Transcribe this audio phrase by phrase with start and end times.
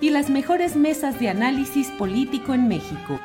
[0.00, 3.20] y las mejores mesas de análisis político en México.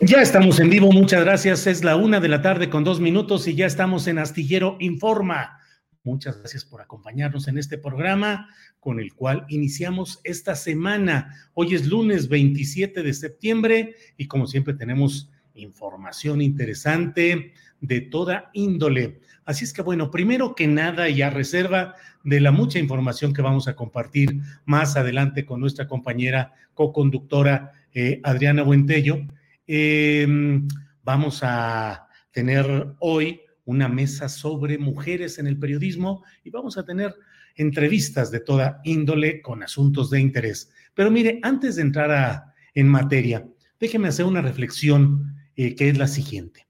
[0.00, 1.66] Ya estamos en vivo, muchas gracias.
[1.66, 5.58] Es la una de la tarde con dos minutos y ya estamos en Astillero Informa.
[6.02, 8.50] Muchas gracias por acompañarnos en este programa
[8.80, 11.34] con el cual iniciamos esta semana.
[11.54, 19.20] Hoy es lunes 27 de septiembre y como siempre tenemos información interesante de toda índole.
[19.44, 23.42] Así es que bueno, primero que nada y a reserva de la mucha información que
[23.42, 29.18] vamos a compartir más adelante con nuestra compañera co-conductora eh, Adriana Buentello,
[29.66, 30.66] em,
[31.02, 37.14] vamos a tener hoy una mesa sobre mujeres en el periodismo y vamos a tener
[37.56, 40.70] entrevistas de toda índole con asuntos de interés.
[40.94, 43.46] Pero mire, antes de entrar en materia,
[43.78, 46.66] déjeme hacer una reflexión eh, que es la siguiente.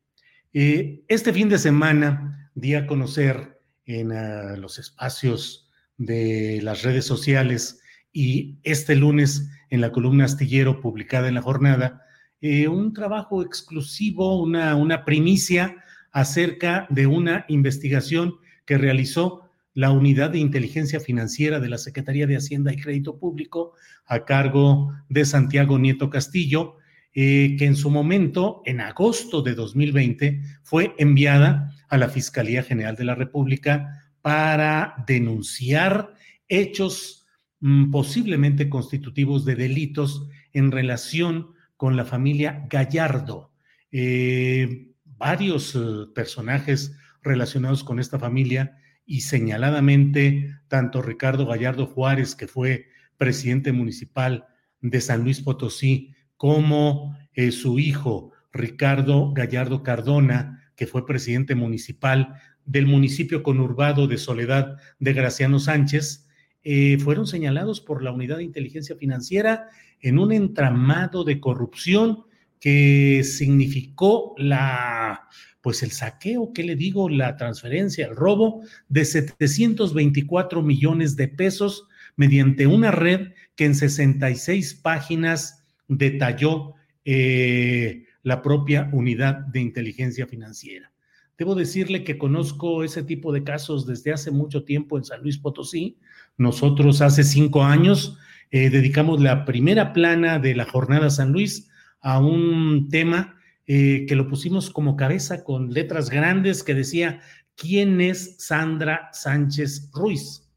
[0.52, 7.04] Eh, este fin de semana di a conocer en uh, los espacios de las redes
[7.04, 7.80] sociales
[8.12, 12.02] y este lunes en la columna astillero publicada en la jornada,
[12.40, 15.76] eh, un trabajo exclusivo, una, una primicia
[16.12, 22.36] acerca de una investigación que realizó la Unidad de Inteligencia Financiera de la Secretaría de
[22.36, 23.72] Hacienda y Crédito Público
[24.06, 26.76] a cargo de Santiago Nieto Castillo,
[27.14, 32.96] eh, que en su momento, en agosto de 2020, fue enviada a la Fiscalía General
[32.96, 36.14] de la República para denunciar
[36.48, 37.26] hechos
[37.60, 43.52] mm, posiblemente constitutivos de delitos en relación con la familia Gallardo.
[43.92, 45.78] Eh, varios eh,
[46.14, 48.76] personajes relacionados con esta familia
[49.06, 54.46] y señaladamente tanto Ricardo Gallardo Juárez, que fue presidente municipal
[54.80, 62.40] de San Luis Potosí, como eh, su hijo Ricardo Gallardo Cardona, que fue presidente municipal
[62.64, 66.26] del municipio conurbado de Soledad de Graciano Sánchez,
[66.62, 69.68] eh, fueron señalados por la Unidad de Inteligencia Financiera
[70.00, 72.24] en un entramado de corrupción
[72.58, 75.28] que significó la,
[75.60, 77.10] pues el saqueo, ¿qué le digo?
[77.10, 81.86] La transferencia, el robo de 724 millones de pesos
[82.16, 86.74] mediante una red que en 66 páginas detalló
[87.04, 90.90] eh, la propia unidad de inteligencia financiera.
[91.38, 95.38] Debo decirle que conozco ese tipo de casos desde hace mucho tiempo en San Luis
[95.38, 95.98] Potosí.
[96.36, 98.18] Nosotros hace cinco años
[98.50, 101.68] eh, dedicamos la primera plana de la jornada San Luis
[102.00, 103.36] a un tema
[103.66, 107.20] eh, que lo pusimos como cabeza con letras grandes que decía,
[107.56, 110.48] ¿quién es Sandra Sánchez Ruiz?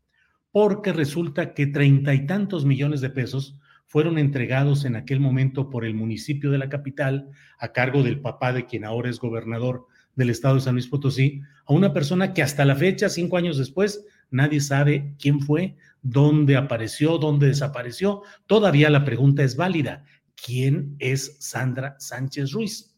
[0.51, 5.85] Porque resulta que treinta y tantos millones de pesos fueron entregados en aquel momento por
[5.85, 10.29] el municipio de la capital a cargo del papá de quien ahora es gobernador del
[10.29, 14.05] estado de San Luis Potosí, a una persona que hasta la fecha, cinco años después,
[14.29, 18.23] nadie sabe quién fue, dónde apareció, dónde desapareció.
[18.45, 20.03] Todavía la pregunta es válida.
[20.35, 22.95] ¿Quién es Sandra Sánchez Ruiz?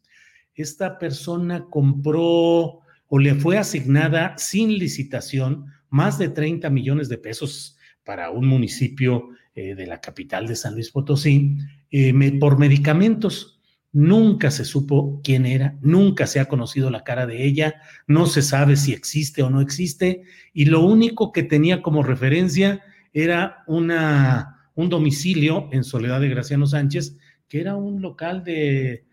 [0.56, 7.77] Esta persona compró o le fue asignada sin licitación más de 30 millones de pesos
[8.03, 11.57] para un municipio eh, de la capital de San Luis Potosí
[11.91, 13.59] eh, por medicamentos.
[13.91, 18.41] Nunca se supo quién era, nunca se ha conocido la cara de ella, no se
[18.41, 20.21] sabe si existe o no existe,
[20.53, 26.65] y lo único que tenía como referencia era una, un domicilio en Soledad de Graciano
[26.65, 27.17] Sánchez,
[27.50, 29.03] que era un local de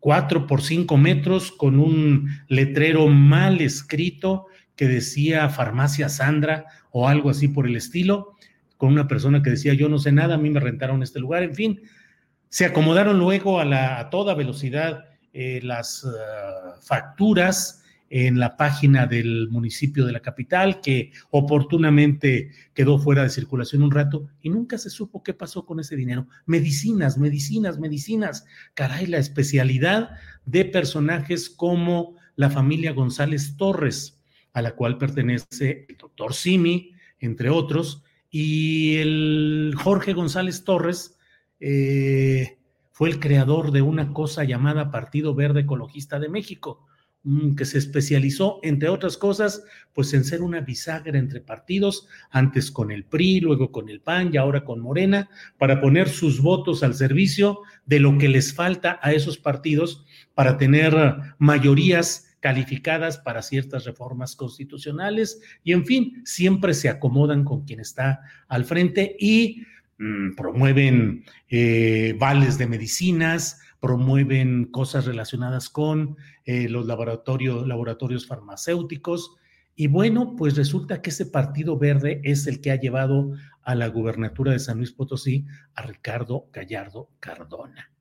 [0.00, 7.30] cuatro por cinco metros con un letrero mal escrito que decía farmacia Sandra o algo
[7.30, 8.34] así por el estilo,
[8.84, 11.42] con una persona que decía yo no sé nada, a mí me rentaron este lugar,
[11.42, 11.80] en fin,
[12.50, 16.10] se acomodaron luego a, la, a toda velocidad eh, las uh,
[16.82, 23.82] facturas en la página del municipio de la capital, que oportunamente quedó fuera de circulación
[23.82, 26.28] un rato y nunca se supo qué pasó con ese dinero.
[26.44, 28.44] Medicinas, medicinas, medicinas.
[28.74, 30.10] Caray, la especialidad
[30.44, 34.20] de personajes como la familia González Torres,
[34.52, 38.04] a la cual pertenece el doctor Simi, entre otros,
[38.36, 41.16] y el Jorge González Torres,
[41.60, 42.58] eh,
[42.90, 46.84] fue el creador de una cosa llamada Partido Verde Ecologista de México,
[47.22, 52.72] mm, que se especializó, entre otras cosas, pues en ser una bisagra entre partidos, antes
[52.72, 56.82] con el PRI, luego con el PAN y ahora con Morena, para poner sus votos
[56.82, 60.04] al servicio de lo que les falta a esos partidos
[60.34, 60.92] para tener
[61.38, 68.20] mayorías calificadas para ciertas reformas constitucionales y en fin, siempre se acomodan con quien está
[68.48, 69.64] al frente y
[69.98, 79.36] Mm, promueven eh, vales de medicinas, promueven cosas relacionadas con eh, los laboratorios, laboratorios farmacéuticos.
[79.76, 83.32] Y bueno, pues resulta que ese Partido Verde es el que ha llevado
[83.62, 87.92] a la gubernatura de San Luis Potosí a Ricardo Gallardo Cardona.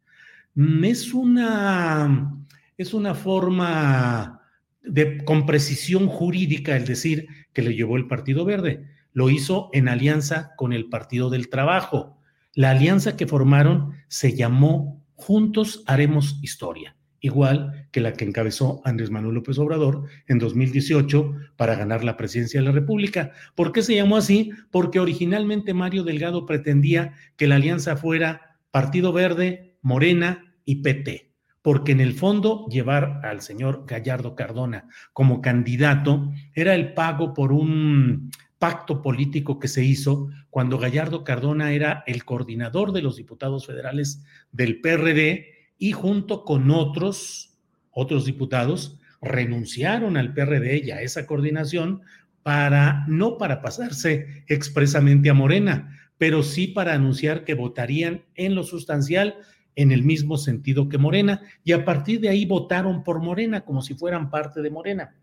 [0.56, 2.36] Mm, es una,
[2.78, 4.42] es una forma
[4.82, 9.88] de, con precisión jurídica el decir que le llevó el Partido Verde lo hizo en
[9.88, 12.18] alianza con el Partido del Trabajo.
[12.54, 19.12] La alianza que formaron se llamó Juntos Haremos Historia, igual que la que encabezó Andrés
[19.12, 23.32] Manuel López Obrador en 2018 para ganar la presidencia de la República.
[23.56, 24.52] ¿Por qué se llamó así?
[24.72, 31.33] Porque originalmente Mario Delgado pretendía que la alianza fuera Partido Verde, Morena y PT
[31.64, 37.52] porque en el fondo llevar al señor Gallardo Cardona como candidato era el pago por
[37.52, 38.30] un
[38.60, 44.24] pacto político que se hizo cuando Gallardo Cardona era el coordinador de los diputados federales
[44.52, 47.58] del PRD y junto con otros,
[47.92, 52.02] otros diputados, renunciaron al PRD y a esa coordinación
[52.44, 58.64] para, no para pasarse expresamente a Morena, pero sí para anunciar que votarían en lo
[58.64, 59.38] sustancial
[59.76, 63.82] en el mismo sentido que Morena, y a partir de ahí votaron por Morena como
[63.82, 65.16] si fueran parte de Morena.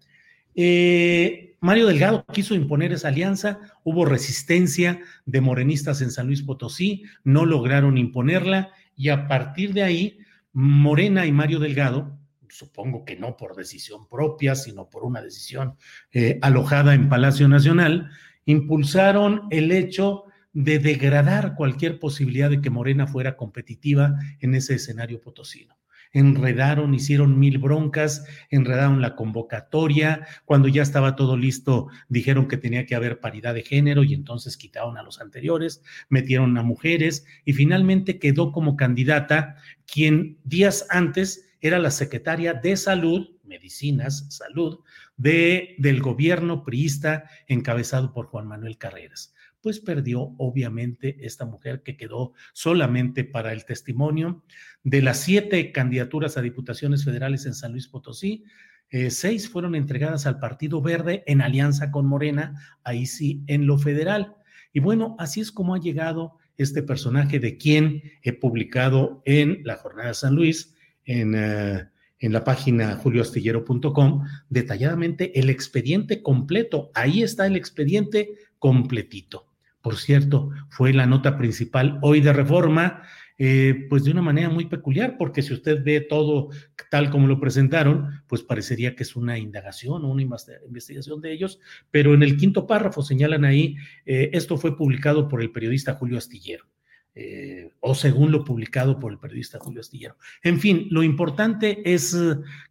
[0.55, 7.05] Eh, Mario Delgado quiso imponer esa alianza, hubo resistencia de morenistas en San Luis Potosí,
[7.23, 10.19] no lograron imponerla y a partir de ahí,
[10.53, 12.19] Morena y Mario Delgado,
[12.49, 15.77] supongo que no por decisión propia, sino por una decisión
[16.13, 18.11] eh, alojada en Palacio Nacional,
[18.45, 25.21] impulsaron el hecho de degradar cualquier posibilidad de que Morena fuera competitiva en ese escenario
[25.21, 25.77] potosino.
[26.13, 32.85] Enredaron, hicieron mil broncas, enredaron la convocatoria, cuando ya estaba todo listo dijeron que tenía
[32.85, 37.53] que haber paridad de género y entonces quitaron a los anteriores, metieron a mujeres y
[37.53, 39.55] finalmente quedó como candidata
[39.87, 44.81] quien días antes era la secretaria de salud, medicinas, salud,
[45.17, 49.33] de, del gobierno priista encabezado por Juan Manuel Carreras
[49.63, 54.43] pues perdió obviamente esta mujer que quedó solamente para el testimonio
[54.83, 58.45] de las siete candidaturas a diputaciones federales en San Luis Potosí.
[58.91, 63.79] Eh, seis fueron entregadas al Partido Verde en alianza con Morena, ahí sí, en lo
[63.79, 64.35] federal.
[64.73, 69.77] Y bueno, así es como ha llegado este personaje de quien he publicado en la
[69.77, 70.75] Jornada de San Luis,
[71.05, 71.89] en, eh,
[72.19, 76.91] en la página julioastillero.com, detalladamente el expediente completo.
[76.95, 79.50] Ahí está el expediente completito
[79.83, 83.03] por cierto, fue la nota principal hoy de reforma,
[83.39, 86.51] eh, pues de una manera muy peculiar, porque si usted ve todo
[86.91, 91.59] tal como lo presentaron, pues parecería que es una indagación o una investigación de ellos,
[91.91, 96.19] pero en el quinto párrafo señalan ahí, eh, esto fue publicado por el periodista Julio
[96.19, 96.67] Astillero.
[97.13, 100.17] Eh, o según lo publicado por el periodista Julio Astillero.
[100.45, 102.17] En fin, lo importante es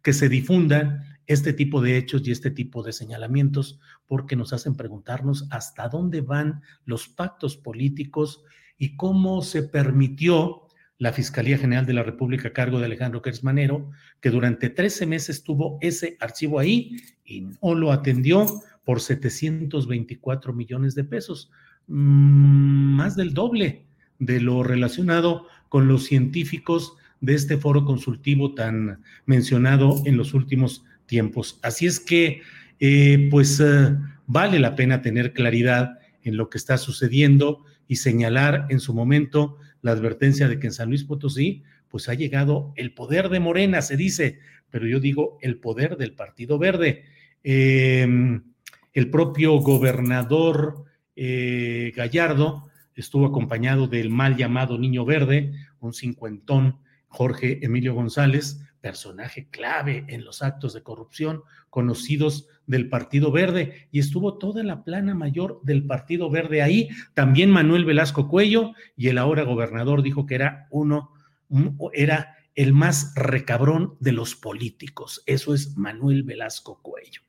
[0.02, 4.74] que se difundan este tipo de hechos y este tipo de señalamientos porque nos hacen
[4.74, 8.42] preguntarnos hasta dónde van los pactos políticos
[8.76, 10.62] y cómo se permitió
[10.98, 15.44] la Fiscalía General de la República a cargo de Alejandro Kersmanero, que durante 13 meses
[15.44, 18.46] tuvo ese archivo ahí y no lo atendió
[18.84, 21.52] por 724 millones de pesos,
[21.86, 23.86] mm, más del doble
[24.18, 30.84] de lo relacionado con los científicos de este foro consultivo tan mencionado en los últimos
[31.10, 31.58] tiempos.
[31.62, 32.40] Así es que,
[32.78, 38.66] eh, pues, eh, vale la pena tener claridad en lo que está sucediendo y señalar
[38.70, 42.94] en su momento la advertencia de que en San Luis Potosí, pues ha llegado el
[42.94, 44.38] poder de Morena, se dice,
[44.70, 47.04] pero yo digo el poder del Partido Verde.
[47.42, 48.44] Em,
[48.92, 50.84] el propio gobernador
[51.16, 59.48] eh, Gallardo estuvo acompañado del mal llamado Niño Verde, un cincuentón, Jorge Emilio González, personaje
[59.50, 65.14] clave en los actos de corrupción conocidos del Partido Verde, y estuvo toda la plana
[65.14, 66.88] mayor del Partido Verde ahí.
[67.14, 71.12] También Manuel Velasco Cuello, y el ahora gobernador dijo que era uno,
[71.92, 75.22] era el más recabrón de los políticos.
[75.26, 77.22] Eso es Manuel Velasco Cuello.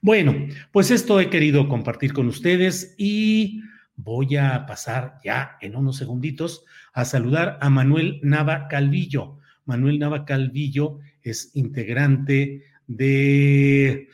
[0.00, 0.34] Bueno,
[0.72, 3.62] pues esto he querido compartir con ustedes y
[3.96, 9.38] voy a pasar ya en unos segunditos a saludar a Manuel Nava Calvillo.
[9.68, 14.08] Manuel Nava Calvillo es integrante de,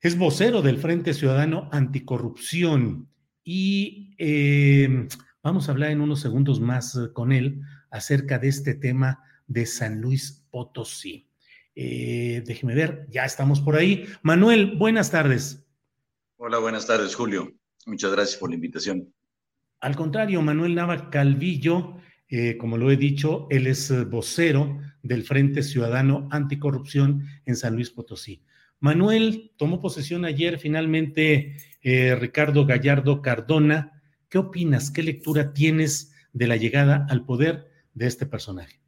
[0.00, 3.08] es vocero del Frente Ciudadano Anticorrupción
[3.44, 5.06] y eh,
[5.44, 10.00] vamos a hablar en unos segundos más con él acerca de este tema de San
[10.00, 11.28] Luis Potosí.
[11.76, 14.08] Eh, déjeme ver, ya estamos por ahí.
[14.22, 15.64] Manuel, buenas tardes.
[16.36, 17.54] Hola, buenas tardes, Julio.
[17.86, 19.08] Muchas gracias por la invitación.
[19.78, 25.62] Al contrario, Manuel Nava Calvillo, eh, como lo he dicho, él es vocero del Frente
[25.62, 28.42] Ciudadano Anticorrupción en San Luis Potosí.
[28.80, 34.02] Manuel tomó posesión ayer finalmente eh, Ricardo Gallardo Cardona.
[34.28, 34.90] ¿Qué opinas?
[34.90, 38.80] ¿Qué lectura tienes de la llegada al poder de este personaje?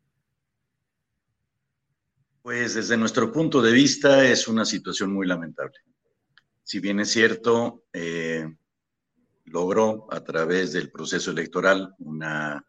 [2.42, 5.78] Pues desde nuestro punto de vista es una situación muy lamentable.
[6.62, 8.46] Si bien es cierto, eh,
[9.44, 12.64] logró a través del proceso electoral una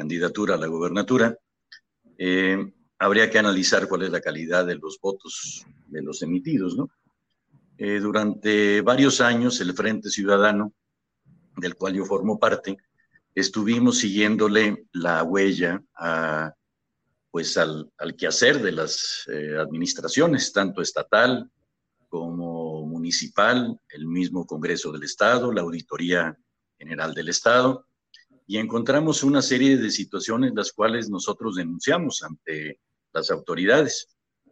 [0.00, 1.36] candidatura a la gobernatura,
[2.16, 6.88] eh, habría que analizar cuál es la calidad de los votos de los emitidos, ¿no?
[7.76, 10.72] Eh, durante varios años el Frente Ciudadano,
[11.54, 12.78] del cual yo formo parte,
[13.34, 16.54] estuvimos siguiéndole la huella a
[17.30, 21.48] pues al, quehacer de las eh, administraciones, tanto estatal
[22.08, 26.36] como municipal, el mismo Congreso del Estado, la Auditoría
[26.78, 27.86] General del Estado,
[28.50, 32.80] y encontramos una serie de situaciones las cuales nosotros denunciamos ante
[33.12, 34.08] las autoridades.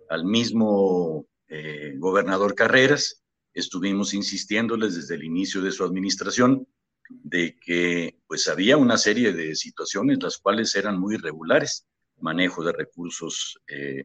[0.09, 6.64] Al mismo eh, gobernador Carreras, estuvimos insistiéndoles desde el inicio de su administración
[7.09, 11.85] de que pues había una serie de situaciones las cuales eran muy irregulares
[12.21, 14.05] manejo de recursos eh,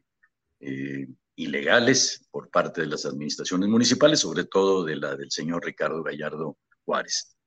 [0.59, 6.01] eh, ilegales por parte de las administraciones municipales, sobre todo de la del señor Ricardo
[6.01, 7.37] Gallardo Juárez.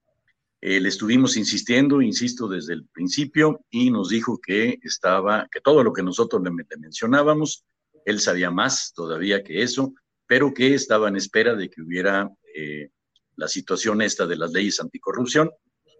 [0.60, 5.82] Eh, le estuvimos insistiendo, insisto, desde el principio y nos dijo que estaba, que todo
[5.82, 7.64] lo que nosotros le, mencionábamos,
[8.04, 9.94] él sabía más todavía que eso,
[10.26, 12.30] pero que estaba en espera de que hubiera
[13.36, 15.50] la situación esta de las leyes anticorrupción,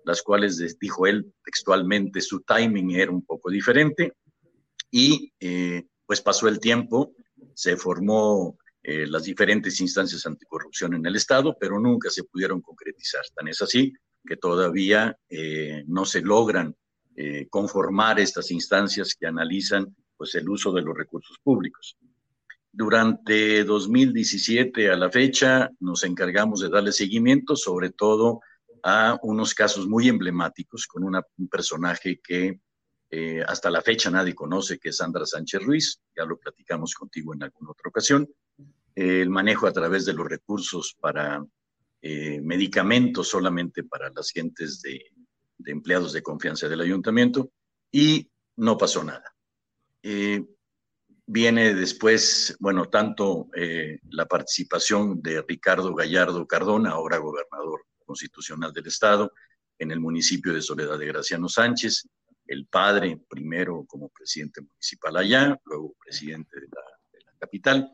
[0.04, 4.14] las cuales, dijo él textualmente, su timing era un poco diferente
[4.90, 7.12] y eh, pues pasó el tiempo,
[7.54, 13.22] se formó eh, las diferentes instancias anticorrupción en el Estado, pero nunca se pudieron concretizar.
[13.34, 13.92] Tan es así
[14.26, 16.75] que todavía eh, no se logran
[17.49, 21.97] conformar estas instancias que analizan pues el uso de los recursos públicos.
[22.71, 28.40] Durante 2017 a la fecha nos encargamos de darle seguimiento, sobre todo
[28.83, 32.61] a unos casos muy emblemáticos con un personaje que
[33.11, 37.33] eh, hasta la fecha nadie conoce que es Sandra Sánchez Ruiz, ya lo platicamos contigo
[37.35, 38.28] en alguna otra ocasión.
[38.95, 41.45] el manejo a través de los recursos para
[42.02, 45.00] eh, medicamentos solamente para las gentes de,
[45.64, 47.50] empleados de confianza del ayuntamiento
[47.90, 49.34] y no pasó nada.
[50.02, 50.44] Eh,
[51.26, 53.48] viene después, bueno, tanto
[54.10, 59.32] la participación de Ricardo Gallardo Cardona, ahora gobernador constitucional del estado,
[59.78, 62.08] en el municipio de Soledad de Graciano Sánchez,
[62.46, 66.82] el padre primero como presidente municipal allá, luego presidente de la,
[67.38, 67.90] capital.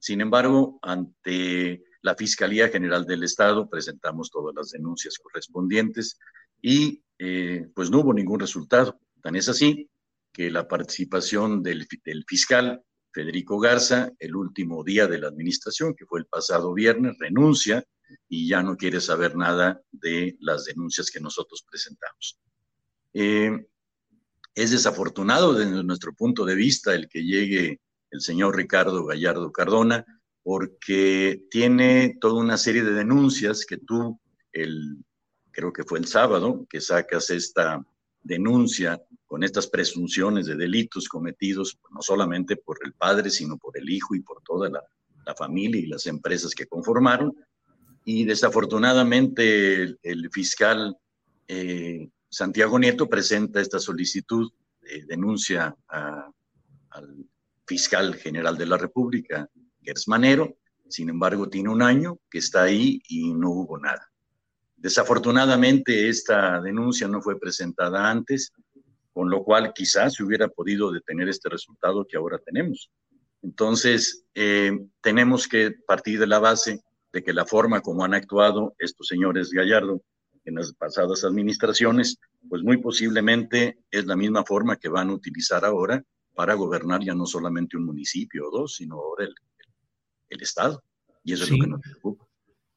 [0.00, 6.18] Sin embargo, ante la Fiscalía General del Estado presentamos todas las denuncias correspondientes
[6.62, 8.98] y eh, pues no hubo ningún resultado.
[9.22, 9.90] Tan es así
[10.32, 11.86] que la participación del,
[12.26, 17.84] fiscal Federico Garza, el último día de la administración, que fue el pasado viernes, renuncia
[18.28, 22.38] y ya no quiere saber nada de las denuncias que nosotros presentamos.
[23.12, 23.66] Eh,
[24.54, 27.80] es desafortunado desde nuestro punto de vista el que llegue
[28.10, 30.04] el señor Ricardo Gallardo Cardona,
[30.42, 34.18] porque tiene toda una serie de denuncias que tú,
[34.52, 35.04] el,
[35.50, 37.84] creo que fue el sábado, que sacas esta
[38.22, 43.88] denuncia con estas presunciones de delitos cometidos no solamente por el padre, sino por el
[43.88, 44.82] hijo y por toda la,
[45.38, 47.32] familia y las empresas que conformaron.
[48.04, 50.96] Y desafortunadamente el, fiscal
[51.46, 57.26] eh, Santiago Nieto presenta esta solicitud de denuncia al
[57.64, 59.48] fiscal general de la República,
[59.82, 60.56] Gers Manero,
[60.88, 64.10] Sin embargo, tiene un año que está ahí y no hubo nada.
[64.76, 68.52] Desafortunadamente, esta denuncia no fue presentada antes,
[69.12, 72.90] con lo cual quizás se hubiera podido detener este resultado que ahora tenemos.
[73.42, 76.82] Entonces, eh, tenemos que partir de la base
[77.12, 80.02] de que la forma como han actuado estos señores Gallardo
[80.44, 82.18] en las pasadas administraciones,
[82.48, 86.02] pues muy posiblemente es la misma forma que van a utilizar ahora
[86.34, 89.28] para gobernar ya no solamente un municipio o dos, sino ahora
[90.30, 90.82] el, Estado.
[91.24, 92.26] Y eso es lo que nos preocupa.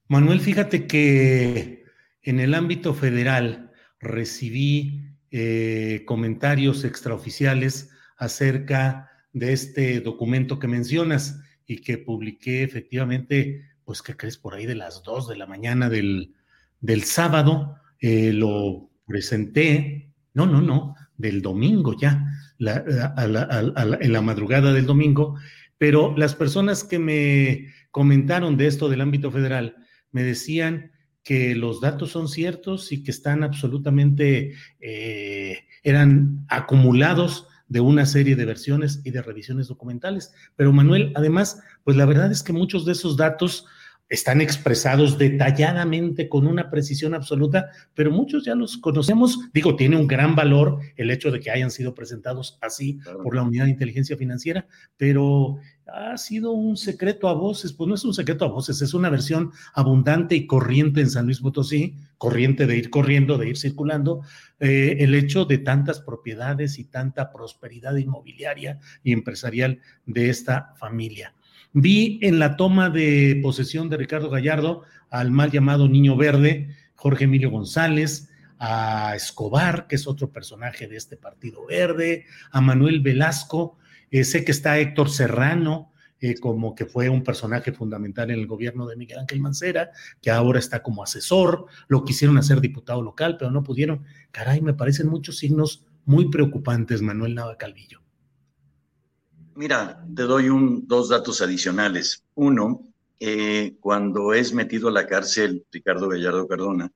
[0.07, 1.85] Manuel, fíjate que
[2.21, 11.77] en el ámbito federal recibí eh, comentarios extraoficiales acerca de este documento que mencionas y
[11.77, 14.37] que publiqué efectivamente, pues, ¿qué crees?
[14.37, 16.35] Por ahí de las dos de la mañana del,
[16.79, 22.25] del sábado, eh, lo presenté, no, no, no, del domingo ya,
[22.59, 25.37] en la madrugada del domingo,
[25.83, 29.75] pero las personas que me comentaron de esto del ámbito federal
[30.13, 37.81] me decían que los datos son ciertos y que están absolutamente, eh, eran acumulados de
[37.81, 40.33] una serie de versiones y de revisiones documentales.
[40.55, 43.65] Pero Manuel, además, pues la verdad es que muchos de esos datos
[44.13, 49.39] están expresados detalladamente con una precisión absoluta, pero muchos ya los conocemos.
[49.53, 53.41] Digo, tiene un gran valor el hecho de que hayan sido presentados así por la
[53.41, 58.13] Unidad de Inteligencia Financiera, pero ha sido un secreto a voces, pues no es un
[58.13, 62.77] secreto a voces, es una versión abundante y corriente en San Luis Potosí, corriente de
[62.77, 64.21] ir corriendo, de ir circulando,
[64.59, 71.33] eh, el hecho de tantas propiedades y tanta prosperidad inmobiliaria y empresarial de esta familia.
[71.73, 77.25] Vi en la toma de posesión de Ricardo Gallardo al mal llamado Niño Verde, Jorge
[77.25, 83.77] Emilio González, a Escobar, que es otro personaje de este Partido Verde, a Manuel Velasco,
[84.13, 88.45] eh, sé que está Héctor Serrano, eh, como que fue un personaje fundamental en el
[88.45, 89.89] gobierno de Miguel Ángel Mancera,
[90.21, 94.03] que ahora está como asesor, lo quisieron hacer diputado local, pero no pudieron.
[94.31, 98.01] Caray, me parecen muchos signos muy preocupantes, Manuel Nava Calvillo.
[99.55, 102.23] Mira, te doy un, dos datos adicionales.
[102.35, 102.87] Uno,
[103.19, 106.91] eh, cuando es metido a la cárcel Ricardo Gallardo Cardona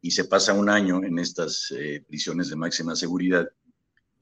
[0.00, 3.48] y se pasa un año en estas eh, prisiones de máxima seguridad,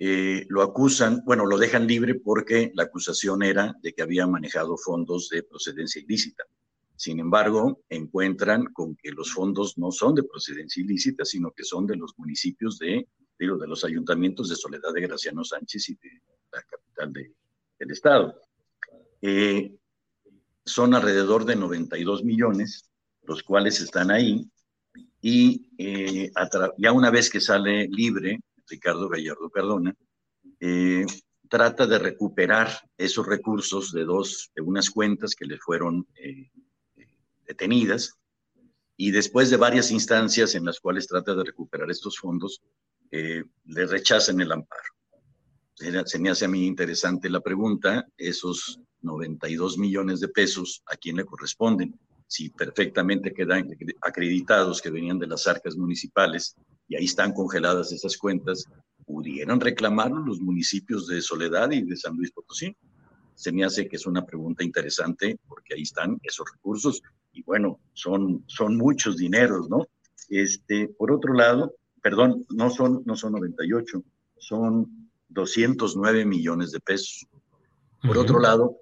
[0.03, 4.79] eh, lo acusan, bueno, lo dejan libre porque la acusación era de que había manejado
[4.79, 6.45] fondos de procedencia ilícita.
[6.97, 11.87] Sin embargo, encuentran con que los fondos no son de procedencia ilícita, sino que son
[11.87, 13.09] de los municipios de,
[13.39, 17.35] digo, de los ayuntamientos de Soledad de Graciano Sánchez y de la capital de,
[17.79, 18.41] del Estado.
[19.21, 19.77] Eh,
[20.65, 22.91] son alrededor de 92 millones,
[23.25, 24.51] los cuales están ahí,
[25.21, 26.33] y eh,
[26.79, 29.95] ya una vez que sale libre, Ricardo Gallardo Cardona,
[30.61, 31.05] eh,
[31.49, 36.07] trata de recuperar esos recursos de dos, de unas cuentas que le fueron
[37.47, 38.15] detenidas,
[38.97, 42.63] y después de varias instancias en las cuales trata de recuperar estos fondos,
[43.11, 44.91] le rechazan el amparo
[46.05, 51.17] se me hace a mí interesante la pregunta, esos 92 millones de pesos, ¿a quién
[51.17, 51.99] le corresponden?
[52.27, 53.71] Si perfectamente quedan
[54.03, 56.55] acreditados que venían de las arcas municipales
[56.91, 58.67] y ahí están congeladas esas cuentas,
[59.07, 62.77] ¿pudieron reclamarlo los municipios de Soledad y de San Luis Potosí?
[63.37, 67.01] Se me hace que es una pregunta interesante porque ahí están esos recursos
[67.33, 69.87] y bueno, son, son muchos dineros, ¿no?
[70.29, 74.03] Este, por otro lado, perdón, no son, no son 98,
[74.39, 77.25] son 209 millones de pesos.
[78.03, 78.79] Por otro lado,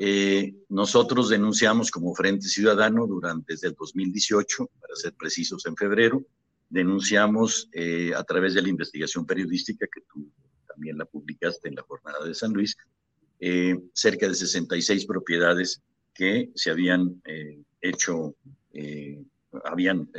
[0.00, 6.24] eh, nosotros denunciamos como Frente Ciudadano durante desde el 2018, para ser precisos en febrero,
[6.72, 10.30] denunciamos eh, a través de la investigación periodística que tú
[10.66, 12.76] también la publicaste en la jornada de San Luis,
[13.38, 15.82] eh, cerca de 66 propiedades
[16.14, 17.22] que se habían
[17.80, 18.36] hecho,
[19.64, 20.10] habían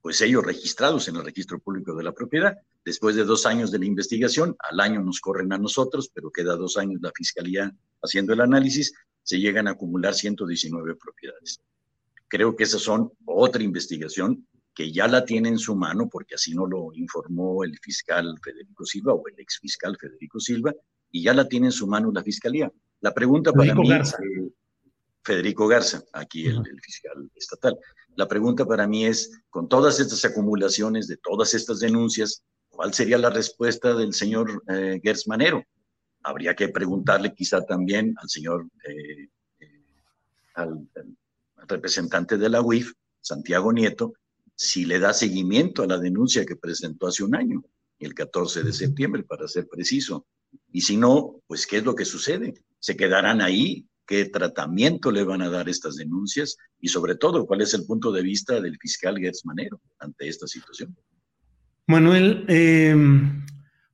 [0.00, 2.56] pues ellos registrados en el registro público de la propiedad
[2.86, 6.54] Después de dos años de la investigación, al año nos corren a nosotros, pero queda
[6.54, 11.60] dos años la fiscalía haciendo el análisis, se llegan a acumular 119 propiedades.
[12.28, 16.54] Creo que esas son otra investigación que ya la tiene en su mano, porque así
[16.54, 20.72] no lo informó el fiscal Federico Silva o el ex fiscal Federico Silva,
[21.10, 22.70] y ya la tiene en su mano la fiscalía.
[23.00, 24.18] La pregunta para mí, Garza.
[24.18, 24.50] Eh,
[25.24, 27.76] Federico Garza, aquí el, el, fiscal estatal.
[28.14, 32.44] La pregunta para mí es, con todas estas acumulaciones de todas estas denuncias,
[32.76, 35.00] ¿Cuál sería la respuesta del señor eh?
[36.22, 39.28] Habría que preguntarle quizá también al señor, eh,
[39.60, 39.82] eh,
[40.54, 40.86] al,
[41.68, 44.12] representante de la UIF, Santiago Nieto,
[44.56, 47.64] si le da seguimiento a la denuncia que presentó hace un año,
[48.00, 50.26] el 14 de septiembre, para ser preciso.
[50.72, 52.54] Y si no, pues, ¿qué es lo que sucede?
[52.80, 57.60] ¿Se quedarán ahí qué tratamiento le van a dar estas denuncias y sobre todo cuál
[57.60, 60.96] es el punto de vista del fiscal Gertz Manero ante esta situación.
[61.86, 63.44] Manuel, em,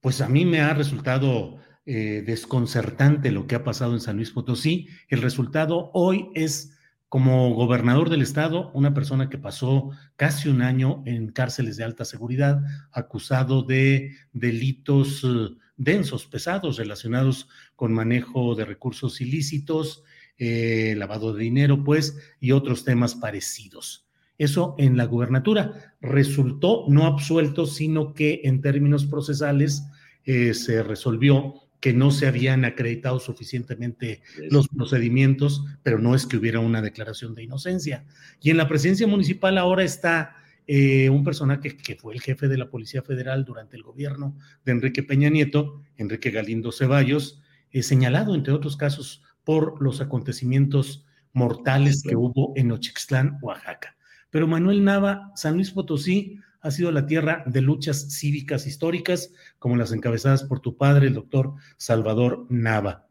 [0.00, 4.30] pues a mí me ha resultado eh, desconcertante lo que ha pasado en San Luis
[4.30, 4.86] Potosí.
[5.08, 6.71] El resultado hoy es
[7.12, 12.06] como gobernador del estado, una persona que pasó casi un año en cárceles de alta
[12.06, 20.04] seguridad, acusado de delitos eh, densos, pesados, relacionados con manejo de recursos ilícitos,
[20.38, 24.08] eh, lavado de dinero, pues, y otros temas parecidos.
[24.38, 29.82] Eso en la gubernatura resultó no absuelto, sino que en términos procesales
[30.24, 36.36] eh, se resolvió que no se habían acreditado suficientemente los procedimientos, pero no es que
[36.36, 38.04] hubiera una declaración de inocencia.
[38.40, 40.36] Y en la presidencia municipal ahora está
[40.68, 44.70] eh, un personaje que fue el jefe de la Policía Federal durante el gobierno de
[44.70, 47.42] Enrique Peña Nieto, Enrique Galindo Ceballos,
[47.72, 53.96] eh, señalado, entre otros casos, por los acontecimientos mortales que hubo en Ochixtlán, Oaxaca.
[54.30, 59.76] Pero Manuel Nava, San Luis Potosí, ha sido la tierra de luchas cívicas históricas, como
[59.76, 63.08] las encabezadas por tu padre, el doctor Salvador Nava.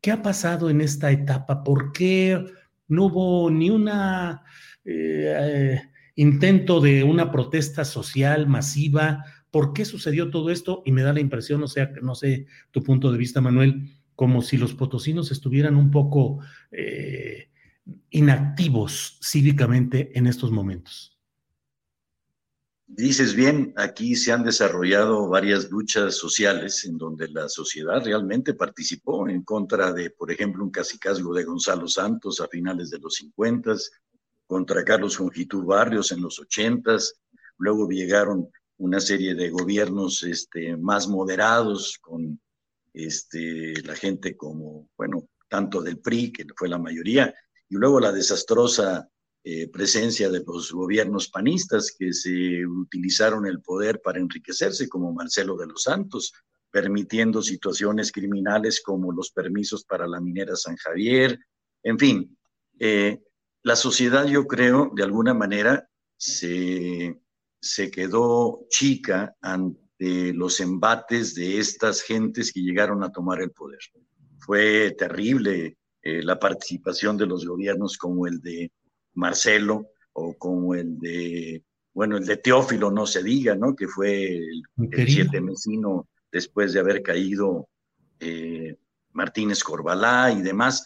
[0.00, 1.62] ¿Qué ha pasado en esta etapa?
[1.62, 2.42] ¿Por qué
[2.88, 3.90] no hubo ni un
[4.84, 5.82] eh,
[6.16, 9.24] intento de una protesta social masiva?
[9.50, 10.82] ¿Por qué sucedió todo esto?
[10.84, 14.42] Y me da la impresión, o sea, no sé tu punto de vista, Manuel, como
[14.42, 16.40] si los potosinos estuvieran un poco
[16.70, 17.50] eh,
[18.10, 21.13] inactivos cívicamente en estos momentos.
[22.86, 29.26] Dices bien, aquí se han desarrollado varias luchas sociales en donde la sociedad realmente participó
[29.28, 33.74] en contra de, por ejemplo, un casicazgo de Gonzalo Santos a finales de los 50,
[34.46, 36.98] contra Carlos Jongitú Barrios en los 80,
[37.58, 42.38] luego llegaron una serie de gobiernos este, más moderados con
[42.92, 47.34] este, la gente como, bueno, tanto del PRI, que fue la mayoría,
[47.68, 49.08] y luego la desastrosa
[49.46, 55.56] eh, presencia de los gobiernos panistas que se utilizaron el poder para enriquecerse, como Marcelo
[55.56, 56.32] de los Santos,
[56.70, 61.38] permitiendo situaciones criminales como los permisos para la minera San Javier,
[61.82, 62.38] en fin,
[62.78, 63.20] eh,
[63.62, 67.20] la sociedad yo creo de alguna manera se,
[67.60, 73.80] se quedó chica ante los embates de estas gentes que llegaron a tomar el poder.
[74.38, 78.72] Fue terrible eh, la participación de los gobiernos como el de
[79.14, 83.74] Marcelo o como el de, bueno, el de Teófilo, no se diga, ¿no?
[83.74, 84.62] Que fue el,
[85.06, 87.68] siete mesino después de haber caído
[88.20, 88.76] eh,
[89.12, 90.84] Martínez Corbalá y demás.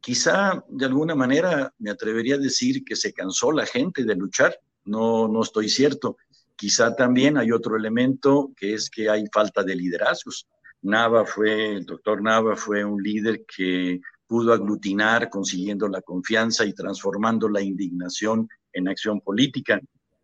[0.00, 4.58] Quizá de alguna manera me atrevería a decir que se cansó la gente de luchar,
[4.84, 6.16] no, no estoy cierto.
[6.56, 10.48] Quizá también hay otro elemento que es que hay falta de liderazgos.
[10.82, 16.74] Nava fue, el doctor Nava fue un líder que pudo aglutinar consiguiendo la confianza y
[16.74, 19.80] transformando la indignación en acción política.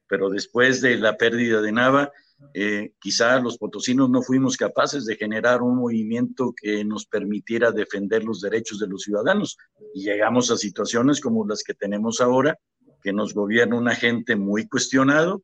[0.07, 2.13] Pero después de la pérdida de Nava,
[2.53, 8.23] eh, quizá los potosinos no fuimos capaces de generar un movimiento que nos permitiera defender
[8.23, 9.57] los derechos de los ciudadanos.
[9.95, 12.59] Y llegamos a situaciones como las que tenemos ahora,
[13.03, 15.43] que nos gobierna un agente muy cuestionado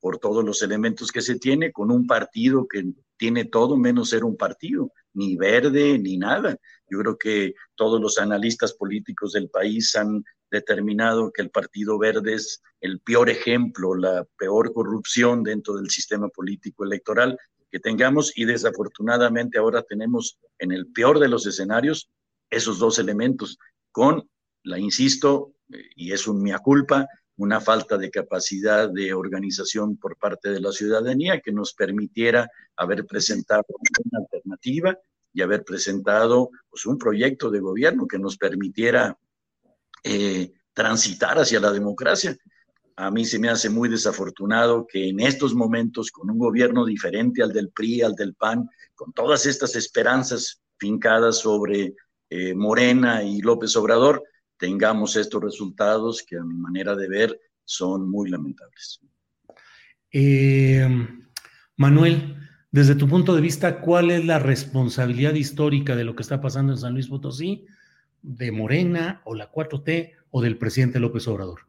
[0.00, 4.24] por todos los elementos que se tiene, con un partido que tiene todo menos ser
[4.24, 6.56] un partido, ni verde, ni nada.
[6.88, 12.34] Yo creo que todos los analistas políticos del país han determinado que el Partido Verde
[12.34, 17.38] es el peor ejemplo, la peor corrupción dentro del sistema político electoral
[17.70, 22.10] que tengamos y desafortunadamente ahora tenemos en el peor de los escenarios
[22.50, 23.58] esos dos elementos
[23.90, 24.28] con
[24.62, 25.54] la, insisto,
[25.96, 27.06] y es un mea culpa,
[27.42, 33.04] una falta de capacidad de organización por parte de la ciudadanía que nos permitiera haber
[33.04, 34.96] presentado una alternativa
[35.34, 39.18] y haber presentado pues, un proyecto de gobierno que nos permitiera
[40.04, 42.36] eh, transitar hacia la democracia.
[42.94, 47.42] A mí se me hace muy desafortunado que en estos momentos, con un gobierno diferente
[47.42, 51.94] al del PRI, al del PAN, con todas estas esperanzas fincadas sobre
[52.30, 54.22] eh, Morena y López Obrador,
[54.62, 59.00] tengamos estos resultados que a mi manera de ver son muy lamentables.
[60.12, 60.86] Eh,
[61.76, 62.36] Manuel,
[62.70, 66.74] desde tu punto de vista, ¿cuál es la responsabilidad histórica de lo que está pasando
[66.74, 67.66] en San Luis Potosí,
[68.22, 71.62] de Morena o la 4T o del presidente López Obrador?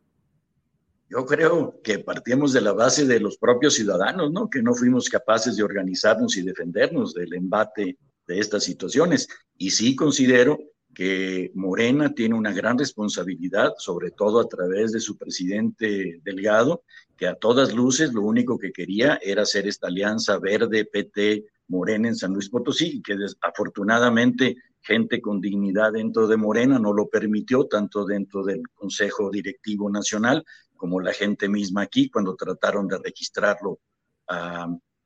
[1.10, 4.52] Yo creo que partimos de la base de los propios ciudadanos, ¿no?
[4.52, 9.28] Que no fuimos capaces de organizarnos y defendernos del embate de estas situaciones.
[9.58, 10.60] Y sí considero
[10.94, 16.84] que Morena tiene una gran responsabilidad, sobre todo a través de su presidente Delgado,
[17.18, 22.10] que a todas luces lo único que quería era hacer esta alianza verde, PT, Morena
[22.10, 27.66] en San Luis Potosí, que afortunadamente gente con dignidad dentro de Morena no lo permitió,
[27.66, 30.44] tanto dentro del Consejo Directivo Nacional
[30.76, 33.80] como la gente misma aquí, cuando trataron de registrarlo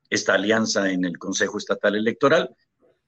[0.10, 2.56] esta alianza en el Consejo Estatal Electoral.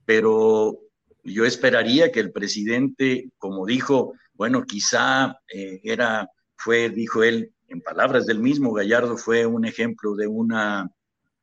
[0.05, 0.88] Pero
[1.23, 7.81] yo esperaría que el presidente, como dijo, bueno, quizá eh, era, fue, dijo él, en
[7.81, 10.89] palabras del mismo, Gallardo fue un ejemplo de una,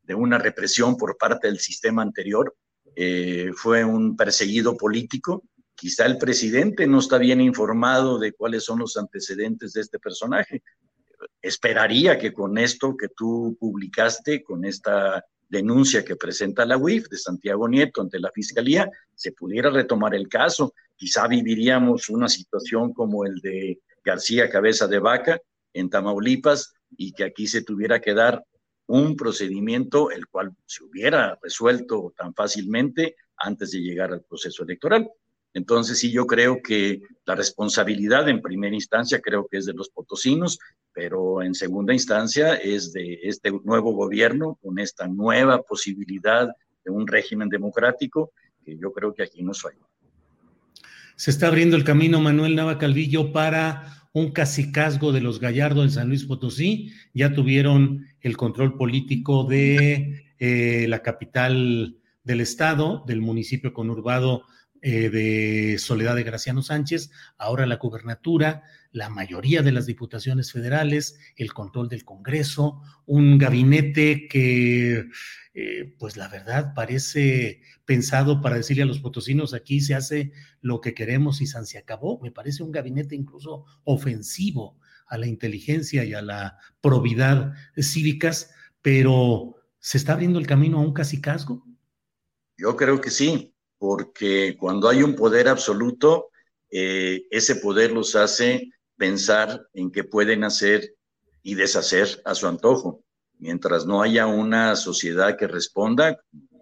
[0.02, 2.54] de una represión por parte del sistema anterior,
[2.96, 5.44] eh, fue un perseguido político.
[5.74, 10.62] Quizá el presidente no está bien informado de cuáles son los antecedentes de este personaje.
[11.42, 17.18] Esperaría que con esto que tú publicaste, con esta denuncia que presenta la UIF de
[17.18, 20.74] Santiago Nieto ante la Fiscalía, se pudiera retomar el caso.
[20.94, 25.40] Quizá viviríamos una situación como el de García Cabeza de Vaca
[25.72, 28.44] en Tamaulipas y que aquí se tuviera que dar
[28.87, 35.11] un procedimiento el cual se hubiera resuelto tan fácilmente antes de llegar al proceso electoral.
[35.57, 39.88] Entonces, sí, yo creo que la responsabilidad en primera instancia creo que es de los
[39.88, 40.59] potosinos,
[40.92, 46.47] pero en segunda instancia es de este nuevo gobierno con esta nueva posibilidad
[46.85, 48.33] de un régimen democrático
[48.66, 49.73] que yo creo que aquí no soy.
[51.16, 55.90] Se está abriendo el camino, Manuel Nava Calvillo, para un cacicazgo de los Gallardo en
[55.90, 56.92] San Luis Potosí.
[57.14, 64.42] Ya tuvieron el control político de eh, la capital del estado, del municipio conurbado
[64.82, 68.62] eh, de Soledad de Graciano Sánchez, ahora la gubernatura,
[68.92, 75.08] la mayoría de las diputaciones federales, el control del Congreso, un gabinete que,
[75.54, 80.80] eh, pues la verdad, parece pensado para decirle a los potosinos, aquí se hace lo
[80.80, 82.20] que queremos y se acabó.
[82.20, 88.50] Me parece un gabinete incluso ofensivo a la inteligencia y a la probidad cívicas,
[88.82, 91.64] pero ¿se está abriendo el camino a un casicazgo?
[92.56, 96.30] Yo creo que sí, porque cuando hay un poder absoluto,
[96.70, 100.94] eh, ese poder los hace pensar en qué pueden hacer
[101.42, 103.04] y deshacer a su antojo.
[103.38, 106.18] Mientras no haya una sociedad que responda,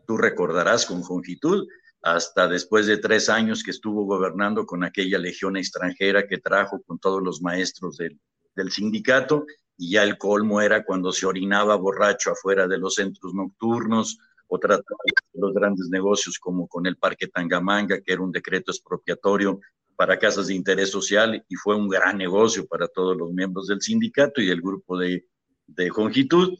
[0.07, 1.66] tú recordarás con longitud,
[2.03, 6.98] hasta después de tres años que estuvo gobernando con aquella legión extranjera que trajo con
[6.98, 8.20] todos los maestros del,
[8.55, 9.46] del sindicato,
[9.77, 14.18] y ya el colmo era cuando se orinaba borracho afuera de los centros nocturnos,
[14.49, 14.99] o trataba
[15.33, 19.61] los grandes negocios como con el Parque Tangamanga, que era un decreto expropiatorio
[19.97, 23.81] para casas de interés social y fue un gran negocio para todos los miembros del
[23.81, 25.27] sindicato y del grupo de,
[25.67, 26.59] de Jongitud.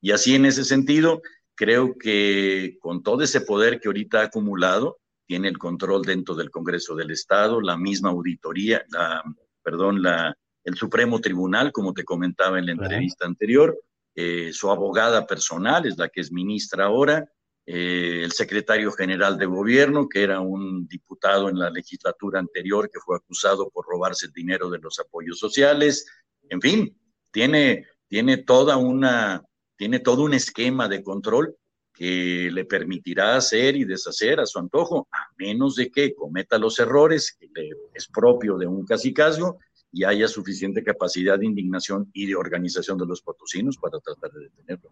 [0.00, 1.20] Y así en ese sentido,
[1.54, 6.50] creo que con todo ese poder que ahorita ha acumulado, tiene el control dentro del
[6.50, 9.22] Congreso del Estado, la misma auditoría, la,
[9.62, 13.78] perdón, la, el Supremo Tribunal, como te comentaba en la entrevista anterior,
[14.14, 17.28] eh, su abogada personal es la que es ministra ahora,
[17.66, 23.00] eh, el secretario general de gobierno, que era un diputado en la legislatura anterior que
[23.00, 26.06] fue acusado por robarse el dinero de los apoyos sociales,
[26.48, 26.98] en fin,
[27.30, 29.44] tiene, tiene toda una,
[29.76, 31.56] tiene todo un esquema de control
[31.92, 36.78] que le permitirá hacer y deshacer a su antojo, a menos de que cometa los
[36.78, 37.48] errores que
[37.94, 39.58] es propio de un casicazgo
[39.92, 44.44] y haya suficiente capacidad de indignación y de organización de los potosinos para tratar de
[44.44, 44.90] detenerlo.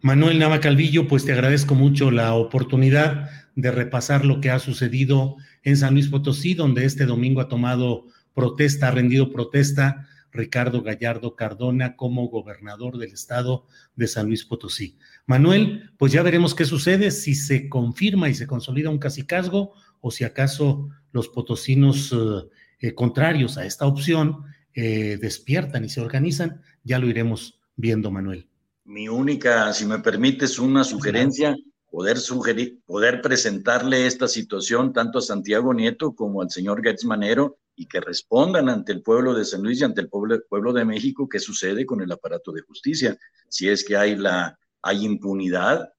[0.00, 5.36] Manuel Nava Calvillo, pues te agradezco mucho la oportunidad de repasar lo que ha sucedido
[5.62, 11.36] en San Luis Potosí, donde este domingo ha tomado protesta, ha rendido protesta Ricardo Gallardo
[11.36, 14.98] Cardona como gobernador del estado de San Luis Potosí.
[15.26, 20.10] Manuel, pues ya veremos qué sucede, si se confirma y se consolida un casicazgo o
[20.10, 22.50] si acaso los potosinos eh,
[22.84, 24.44] eh, contrarios a esta opción
[24.74, 28.46] eh, despiertan y se organizan, ya lo iremos viendo, Manuel.
[28.84, 31.56] Mi única, si me permites, una sugerencia,
[31.90, 37.56] poder sugerir, poder presentarle esta situación tanto a Santiago Nieto como al señor Gertz Manero
[37.74, 40.84] y que respondan ante el pueblo de San Luis y ante el pueblo, pueblo de
[40.84, 43.16] México qué sucede con el aparato de justicia.
[43.48, 45.90] Si es que hay, la, hay impunidad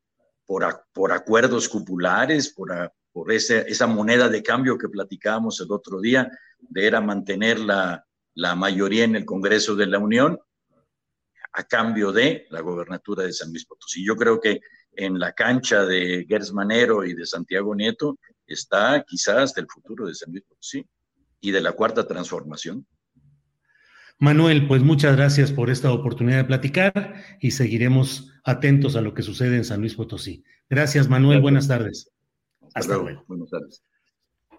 [0.45, 2.71] por, por acuerdos cupulares, por,
[3.15, 8.05] por ese, esa moneda de cambio que platicábamos el otro día, de era mantener la,
[8.33, 10.37] la mayoría en el Congreso de la Unión
[11.53, 14.05] a cambio de la gobernatura de San Luis Potosí.
[14.05, 14.59] Yo creo que
[14.91, 20.13] en la cancha de Gers Manero y de Santiago Nieto está quizás el futuro de
[20.13, 20.85] San Luis Potosí
[21.39, 22.85] y de la cuarta transformación.
[24.19, 29.23] Manuel, pues muchas gracias por esta oportunidad de platicar y seguiremos atentos a lo que
[29.23, 30.43] sucede en San Luis Potosí.
[30.69, 31.39] Gracias, Manuel.
[31.39, 32.11] Buenas tardes.
[32.75, 33.23] Hasta, luego.
[33.27, 33.83] Buenas tardes.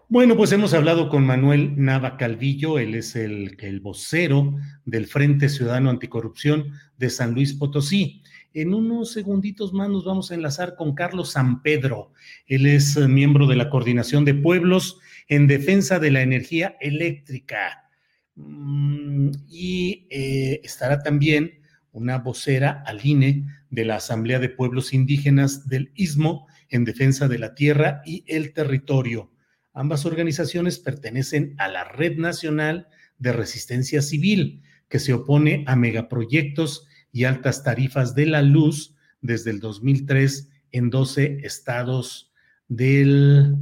[0.09, 5.49] Bueno, pues hemos hablado con Manuel Nava Calvillo, él es el, el, vocero del Frente
[5.49, 8.23] Ciudadano Anticorrupción de San Luis Potosí.
[8.53, 12.13] En unos segunditos más nos vamos a enlazar con Carlos San Pedro.
[12.47, 17.89] Él es eh, miembro de la Coordinación de Pueblos en Defensa de la Energía Eléctrica.
[18.35, 21.59] Mm, y eh, estará también
[21.91, 27.39] una vocera al INE de la Asamblea de Pueblos Indígenas del Istmo en defensa de
[27.39, 29.31] la tierra y el territorio.
[29.73, 36.87] Ambas organizaciones pertenecen a la Red Nacional de Resistencia Civil, que se opone a megaproyectos
[37.11, 42.31] y altas tarifas de la luz desde el 2003 en 12 estados
[42.67, 43.55] del,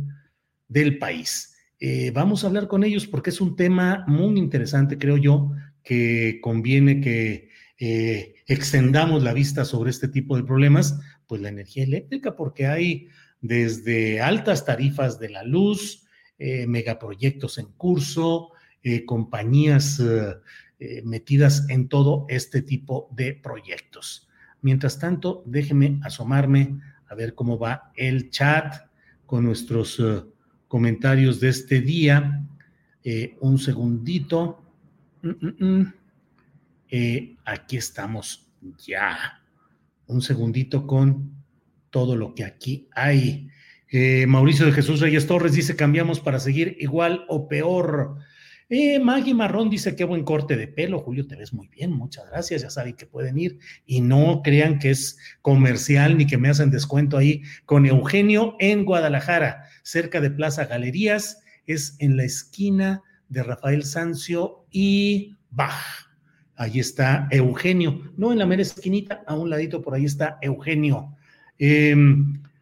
[0.67, 1.55] del país.
[1.79, 5.51] Eh, vamos a hablar con ellos porque es un tema muy interesante, creo yo,
[5.83, 11.83] que conviene que eh, extendamos la vista sobre este tipo de problemas, pues la energía
[11.83, 13.09] eléctrica, porque hay
[13.41, 16.05] desde altas tarifas de la luz,
[16.37, 18.51] eh, megaproyectos en curso,
[18.83, 20.01] eh, compañías
[20.79, 24.27] eh, metidas en todo este tipo de proyectos.
[24.61, 28.89] Mientras tanto, déjeme asomarme a ver cómo va el chat
[29.25, 30.01] con nuestros
[30.67, 32.43] comentarios de este día.
[33.39, 34.61] un segundito.
[35.21, 35.93] Mm, mm, mm.
[37.45, 38.51] aquí estamos
[38.85, 39.44] ya.
[40.07, 41.35] Un segundito con
[41.89, 43.49] todo lo que aquí hay.
[43.89, 48.17] Eh, Mauricio de Jesús Reyes Torres dice, cambiamos para seguir igual o peor.
[48.67, 50.99] Eh, Maggie Marrón dice, qué buen corte de pelo.
[50.99, 52.63] Julio, te ves muy bien, muchas gracias.
[52.63, 56.71] Ya saben que pueden ir y no crean que es comercial ni que me hacen
[56.71, 61.39] descuento ahí con Eugenio en Guadalajara, cerca de Plaza Galerías.
[61.67, 66.04] Es en la esquina de Rafael Sancio y Bach.
[66.57, 71.15] Ahí está Eugenio, no en la mera esquinita, a un ladito por ahí está Eugenio.
[71.59, 71.95] Eh,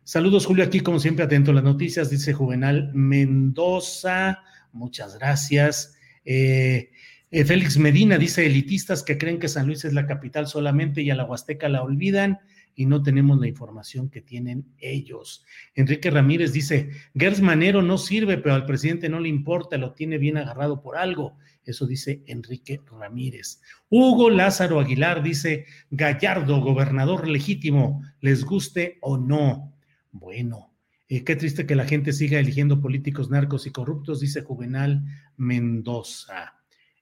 [0.06, 5.96] Saludos, Julio, aquí como siempre atento a las noticias, dice Juvenal Mendoza, muchas gracias.
[6.26, 6.92] Eh,
[7.32, 11.10] eh, Félix Medina dice, elitistas que creen que San Luis es la capital solamente y
[11.10, 12.42] a la Huasteca la olvidan
[12.76, 15.46] y no tenemos la información que tienen ellos.
[15.76, 20.18] Enrique Ramírez dice, Gers Manero no sirve, pero al presidente no le importa, lo tiene
[20.18, 21.38] bien agarrado por algo.
[21.66, 23.62] Eso dice Enrique Ramírez.
[23.90, 29.74] Hugo Lázaro Aguilar dice, Gallardo, gobernador legítimo, les guste o no.
[30.12, 30.74] Bueno,
[31.08, 35.04] eh, qué triste que la gente siga eligiendo políticos narcos y corruptos, dice Juvenal
[35.38, 36.56] Mendoza.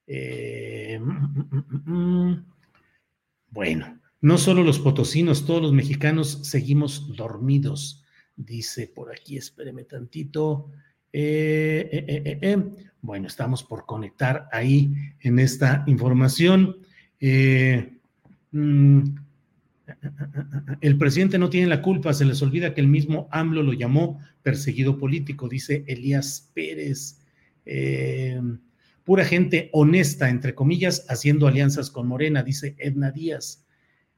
[0.05, 2.45] Eh, mm, mm, mm,
[3.51, 8.03] bueno, no solo los potosinos, todos los mexicanos seguimos dormidos,
[8.35, 10.69] dice por aquí, espéreme tantito.
[11.11, 12.69] Eh,
[13.01, 16.77] bueno, estamos por conectar ahí en esta información.
[20.81, 24.19] El presidente no tiene la culpa, se les olvida que el mismo AMLO lo llamó
[24.43, 27.19] perseguido político, dice Elías Pérez.
[27.65, 28.39] Eh,
[29.03, 33.65] pura gente honesta, entre comillas, haciendo alianzas con Morena, dice Edna Díaz.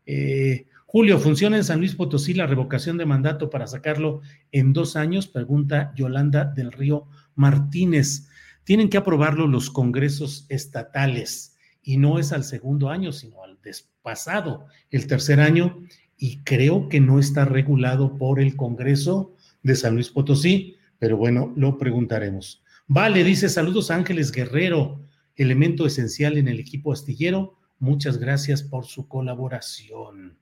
[0.05, 4.95] Eh, Julio, ¿funciona en San Luis Potosí la revocación de mandato para sacarlo en dos
[4.95, 5.27] años?
[5.27, 8.27] Pregunta Yolanda del Río Martínez.
[8.63, 13.53] Tienen que aprobarlo los congresos estatales y no es al segundo año, sino al
[14.01, 15.81] pasado, el tercer año,
[16.17, 21.53] y creo que no está regulado por el Congreso de San Luis Potosí, pero bueno,
[21.55, 22.63] lo preguntaremos.
[22.87, 25.01] Vale, dice saludos Ángeles Guerrero,
[25.35, 27.57] elemento esencial en el equipo astillero.
[27.83, 30.37] Muchas gracias por su colaboración.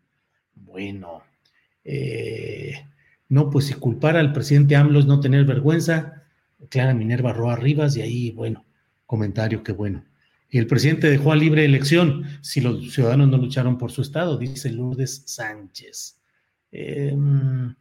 [0.54, 1.23] Bueno,
[1.84, 2.86] eh,
[3.30, 6.23] no, pues si culpar al presidente AMLO es no tener vergüenza,
[6.69, 8.63] Clara Minerva Roa Rivas, y ahí, bueno,
[9.08, 10.04] comentario que bueno
[10.60, 14.69] el presidente dejó a libre elección si los ciudadanos no lucharon por su estado, dice
[14.69, 16.19] Lourdes Sánchez.
[16.71, 17.73] Em,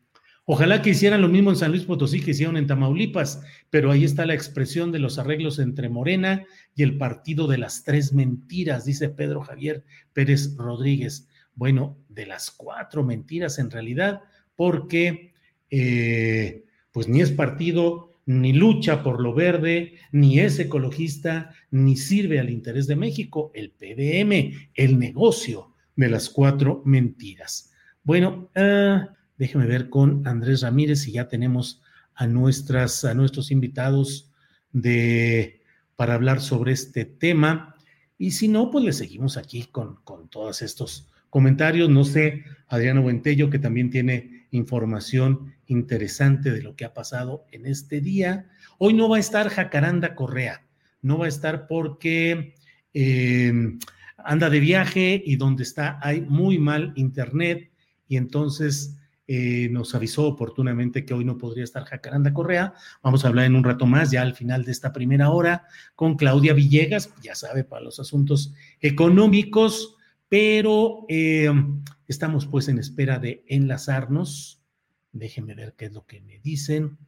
[0.53, 4.05] ojalá que hicieran lo mismo en San Luis Potosí que hicieron en Tamaulipas, pero ahí
[4.05, 8.85] está la expresión de los arreglos entre Morena y el partido de las tres mentiras,
[8.85, 11.29] dice Pedro Javier Pérez Rodríguez.
[11.55, 14.23] Bueno, de las cuatro mentiras en realidad,
[14.57, 15.35] porque
[15.71, 22.41] eh, pues ni es partido, ni lucha por lo verde, ni es ecologista, ni sirve
[22.41, 27.73] al interés de México, el PDM, el negocio de las cuatro mentiras.
[28.03, 31.81] Bueno, uh, déjeme ver con Andrés Ramírez si ya tenemos
[32.15, 34.31] a, nuestras, a nuestros invitados
[34.71, 35.63] de,
[35.97, 37.75] para hablar sobre este tema.
[38.19, 41.89] Y si no, pues le seguimos aquí con, con todos estos comentarios.
[41.89, 47.65] No sé, Adriano Buentello, que también tiene información interesante de lo que ha pasado en
[47.65, 48.51] este día.
[48.77, 50.67] Hoy no va a estar Jacaranda Correa,
[51.01, 52.57] no va a estar porque
[52.93, 53.79] eh,
[54.19, 57.71] anda de viaje y donde está hay muy mal internet
[58.07, 58.99] y entonces
[59.33, 62.75] eh, nos avisó oportunamente que hoy no podría estar Jacaranda Correa.
[63.01, 66.17] Vamos a hablar en un rato más, ya al final de esta primera hora, con
[66.17, 69.97] Claudia Villegas, ya sabe, para los asuntos económicos,
[70.29, 71.49] pero eh,
[72.09, 74.65] estamos pues en espera de enlazarnos.
[75.13, 76.99] Déjenme ver qué es lo que me dicen.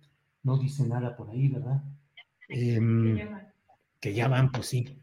[0.45, 1.83] No dice nada por ahí, ¿verdad?
[2.49, 3.19] Em,
[3.99, 4.97] que ya van, pues sí,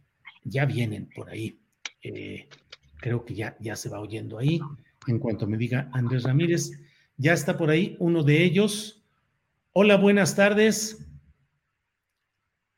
[0.45, 1.59] ya vienen por ahí.
[2.01, 2.47] Eh,
[2.95, 4.61] creo que ya, ya se va oyendo ahí.
[5.05, 6.71] En cuanto me diga Andrés Ramírez,
[7.19, 9.05] ya está por ahí uno de ellos.
[9.73, 11.05] Hola, buenas tardes.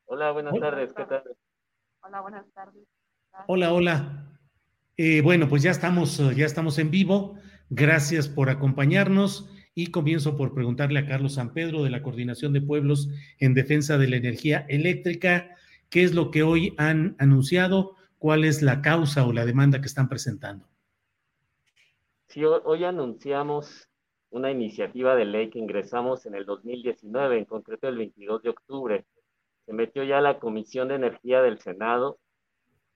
[0.06, 0.92] Hola, buenas tardes.
[0.92, 1.22] ¿Qué tal?
[2.02, 2.82] Hola, buenas tardes.
[3.46, 4.26] Hola, hola.
[4.96, 7.36] Eh, bueno, pues ya estamos, ya estamos en vivo.
[7.70, 12.60] Gracias por acompañarnos y comienzo por preguntarle a Carlos San Pedro de la Coordinación de
[12.60, 15.56] Pueblos en Defensa de la Energía Eléctrica,
[15.88, 17.94] ¿qué es lo que hoy han anunciado?
[18.18, 20.66] ¿Cuál es la causa o la demanda que están presentando?
[22.26, 23.88] Sí, hoy anunciamos
[24.32, 29.04] una iniciativa de ley que ingresamos en el 2019, en concreto el 22 de octubre.
[29.66, 32.18] Se metió ya la Comisión de Energía del Senado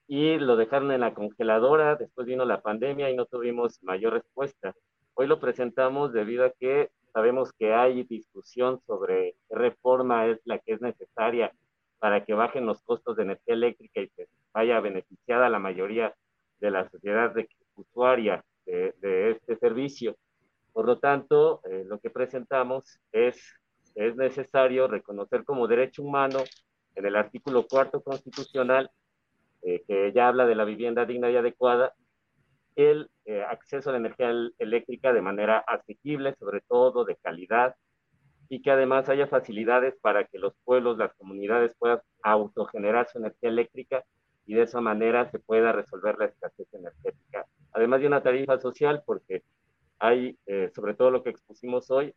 [0.08, 1.96] y lo dejaron en la congeladora.
[1.96, 4.74] Después vino la pandemia y no tuvimos mayor respuesta.
[5.12, 10.58] Hoy lo presentamos debido a que sabemos que hay discusión sobre qué reforma es la
[10.58, 11.52] que es necesaria
[11.98, 16.14] para que bajen los costos de energía eléctrica y que vaya beneficiada la mayoría
[16.60, 17.34] de la sociedad
[17.74, 20.16] usuaria de, de este servicio.
[20.76, 23.42] Por lo tanto, eh, lo que presentamos es,
[23.94, 26.40] es necesario reconocer como derecho humano
[26.94, 28.90] en el artículo cuarto constitucional,
[29.62, 31.94] eh, que ya habla de la vivienda digna y adecuada,
[32.74, 37.74] el eh, acceso a la energía eléctrica de manera asequible, sobre todo de calidad,
[38.50, 43.48] y que además haya facilidades para que los pueblos, las comunidades puedan autogenerar su energía
[43.48, 44.04] eléctrica
[44.44, 47.46] y de esa manera se pueda resolver la escasez energética.
[47.72, 49.42] Además de una tarifa social, porque
[49.98, 52.14] hay, eh, sobre todo lo que expusimos hoy,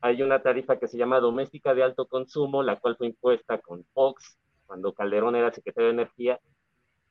[0.00, 3.84] hay una tarifa que se llama doméstica de alto consumo, la cual fue impuesta con
[3.92, 6.40] Fox cuando Calderón era secretario de Energía.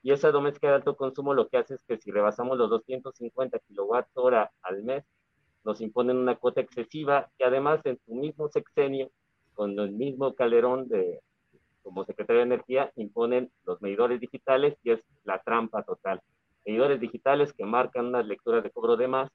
[0.04, 3.60] Y esa doméstica de alto consumo lo que hace es que si rebasamos los 250
[3.60, 5.04] kilowatts hora al mes,
[5.64, 9.10] nos imponen una cuota excesiva y además en su mismo sexenio,
[9.54, 11.22] con el mismo Calderón de,
[11.82, 16.22] como secretario de Energía, imponen los medidores digitales y es la trampa total.
[16.66, 19.32] Medidores digitales que marcan unas lecturas de cobro de más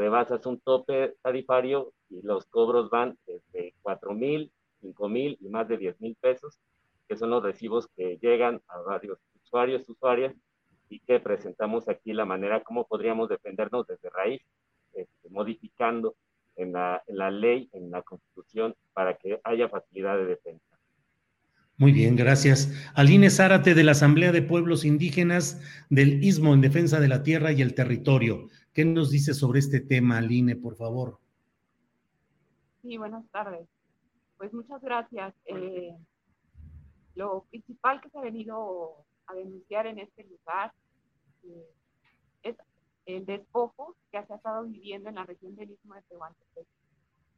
[0.00, 5.68] rebasas un tope tarifario y los cobros van desde 4 mil, 5 mil y más
[5.68, 6.58] de 10 mil pesos,
[7.06, 10.34] que son los recibos que llegan a varios usuarios, usuarias,
[10.88, 14.40] y que presentamos aquí la manera como podríamos defendernos desde raíz,
[14.94, 16.16] este, modificando
[16.56, 20.64] en la, en la ley, en la constitución, para que haya facilidad de defensa.
[21.76, 22.72] Muy bien, gracias.
[22.94, 27.52] Aline Zárate de la Asamblea de Pueblos Indígenas del Istmo en Defensa de la Tierra
[27.52, 28.48] y el Territorio.
[28.80, 31.18] ¿Qué nos dice sobre este tema, Aline, por favor?
[32.80, 33.68] Sí, buenas tardes.
[34.38, 35.34] Pues muchas gracias.
[35.44, 35.94] Eh,
[37.14, 40.72] lo principal que se ha venido a denunciar en este lugar
[41.42, 41.68] eh,
[42.42, 42.56] es
[43.04, 46.66] el despojo que se ha estado viviendo en la región del Istmo de Tehuantepec.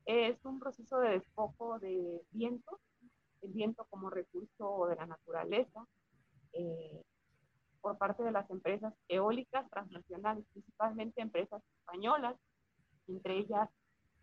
[0.07, 2.79] Es un proceso de despojo de viento,
[3.41, 5.89] el viento como recurso de la naturaleza,
[6.53, 7.03] eh,
[7.83, 12.37] por parte de las empresas eólicas transnacionales, principalmente empresas españolas,
[13.09, 13.69] entre ellas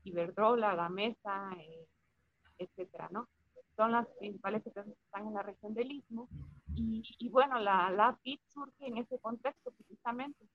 [0.04, 1.88] Iberdrola, Gamesa, eh,
[2.58, 3.28] etcétera, ¿no?
[3.76, 6.28] Son las principales empresas que están en la región del Istmo.
[6.76, 10.46] Y, bueno, la, la FIT surge en ese contexto precisamente,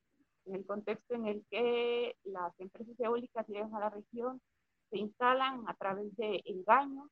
[0.47, 4.41] en el contexto en el que las empresas eólicas llegan a la región,
[4.89, 7.11] se instalan a través de engaños,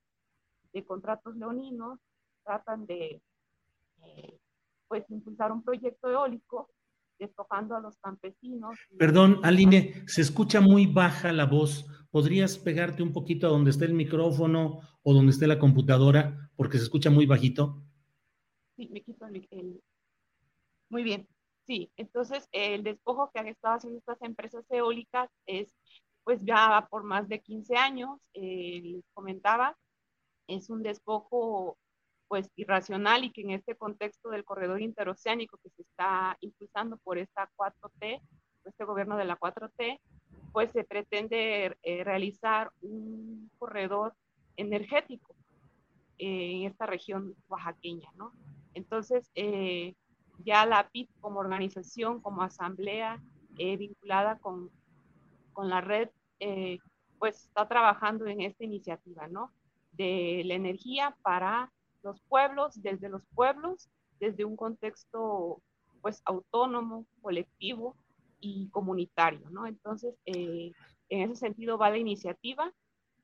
[0.72, 1.98] de contratos leoninos,
[2.42, 3.20] tratan de
[4.02, 4.38] eh,
[4.92, 6.68] pues impulsar un proyecto eólico
[7.18, 8.78] despojando a los campesinos.
[8.98, 11.86] Perdón, Aline, se escucha muy baja la voz.
[12.10, 16.50] ¿Podrías pegarte un poquito a donde esté el micrófono o donde esté la computadora?
[16.56, 17.82] Porque se escucha muy bajito.
[18.76, 19.80] Sí, me quito el,
[20.90, 21.26] Muy bien.
[21.66, 25.68] Sí, entonces el despojo que han estado haciendo estas empresas eólicas es,
[26.22, 29.74] pues ya por más de 15 años, eh, les comentaba,
[30.48, 31.78] es un despojo
[32.32, 37.18] pues irracional y que en este contexto del corredor interoceánico que se está impulsando por
[37.18, 38.22] esta 4T,
[38.64, 40.00] este gobierno de la 4T,
[40.50, 44.14] pues se pretende eh, realizar un corredor
[44.56, 45.36] energético
[46.16, 48.32] eh, en esta región oaxaqueña, ¿no?
[48.72, 49.94] Entonces, eh,
[50.38, 53.22] ya la PIT como organización, como asamblea
[53.58, 54.70] vinculada con,
[55.52, 56.08] con la red,
[57.18, 59.52] pues está trabajando en esta iniciativa, ¿no?
[59.90, 61.70] De la energía para
[62.02, 63.88] los pueblos, desde los pueblos,
[64.20, 65.62] desde un contexto
[66.00, 67.96] pues autónomo, colectivo,
[68.42, 69.66] y comunitario, ¿no?
[69.66, 70.72] Entonces, eh,
[71.08, 72.70] en ese sentido va la iniciativa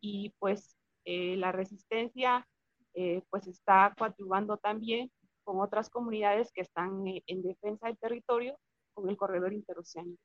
[0.01, 2.47] y pues eh, la resistencia
[2.95, 5.11] eh, pues está coadyuvando también
[5.43, 8.57] con otras comunidades que están en defensa del territorio
[8.95, 10.23] con el corredor interoceánico.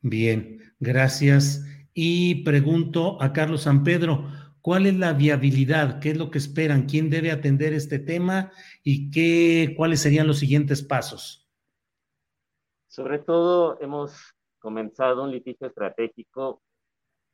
[0.00, 1.64] Bien, gracias.
[1.94, 4.28] Y pregunto a Carlos San Pedro,
[4.66, 6.00] ¿cuál es la viabilidad?
[6.00, 6.86] ¿Qué es lo que esperan?
[6.86, 8.50] ¿Quién debe atender este tema?
[8.82, 11.48] ¿Y qué, cuáles serían los siguientes pasos?
[12.88, 16.64] Sobre todo hemos comenzado un litigio estratégico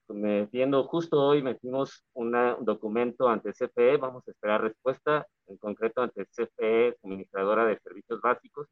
[0.09, 6.27] metiendo justo hoy metimos un documento ante CFE, vamos a esperar respuesta, en concreto ante
[6.27, 8.69] CFE, suministradora de servicios básicos,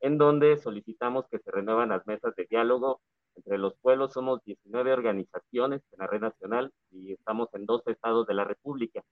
[0.00, 3.00] en donde solicitamos que se renuevan las mesas de diálogo
[3.36, 4.12] entre los pueblos.
[4.12, 9.02] Somos 19 organizaciones en la red nacional y estamos en dos estados de la República.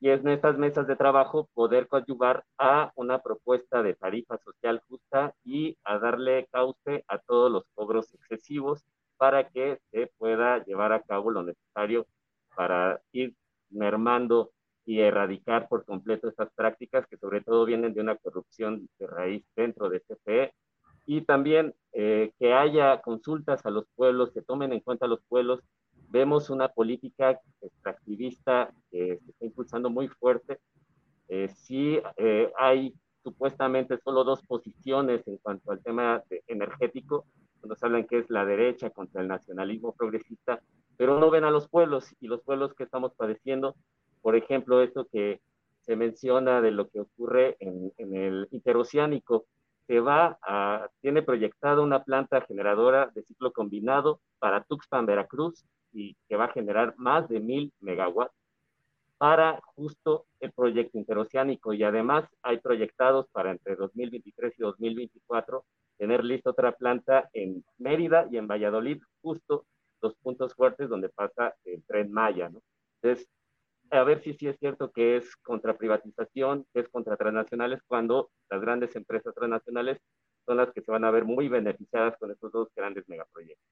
[0.00, 4.82] Y es en estas mesas de trabajo poder coadyuvar a una propuesta de tarifa social
[4.88, 8.84] justa y a darle cauce a todos los cobros excesivos
[9.16, 12.06] para que se pueda llevar a cabo lo necesario
[12.54, 13.34] para ir
[13.70, 14.50] mermando
[14.84, 19.44] y erradicar por completo estas prácticas que sobre todo vienen de una corrupción de raíz
[19.56, 20.52] dentro de CFE
[21.06, 25.20] y también eh, que haya consultas a los pueblos, que tomen en cuenta a los
[25.28, 25.60] pueblos.
[26.08, 30.58] Vemos una política extractivista que se está impulsando muy fuerte.
[31.28, 37.24] Eh, sí eh, hay supuestamente solo dos posiciones en cuanto al tema energético,
[37.66, 40.60] nos hablan que es la derecha contra el nacionalismo progresista,
[40.98, 43.74] pero no ven a los pueblos y los pueblos que estamos padeciendo,
[44.20, 45.40] por ejemplo, esto que
[45.80, 49.46] se menciona de lo que ocurre en, en el interoceánico,
[49.86, 56.16] que va a, tiene proyectada una planta generadora de ciclo combinado para Tuxpan, Veracruz, y
[56.28, 58.34] que va a generar más de mil megawatts
[59.18, 61.72] para justo el proyecto interoceánico.
[61.72, 65.64] Y además hay proyectados para entre 2023 y 2024
[65.96, 69.66] tener lista otra planta en Mérida y en Valladolid, justo
[70.02, 72.50] los puntos fuertes donde pasa el tren Maya.
[73.00, 73.28] Entonces,
[73.90, 78.30] a ver si sí es cierto que es contra privatización, que es contra transnacionales, cuando
[78.50, 79.98] las grandes empresas transnacionales
[80.46, 83.64] son las que se van a ver muy beneficiadas con estos dos grandes megaproyectos.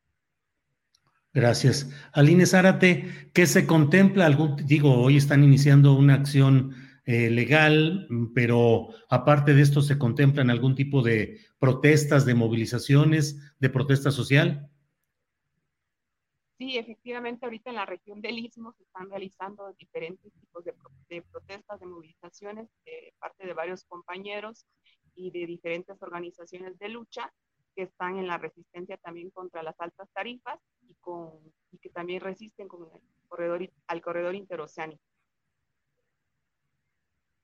[1.34, 1.90] Gracias.
[2.12, 4.26] Aline Zárate, ¿qué se contempla?
[4.26, 10.50] Algún, digo, hoy están iniciando una acción eh, legal, pero aparte de esto, ¿se contemplan
[10.50, 14.68] algún tipo de protestas, de movilizaciones, de protesta social?
[16.62, 20.72] Sí, efectivamente, ahorita en la región del Istmo se están realizando diferentes tipos de,
[21.22, 24.64] protestas, de movilizaciones de parte de varios compañeros
[25.16, 27.32] y de diferentes organizaciones de lucha
[27.74, 31.32] que están en la resistencia también contra las altas tarifas y, con,
[31.72, 35.02] y que también resisten con el corredor, al corredor interoceánico.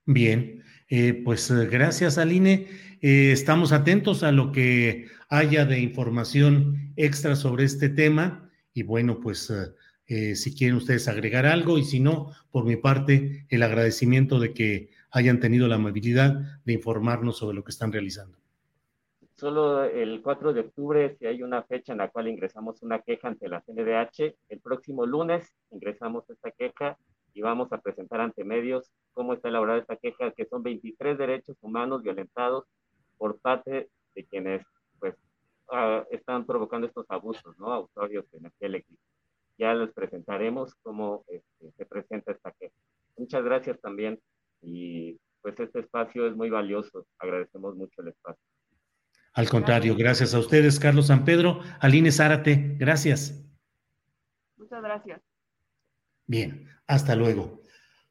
[0.04, 2.68] Bien, eh, pues eh, gracias Aline.
[3.00, 8.44] Eh, estamos atentos a lo que haya de información extra sobre este tema
[8.78, 9.74] y bueno, pues eh,
[10.06, 14.54] eh, si quieren ustedes agregar algo y si no, por mi parte, el agradecimiento de
[14.54, 18.38] que hayan tenido la amabilidad de informarnos sobre lo que están realizando.
[19.34, 23.26] Solo el 4 de octubre, si hay una fecha en la cual ingresamos una queja
[23.26, 26.96] ante la CNDH, el próximo lunes ingresamos esta queja
[27.34, 31.56] y vamos a presentar ante medios cómo está elaborada esta queja, que son 23 derechos
[31.62, 32.64] humanos violentados
[33.16, 34.64] por parte de quienes
[35.70, 37.72] Ah, están provocando estos abusos, ¿no?
[37.72, 39.02] A usuarios de energía eléctrica.
[39.58, 42.74] Ya les presentaremos cómo este, se presenta esta queja.
[43.16, 44.18] Muchas gracias también
[44.62, 47.06] y pues este espacio es muy valioso.
[47.18, 48.42] Agradecemos mucho el espacio.
[49.34, 53.44] Al contrario, gracias a ustedes, Carlos San Pedro, Aline Zárate, gracias.
[54.56, 55.20] Muchas gracias.
[56.26, 57.62] Bien, hasta luego.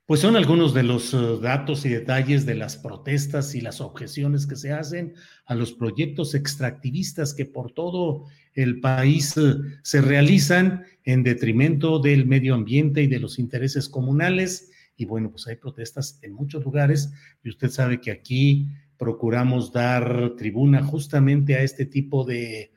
[0.08, 4.48] Pues son algunos de los eh, datos y detalles de las protestas y las objeciones
[4.48, 10.86] que se hacen a los proyectos extractivistas que por todo el país eh, se realizan
[11.04, 14.72] en detrimento del medio ambiente y de los intereses comunales.
[14.96, 17.12] Y bueno, pues hay protestas en muchos lugares
[17.44, 22.72] y usted sabe que aquí procuramos dar tribuna justamente a este tipo de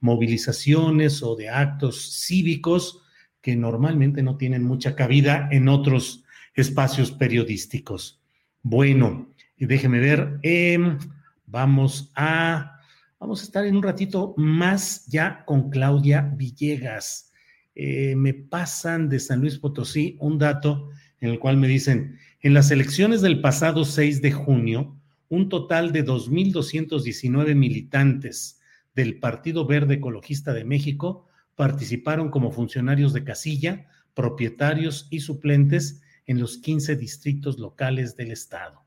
[0.00, 3.00] movilizaciones o de actos cívicos
[3.40, 6.23] que normalmente no tienen mucha cabida en otros
[6.54, 8.20] espacios periodísticos.
[8.62, 10.98] Bueno, y déjeme ver, em,
[11.46, 12.80] vamos a,
[13.18, 17.32] vamos a estar en un ratito más ya con Claudia Villegas.
[17.74, 20.90] Eh, me pasan de San Luis Potosí un dato
[21.20, 24.96] en el cual me dicen, en las elecciones del pasado 6 de junio,
[25.28, 28.60] un total de 2.219 militantes
[28.94, 31.26] del Partido Verde Ecologista de México
[31.56, 38.84] participaron como funcionarios de casilla, propietarios y suplentes en los 15 distritos locales del estado.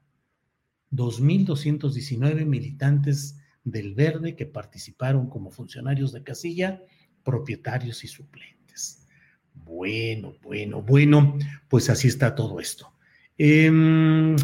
[0.92, 6.82] 2.219 militantes del Verde que participaron como funcionarios de casilla,
[7.24, 9.06] propietarios y suplentes.
[9.54, 12.94] Bueno, bueno, bueno, pues así está todo esto.
[13.38, 14.36] Em,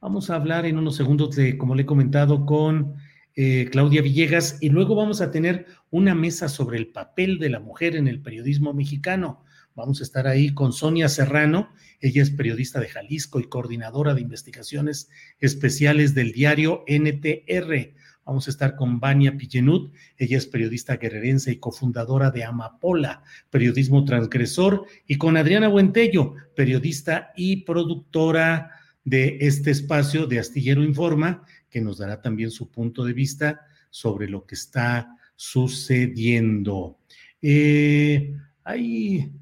[0.00, 2.96] vamos a hablar en unos segundos de, como le he comentado, con
[3.36, 7.60] eh, Claudia Villegas y luego vamos a tener una mesa sobre el papel de la
[7.60, 9.43] mujer en el periodismo mexicano.
[9.74, 11.68] Vamos a estar ahí con Sonia Serrano,
[12.00, 15.10] ella es periodista de Jalisco y coordinadora de investigaciones
[15.40, 17.92] especiales del diario NTR.
[18.24, 24.04] Vamos a estar con Vania Pillenut, ella es periodista guerrerense y cofundadora de Amapola, periodismo
[24.04, 28.70] transgresor, y con Adriana Buentello, periodista y productora
[29.04, 33.60] de este espacio de Astillero Informa, que nos dará también su punto de vista
[33.90, 36.98] sobre lo que está sucediendo.
[37.42, 39.32] Eh, hay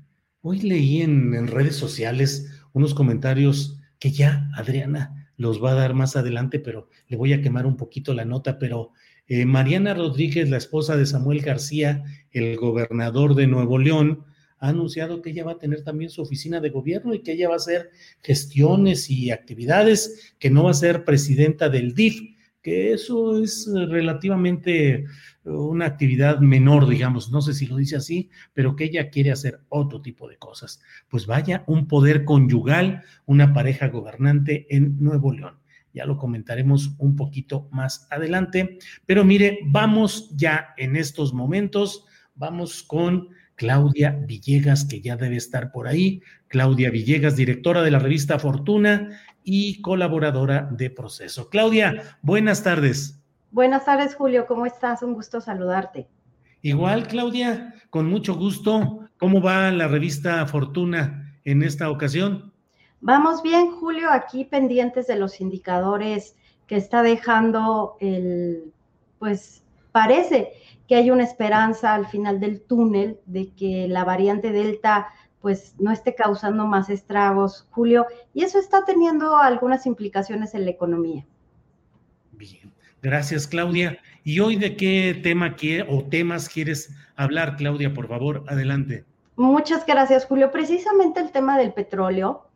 [0.44, 6.16] Hoy leí en, redes sociales unos comentarios que ya Adriana los va a dar más
[6.16, 8.90] adelante, pero le voy a quemar un poquito la nota, pero
[9.28, 14.24] eh, Mariana Rodríguez, la esposa de Samuel García, el gobernador de Nuevo León,
[14.58, 17.46] ha anunciado que ella va a tener también su oficina de gobierno y que ella
[17.46, 17.90] va a hacer
[18.20, 22.20] gestiones y actividades, que no va a ser presidenta del DIF,
[22.62, 25.04] que eso es relativamente
[25.44, 29.60] una actividad menor, digamos, no sé si lo dice así, pero que ella quiere hacer
[29.68, 30.80] otro tipo de cosas.
[31.08, 35.58] Pues vaya, un poder conyugal, una pareja gobernante en Nuevo León.
[35.92, 42.82] Ya lo comentaremos un poquito más adelante, pero mire, vamos ya en estos momentos, vamos
[42.82, 46.22] con Claudia Villegas, que ya debe estar por ahí.
[46.48, 51.48] Claudia Villegas, directora de la revista Fortuna y colaboradora de Proceso.
[51.48, 53.20] Claudia, buenas tardes.
[53.50, 54.46] Buenas tardes, Julio.
[54.46, 55.02] ¿Cómo estás?
[55.02, 56.08] Un gusto saludarte.
[56.62, 59.00] Igual, Claudia, con mucho gusto.
[59.18, 62.52] ¿Cómo va la revista Fortuna en esta ocasión?
[63.00, 66.36] Vamos bien, Julio, aquí pendientes de los indicadores
[66.68, 68.72] que está dejando el,
[69.18, 70.52] pues parece
[70.86, 75.08] que hay una esperanza al final del túnel de que la variante Delta
[75.42, 80.70] pues no esté causando más estragos, Julio, y eso está teniendo algunas implicaciones en la
[80.70, 81.26] economía.
[82.30, 82.72] Bien.
[83.02, 83.98] Gracias, Claudia.
[84.22, 85.56] ¿Y hoy de qué tema
[85.88, 87.92] o temas quieres hablar, Claudia?
[87.92, 89.04] Por favor, adelante.
[89.34, 90.52] Muchas gracias, Julio.
[90.52, 92.46] Precisamente el tema del petróleo.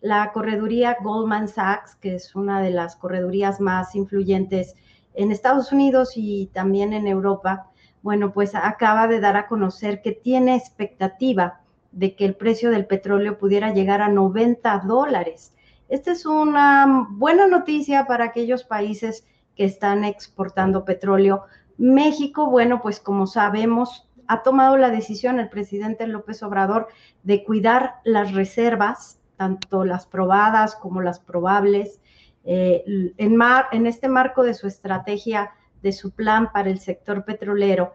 [0.00, 4.74] La correduría Goldman Sachs, que es una de las corredurías más influyentes
[5.14, 7.70] en Estados Unidos y también en Europa,
[8.02, 11.62] bueno, pues acaba de dar a conocer que tiene expectativa
[11.96, 15.54] de que el precio del petróleo pudiera llegar a 90 dólares.
[15.88, 19.26] Esta es una buena noticia para aquellos países
[19.56, 21.44] que están exportando petróleo.
[21.78, 26.88] México, bueno, pues como sabemos, ha tomado la decisión el presidente López Obrador
[27.22, 32.00] de cuidar las reservas, tanto las probadas como las probables,
[32.44, 32.84] eh,
[33.16, 37.94] en, este marco de su estrategia, de su plan para el sector petrolero.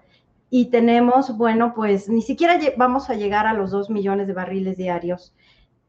[0.52, 4.78] Y tenemos, bueno, pues ni siquiera vamos a llegar a los dos millones de barriles
[4.78, 5.34] diarios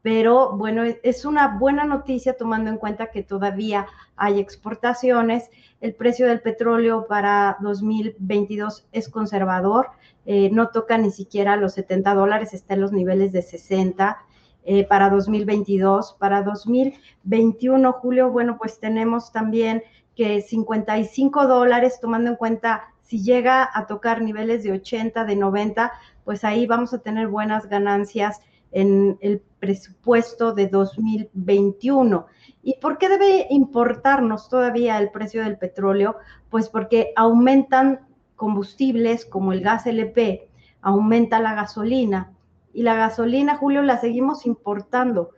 [0.03, 3.87] pero bueno, es una buena noticia tomando en cuenta que todavía
[4.17, 5.49] hay exportaciones.
[5.79, 9.91] El precio del petróleo para 2022 es conservador,
[10.25, 14.17] eh, no toca ni siquiera los 70 dólares, está en los niveles de 60
[14.65, 16.17] eh, para 2022.
[16.19, 19.83] Para 2021, Julio, bueno, pues tenemos también
[20.17, 25.91] que 55 dólares, tomando en cuenta si llega a tocar niveles de 80, de 90,
[26.23, 28.41] pues ahí vamos a tener buenas ganancias
[28.71, 32.25] en el presupuesto de 2021.
[32.63, 36.15] ¿Y por qué debe importarnos todavía el precio del petróleo?
[36.49, 37.99] Pues porque aumentan
[38.35, 40.49] combustibles como el gas LP,
[40.81, 42.31] aumenta la gasolina
[42.73, 45.31] y la gasolina, Julio, la seguimos importando.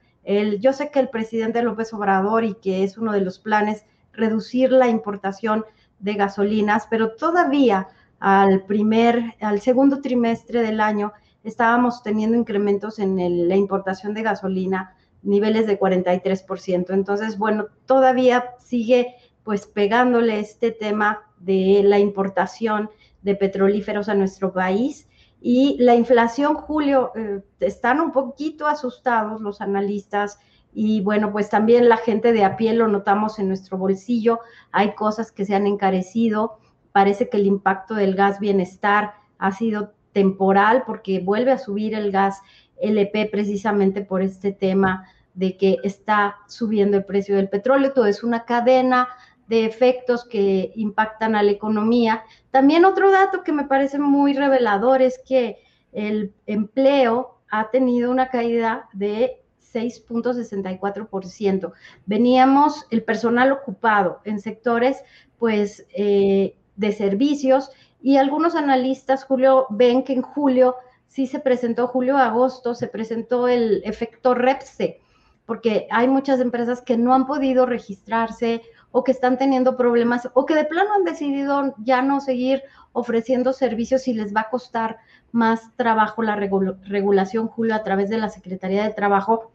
[0.59, 4.71] Yo sé que el presidente López Obrador y que es uno de los planes reducir
[4.71, 5.65] la importación
[6.05, 7.87] de gasolinas, pero todavía
[8.19, 11.11] al primer, al segundo trimestre del año
[11.43, 16.93] estábamos teniendo incrementos en la importación de gasolina, niveles de 43%.
[16.93, 22.89] Entonces, bueno, todavía sigue pues pegándole este tema de la importación
[23.23, 25.07] de petrolíferos a nuestro país.
[25.41, 30.39] Y la inflación, Julio, eh, están un poquito asustados los analistas
[30.77, 34.41] y bueno, pues también la gente de a pie lo notamos en nuestro bolsillo.
[34.73, 36.59] Hay cosas que se han encarecido.
[36.91, 42.11] Parece que el impacto del gas bienestar ha sido temporal porque vuelve a subir el
[42.11, 42.41] gas
[42.81, 47.93] LP precisamente por este tema de que está subiendo el precio del petróleo.
[47.93, 49.07] Todo es una cadena
[49.47, 52.23] de efectos que impactan a la economía.
[52.51, 55.57] También otro dato que me parece muy revelador es que
[55.93, 59.44] el empleo ha tenido una caída de
[59.75, 61.73] 6.64%.
[62.05, 65.03] Veníamos el personal ocupado en sectores
[65.37, 67.69] pues eh, de servicios
[68.01, 70.75] y algunos analistas, Julio, ven que en julio
[71.07, 74.99] sí se presentó, julio-agosto, se presentó el efecto REPSE,
[75.45, 78.61] porque hay muchas empresas que no han podido registrarse
[78.91, 82.63] o que están teniendo problemas o que de plano han decidido ya no seguir
[82.93, 84.97] ofreciendo servicios y les va a costar
[85.31, 89.51] más trabajo la regulación, Julio, a través de la Secretaría de Trabajo,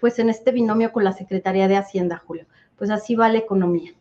[0.00, 2.46] pues en este binomio con la Secretaría de Hacienda, Julio.
[2.76, 3.92] Pues así va la economía.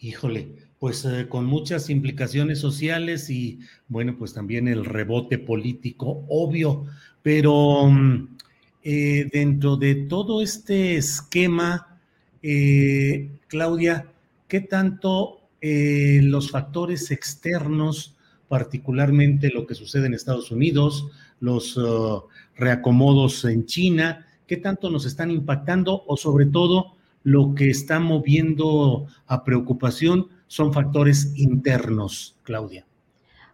[0.00, 3.58] Híjole, pues eh, con muchas implicaciones sociales y
[3.88, 6.86] bueno, pues también el rebote político, obvio,
[7.22, 8.36] pero mm,
[8.84, 11.98] eh, dentro de todo este esquema,
[12.42, 14.12] eh, Claudia,
[14.46, 18.14] ¿qué tanto los factores externos,
[18.46, 21.08] particularmente lo que sucede en Estados Unidos,
[21.40, 22.22] los uh,
[22.56, 29.06] reacomodos en China, qué tanto nos están impactando o sobre todo lo que está moviendo
[29.26, 32.86] a preocupación son factores internos, Claudia.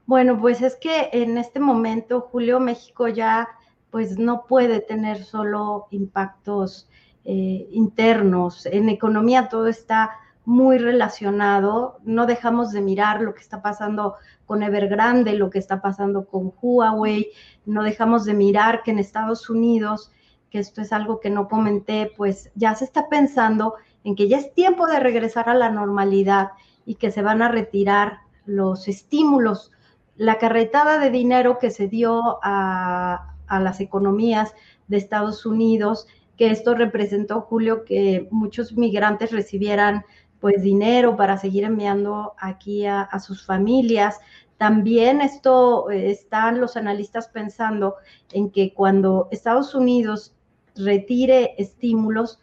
[0.06, 3.48] Bueno, pues es que en este momento, Julio, México ya
[3.90, 6.88] pues no puede tener solo impactos
[7.24, 8.66] eh, internos.
[8.66, 10.10] En economía todo está
[10.44, 11.98] muy relacionado.
[12.04, 14.14] No dejamos de mirar lo que está pasando
[14.46, 17.30] con Evergrande, lo que está pasando con Huawei.
[17.64, 20.12] No dejamos de mirar que en Estados Unidos,
[20.54, 23.74] que esto es algo que no comenté, pues ya se está pensando
[24.04, 26.50] en que ya es tiempo de regresar a la normalidad
[26.86, 29.72] y que se van a retirar los estímulos,
[30.14, 34.54] la carretada de dinero que se dio a, las economías
[34.86, 40.04] de Estados Unidos, que esto representó, Julio, que muchos migrantes recibieran
[40.38, 44.20] pues dinero para seguir enviando aquí a, a sus familias.
[44.56, 47.96] También esto eh, están los analistas pensando
[48.32, 50.33] en que cuando Estados Unidos
[50.76, 52.40] retire estímulos,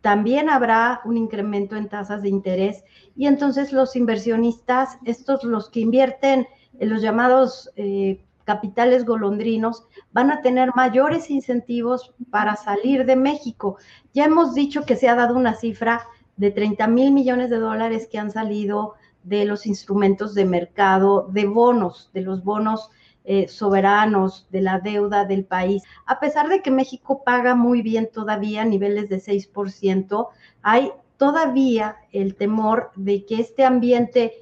[0.00, 2.84] también habrá un incremento en tasas de interés
[3.16, 6.46] y entonces los inversionistas, estos los que invierten
[6.78, 13.78] en los llamados eh, capitales golondrinos, van a tener mayores incentivos para salir de México.
[14.12, 16.06] Ya hemos dicho que se ha dado una cifra
[16.36, 21.46] de 30 mil millones de dólares que han salido de los instrumentos de mercado de
[21.46, 22.90] bonos, de los bonos
[23.24, 25.82] eh, soberanos de la deuda del país.
[26.04, 30.28] A pesar de que México paga muy bien todavía niveles de 6%,
[30.60, 34.34] hay todavía el temor de que este ambiente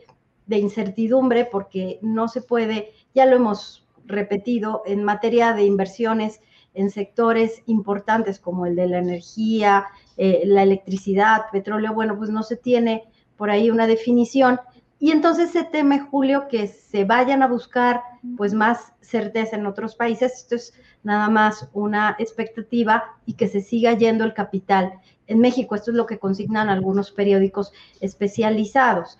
[0.47, 6.41] de incertidumbre, porque no se puede, ya lo hemos repetido, en materia de inversiones
[6.75, 12.43] en sectores importantes como el de la energía, eh, la electricidad, petróleo, bueno, pues no
[12.43, 13.05] se tiene
[13.37, 14.59] por ahí una definición
[15.03, 18.03] y entonces se teme, Julio, que se vayan a buscar
[18.37, 20.33] pues más certeza en otros países.
[20.33, 24.93] Esto es nada más una expectativa y que se siga yendo el capital
[25.27, 25.75] en México.
[25.75, 29.19] Esto es lo que consignan algunos periódicos especializados.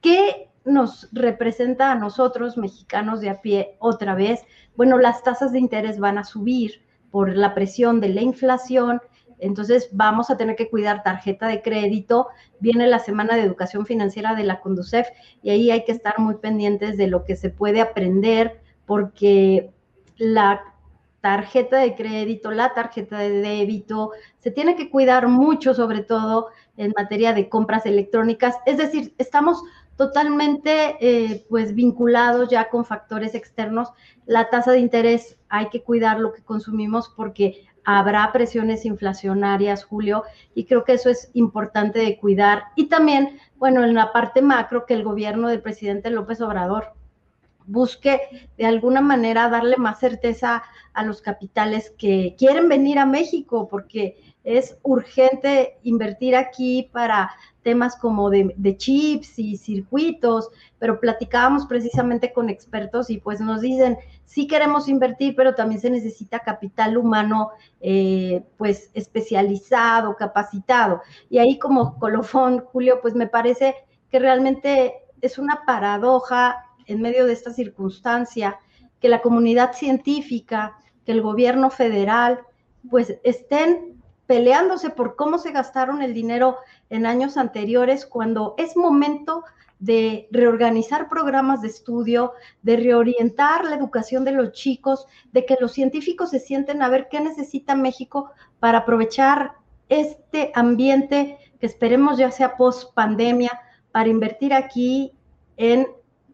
[0.00, 4.42] ¿Qué nos representa a nosotros, mexicanos de a pie, otra vez?
[4.76, 6.80] Bueno, las tasas de interés van a subir
[7.10, 9.00] por la presión de la inflación,
[9.38, 12.28] entonces vamos a tener que cuidar tarjeta de crédito.
[12.60, 15.08] Viene la semana de educación financiera de la Conducef
[15.42, 19.70] y ahí hay que estar muy pendientes de lo que se puede aprender porque
[20.16, 20.62] la
[21.20, 26.92] tarjeta de crédito, la tarjeta de débito, se tiene que cuidar mucho, sobre todo en
[26.96, 28.56] materia de compras electrónicas.
[28.66, 29.62] Es decir, estamos
[29.96, 33.88] totalmente eh, pues vinculados ya con factores externos.
[34.26, 40.24] La tasa de interés hay que cuidar lo que consumimos porque habrá presiones inflacionarias, Julio,
[40.54, 42.64] y creo que eso es importante de cuidar.
[42.76, 46.94] Y también, bueno, en la parte macro, que el gobierno del presidente López Obrador
[47.66, 50.62] busque de alguna manera darle más certeza
[50.92, 57.30] a los capitales que quieren venir a México, porque es urgente invertir aquí para
[57.64, 63.98] temas como de, chips y circuitos, pero platicábamos precisamente con expertos y pues nos dicen,
[64.26, 67.50] sí queremos invertir, pero también se necesita capital humano
[67.80, 71.00] eh, pues especializado, capacitado.
[71.28, 73.74] Y ahí como colofón, Julio, pues me parece
[74.10, 78.58] que realmente es una paradoja en medio de esta circunstancia
[79.00, 82.40] que la comunidad científica, que el gobierno federal,
[82.90, 86.58] pues estén peleándose por cómo se gastaron el dinero
[86.90, 89.44] en años anteriores, cuando es momento
[89.78, 92.32] de reorganizar programas de estudio,
[92.62, 97.08] de reorientar la educación de los chicos, de que los científicos se sienten a ver
[97.10, 98.30] qué necesita México
[98.60, 99.52] para aprovechar
[99.88, 103.60] este ambiente que esperemos ya sea post pandemia,
[103.92, 105.12] para invertir aquí
[105.56, 105.86] en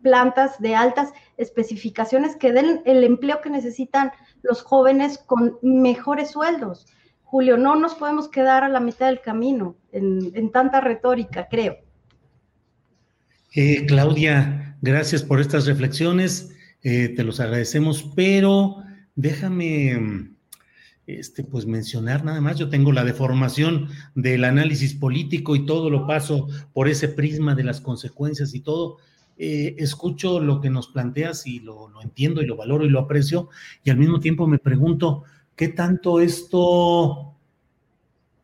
[0.02, 6.86] plantas de altas especificaciones que den el empleo que necesitan los jóvenes con mejores sueldos.
[7.30, 11.76] Julio, no nos podemos quedar a la mitad del camino en, tanta retórica, creo.
[13.54, 16.50] Eh, Claudia, gracias por estas reflexiones,
[16.82, 18.78] eh, te los agradecemos, pero
[19.14, 20.32] déjame
[21.06, 26.08] este, pues mencionar nada más, yo tengo la deformación del análisis político y todo lo
[26.08, 28.96] paso por ese prisma de las consecuencias y todo.
[29.38, 32.98] Eh, escucho lo que nos planteas y lo, lo, entiendo y lo valoro y lo
[32.98, 33.50] aprecio,
[33.84, 35.22] y al mismo tiempo me pregunto,
[35.60, 37.34] ¿qué tanto esto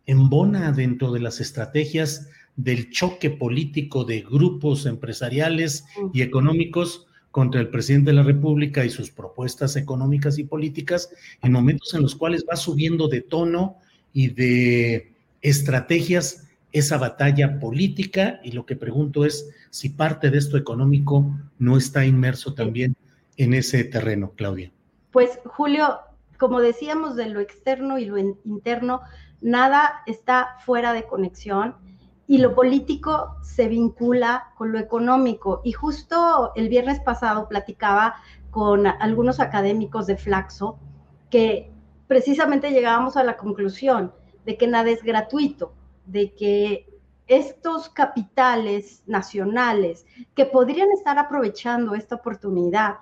[0.04, 7.70] embona dentro de las estrategias del choque político de grupos empresariales y económicos contra el
[7.70, 11.08] presidente de la República y sus propuestas económicas y políticas
[11.40, 13.78] en momentos en los cuales va subiendo de tono
[14.12, 20.58] y de estrategias esa batalla política y lo que pregunto es si parte de esto
[20.58, 22.94] económico no está inmerso también
[23.38, 24.70] en ese terreno, Claudia.
[25.12, 25.96] Pues Julio,
[26.38, 29.02] como decíamos de lo externo y lo interno,
[29.40, 31.76] nada está fuera de conexión
[32.26, 35.60] y lo político se vincula con lo económico.
[35.64, 38.16] Y justo el viernes pasado platicaba
[38.50, 40.78] con algunos académicos de Flaxo
[41.30, 41.72] que
[42.06, 44.12] precisamente llegábamos a la conclusión
[44.44, 45.74] de que nada es gratuito,
[46.06, 46.88] de que
[47.26, 52.98] estos capitales nacionales que podrían estar aprovechando esta oportunidad,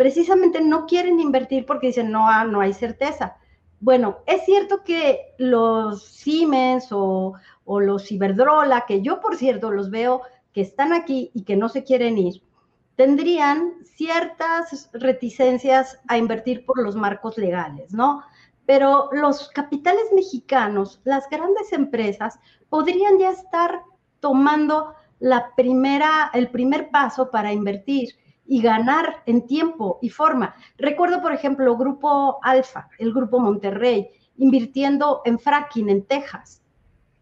[0.00, 3.36] precisamente no quieren invertir porque dicen, no, ah, no hay certeza.
[3.80, 7.34] Bueno, es cierto que los Siemens o,
[7.66, 10.22] los Iberdrola, que yo por cierto los veo
[10.54, 12.42] que están aquí y que no se quieren ir,
[12.96, 18.22] tendrían ciertas reticencias a invertir por los marcos legales, ¿no?
[18.64, 22.40] Pero los capitales mexicanos, las grandes empresas,
[22.70, 23.82] podrían ya estar
[24.20, 28.14] tomando la primera, el primer paso para invertir
[28.50, 30.56] y ganar en tiempo y forma.
[30.76, 36.60] Recuerdo, por ejemplo, Grupo Alfa, el Grupo Monterrey, invirtiendo en fracking en Texas.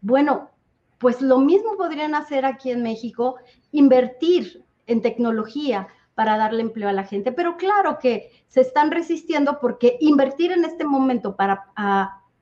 [0.01, 0.49] Bueno,
[0.97, 3.35] pues lo mismo podrían hacer aquí en México,
[3.71, 7.31] invertir en tecnología para darle empleo a la gente.
[7.31, 11.67] Pero claro que se están resistiendo porque invertir en este momento para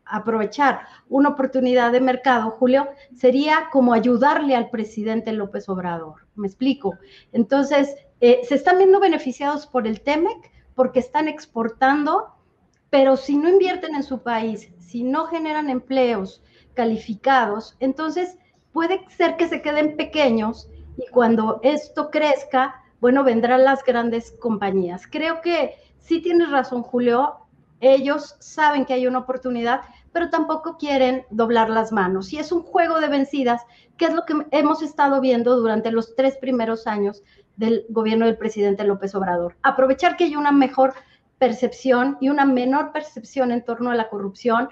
[0.05, 6.25] aprovechar una oportunidad de mercado, Julio, sería como ayudarle al presidente López Obrador.
[6.35, 6.97] Me explico.
[7.33, 12.35] Entonces, eh, se están viendo beneficiados por el TEMEC porque están exportando,
[12.89, 16.41] pero si no invierten en su país, si no generan empleos
[16.73, 18.37] calificados, entonces
[18.71, 25.05] puede ser que se queden pequeños y cuando esto crezca, bueno, vendrán las grandes compañías.
[25.07, 27.35] Creo que sí tienes razón, Julio.
[27.79, 32.33] Ellos saben que hay una oportunidad, pero tampoco quieren doblar las manos.
[32.33, 33.61] Y es un juego de vencidas,
[33.97, 37.21] que es lo que hemos estado viendo durante los tres primeros años
[37.57, 39.57] del gobierno del presidente López Obrador.
[39.63, 40.93] Aprovechar que hay una mejor
[41.37, 44.69] percepción y una menor percepción en torno a la corrupción,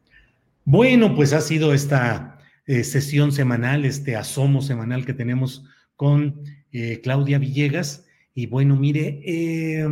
[0.64, 2.35] Bueno, pues ha sido esta
[2.68, 5.64] eh, sesión semanal, este asomo semanal que tenemos
[5.96, 6.42] con
[6.72, 8.06] eh, Claudia Villegas.
[8.34, 9.88] Y bueno, mire, eh,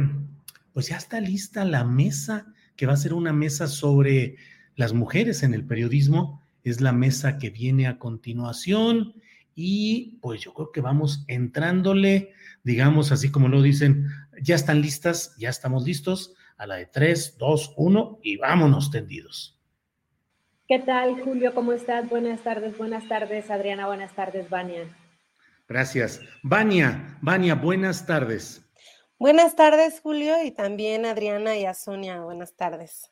[0.74, 4.38] pues ya está lista la mesa, que va a ser una mesa sobre
[4.76, 6.42] las mujeres en el periodismo.
[6.64, 9.14] Es la mesa que viene a continuación
[9.56, 12.32] y pues yo creo que vamos entrándole,
[12.64, 14.08] digamos así como lo dicen,
[14.42, 19.60] ya están listas, ya estamos listos a la de 3, 2, 1 y vámonos tendidos.
[20.66, 21.54] ¿Qué tal, Julio?
[21.54, 22.08] ¿Cómo estás?
[22.08, 24.88] Buenas tardes, buenas tardes, Adriana, buenas tardes, Vania.
[25.68, 26.22] Gracias.
[26.42, 28.62] Vania, Vania, buenas tardes.
[29.20, 33.12] Buenas tardes, Julio, y también Adriana y a Sonia, buenas tardes.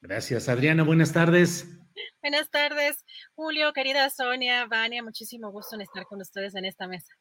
[0.00, 1.68] Gracias, Adriana, buenas tardes.
[2.22, 7.12] Buenas tardes, Julio, querida Sonia, Vania, muchísimo gusto en estar con ustedes en esta mesa.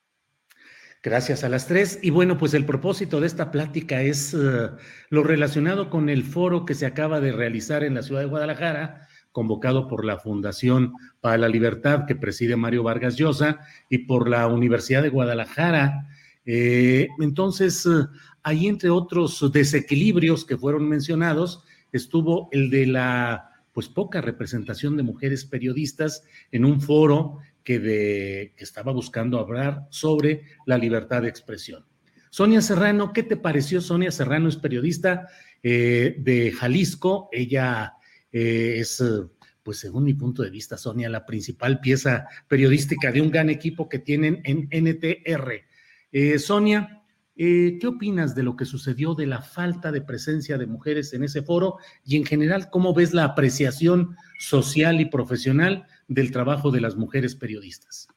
[1.04, 2.00] Gracias a las tres.
[2.02, 4.76] Y bueno, pues el propósito de esta plática es uh,
[5.10, 9.08] lo relacionado con el foro que se acaba de realizar en la ciudad de Guadalajara,
[9.32, 13.60] convocado por la Fundación para la Libertad que preside Mario Vargas Llosa
[13.90, 16.08] y por la Universidad de Guadalajara.
[16.46, 18.08] Eh, entonces, uh,
[18.44, 25.04] ahí entre otros desequilibrios que fueron mencionados, estuvo el de la pues poca representación de
[25.04, 31.30] mujeres periodistas en un foro que, de, que estaba buscando hablar sobre la libertad de
[31.30, 31.86] expresión.
[32.30, 33.82] Sonia Serrano, ¿qué te pareció?
[33.82, 35.28] Sonia Serrano es periodista
[35.64, 37.30] eh, de Jalisco.
[37.32, 37.94] Ella
[38.32, 39.04] eh, es,
[39.64, 43.90] pues según mi punto de vista, Sonia, la principal pieza periodística de un gran equipo
[43.90, 45.54] que tienen en NTR.
[46.12, 47.04] Eh, Sonia,
[47.36, 51.24] eh, ¿qué opinas de lo que sucedió de la falta de presencia de mujeres en
[51.24, 56.82] ese foro y en general cómo ves la apreciación social y profesional del trabajo de
[56.82, 58.08] las mujeres periodistas?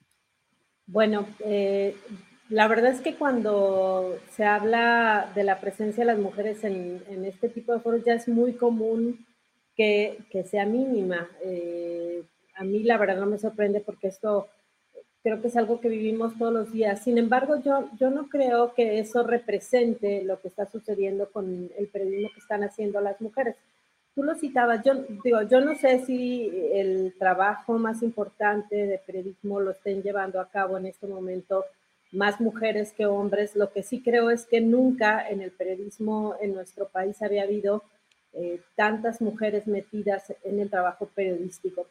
[0.86, 1.26] Bueno,
[2.48, 7.24] la verdad es que cuando se habla de la presencia de las mujeres en, en
[7.24, 9.24] este tipo de foros ya es muy común
[9.76, 11.28] que, sea mínima.
[11.44, 12.22] Eh,
[12.56, 14.48] a mí la verdad no me sorprende porque esto
[15.22, 17.02] creo que es algo que vivimos todos los días.
[17.02, 21.88] Sin embargo, yo, yo no creo que eso represente lo que está sucediendo con el
[21.88, 23.56] periodismo que están haciendo las mujeres.
[24.14, 24.94] Tú lo citabas, yo
[25.24, 30.50] digo, yo no sé si el trabajo más importante de periodismo lo estén llevando a
[30.50, 31.64] cabo en este momento
[32.10, 33.56] más mujeres que hombres.
[33.56, 37.84] Lo que sí creo es que nunca en el periodismo en nuestro país había habido
[38.34, 41.86] eh, tantas mujeres metidas en el trabajo periodístico.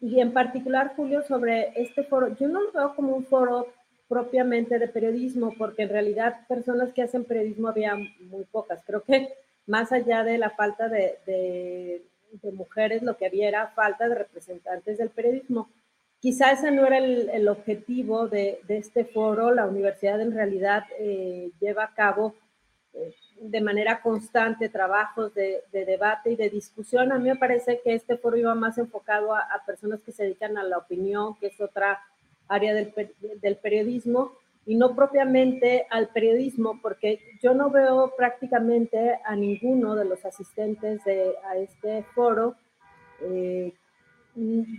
[0.00, 3.68] Y en particular, Julio, sobre este foro, yo no lo veo como un foro
[4.08, 8.82] propiamente de periodismo, porque en realidad personas que hacen periodismo había muy pocas.
[8.86, 9.32] Creo que
[9.66, 12.02] más allá de la falta de, de,
[12.52, 15.70] mujeres, lo que había era falta de representantes del periodismo.
[16.20, 19.52] Quizá ese no era el, el objetivo de, de, este foro.
[19.52, 22.34] La universidad en realidad eh, lleva a cabo
[22.92, 27.12] eh, de manera constante trabajos de, de, debate y de discusión.
[27.12, 30.24] A mí me parece que este foro iba más enfocado a, a personas que se
[30.24, 32.00] dedican a la opinión, que es otra
[32.48, 32.92] área del,
[33.40, 34.32] del periodismo,
[34.66, 41.04] y no propiamente al periodismo, porque yo no veo prácticamente a ninguno de los asistentes
[41.04, 42.54] de, a este foro,
[43.20, 43.74] eh,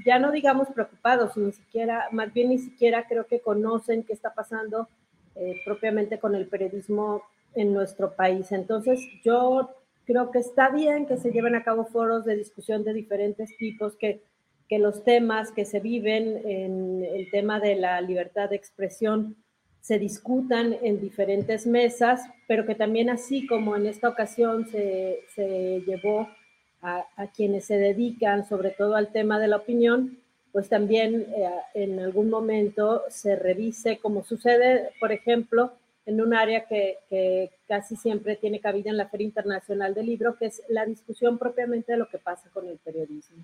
[0.06, 4.34] ya no digamos preocupados, ni siquiera, más bien ni siquiera creo que conocen qué está
[4.34, 4.90] pasando
[5.36, 7.22] eh, propiamente con el periodismo
[7.56, 8.52] en nuestro país.
[8.52, 9.70] Entonces, yo
[10.06, 13.96] creo que está bien que se lleven a cabo foros de discusión de diferentes tipos,
[13.96, 14.22] que,
[14.70, 19.36] que los temas que se viven en el tema de la libertad de expresión
[19.82, 25.84] se discutan en diferentes mesas, pero que también así como en esta ocasión se, se
[25.86, 26.28] llevó
[26.82, 30.18] a, a, quienes se dedican sobre todo al tema de la opinión,
[30.52, 35.74] pues también eh, en algún momento se revise, como sucede, por ejemplo,
[36.06, 40.48] en un área que, casi siempre tiene cabida en la Feria Internacional del Libro, que
[40.48, 43.44] es la discusión propiamente de lo que pasa con el periodismo.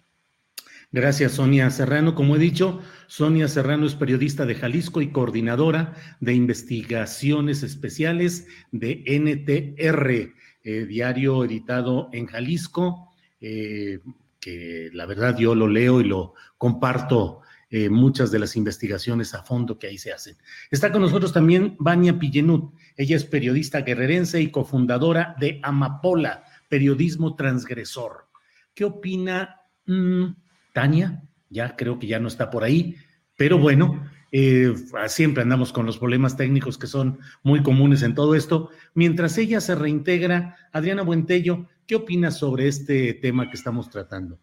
[0.91, 2.15] Gracias, Sonia Serrano.
[2.15, 9.03] Como he dicho, Sonia Serrano es periodista de Jalisco y coordinadora de investigaciones especiales de
[9.05, 10.33] NTR,
[10.63, 13.09] eh, diario editado en Jalisco,
[13.39, 13.99] eh,
[14.39, 17.41] que la verdad yo lo leo y lo comparto
[17.71, 20.37] eh, muchas de las investigaciones a fondo que ahí se hacen.
[20.69, 22.73] Está con nosotros también Vania Pillenut.
[22.97, 28.27] Ella es periodista guerrerense y cofundadora de Amapola, Periodismo Transgresor.
[28.73, 29.61] ¿Qué opina?
[29.85, 30.33] Mmm,
[30.73, 32.97] Tania, ya creo que ya no está por ahí,
[33.37, 34.03] pero bueno,
[34.33, 34.73] eh,
[35.07, 38.69] siempre andamos con los problemas técnicos que son muy comunes en todo esto.
[38.93, 44.39] Mientras ella se reintegra, Adriana Buentello, ¿qué opinas sobre este tema que estamos tratando?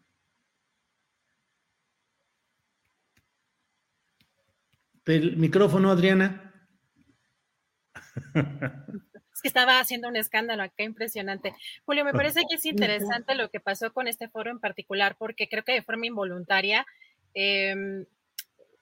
[5.08, 6.52] El micrófono, Adriana.
[9.32, 11.54] Es que estaba haciendo un escándalo acá impresionante.
[11.86, 15.48] Julio, me parece que es interesante lo que pasó con este foro en particular, porque
[15.48, 16.84] creo que de forma involuntaria
[17.34, 18.04] eh,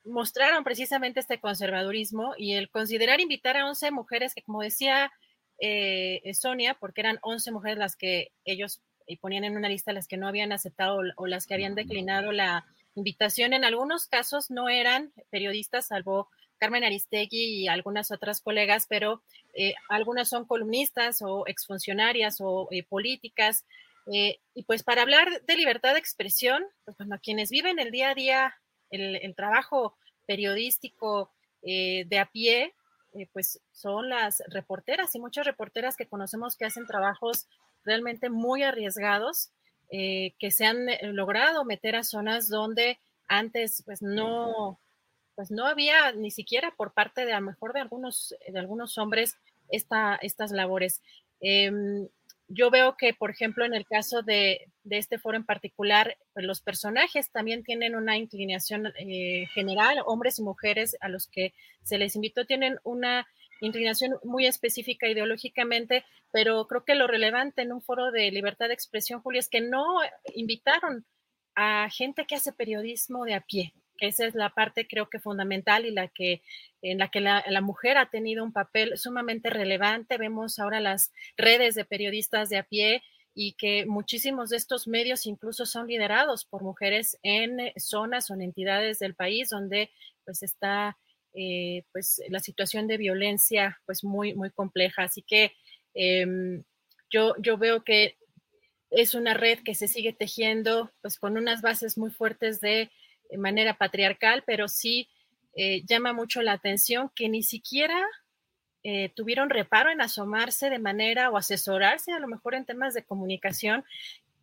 [0.04, 5.12] mostraron precisamente este conservadurismo y el considerar invitar a 11 mujeres que, como decía
[5.60, 8.80] eh, Sonia, porque eran 11 mujeres las que ellos
[9.20, 12.66] ponían en una lista las que no habían aceptado o las que habían declinado la
[12.96, 13.52] invitación.
[13.52, 16.28] En algunos casos no eran periodistas, salvo
[16.58, 19.22] Carmen Aristegui y algunas otras colegas, pero
[19.54, 23.64] eh, algunas son columnistas o exfuncionarias o eh, políticas.
[24.12, 28.10] Eh, y pues para hablar de libertad de expresión, pues bueno, quienes viven el día
[28.10, 28.54] a día,
[28.90, 31.30] el, el trabajo periodístico
[31.62, 32.74] de a pie,
[33.32, 37.48] pues son las reporteras y muchas reporteras que conocemos que hacen trabajos
[37.84, 39.50] realmente muy arriesgados,
[39.90, 44.78] que se han logrado meter a zonas donde antes pues no,
[45.34, 48.98] pues no había ni siquiera por parte de a lo mejor de algunos, de algunos
[48.98, 49.36] hombres
[49.68, 51.02] esta, estas labores.
[51.40, 52.08] Em,
[52.48, 56.60] yo veo que, por ejemplo, en el caso de, este foro en particular, pues, los
[56.60, 62.14] personajes también tienen una inclinación eh, general, hombres y mujeres a los que se les
[62.14, 63.26] invitó tienen una
[63.60, 68.74] inclinación muy específica ideológicamente, pero creo que lo relevante en un foro de libertad de
[68.74, 69.84] expresión, Julia, es que no
[70.34, 71.06] invitaron
[71.54, 75.86] a gente que hace periodismo de a pie, esa es la parte creo que fundamental
[75.86, 76.42] y la que
[76.82, 80.18] en la que la, mujer ha tenido un papel sumamente relevante.
[80.18, 83.02] Vemos ahora las redes de periodistas de a pie
[83.34, 88.42] y que muchísimos de estos medios incluso son liderados por mujeres en zonas o en
[88.42, 89.90] entidades del país donde
[90.24, 90.96] pues está
[91.38, 95.02] eh, pues la situación de violencia pues muy muy compleja.
[95.02, 95.52] Así que
[95.94, 96.64] em,
[97.10, 98.16] yo, yo veo que
[98.90, 102.90] es una red que se sigue tejiendo pues con unas bases muy fuertes de
[103.36, 105.08] manera patriarcal, pero sí
[105.54, 108.06] eh, llama mucho la atención que ni siquiera
[108.82, 113.04] eh, tuvieron reparo en asomarse de manera o asesorarse a lo mejor en temas de
[113.04, 113.84] comunicación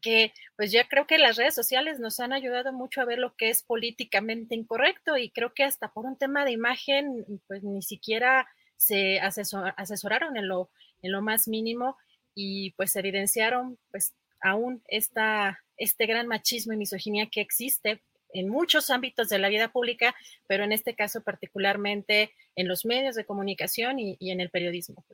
[0.03, 3.35] que pues ya creo que las redes sociales nos han ayudado mucho a ver lo
[3.35, 7.81] que es políticamente incorrecto y creo que hasta por un tema de imagen pues ni
[7.81, 10.69] siquiera se asesoraron en lo,
[11.01, 11.97] en lo más mínimo
[12.35, 18.89] y pues evidenciaron pues aún esta, este gran machismo y misoginia que existe en muchos
[18.89, 20.13] ámbitos de la vida pública,
[20.47, 25.05] pero en este caso particularmente en los medios de comunicación y, en el periodismo.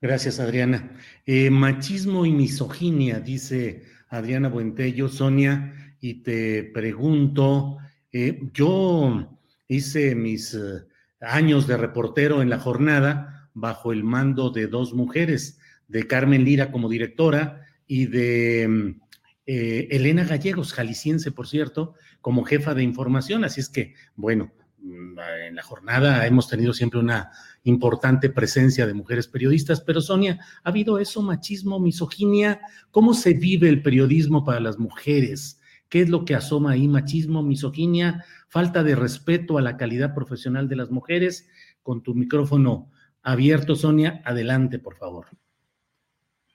[0.00, 0.96] Gracias, Adriana.
[1.26, 5.08] Eh, machismo y misoginia, dice Adriana Buentello.
[5.08, 7.78] Sonia, y te pregunto,
[8.12, 9.38] eh, yo
[9.68, 10.84] hice mis eh,
[11.20, 16.70] años de reportero en la jornada bajo el mando de dos mujeres, de Carmen Lira
[16.70, 19.00] como directora y de mm,
[19.46, 23.44] eh, Elena Gallegos, jalisciense, por cierto, como jefa de información.
[23.44, 24.52] Así es que, bueno,
[24.82, 27.30] en la jornada hemos tenido siempre una
[27.64, 32.60] importante presencia de mujeres periodistas, pero Sonia, ¿ha habido eso, machismo, misoginia?
[32.90, 35.60] ¿Cómo se vive el periodismo para las mujeres?
[35.88, 36.88] ¿Qué es lo que asoma ahí?
[36.88, 41.48] Machismo, misoginia, falta de respeto a la calidad profesional de las mujeres.
[41.82, 42.90] Con tu micrófono
[43.22, 45.26] abierto, Sonia, adelante, por favor.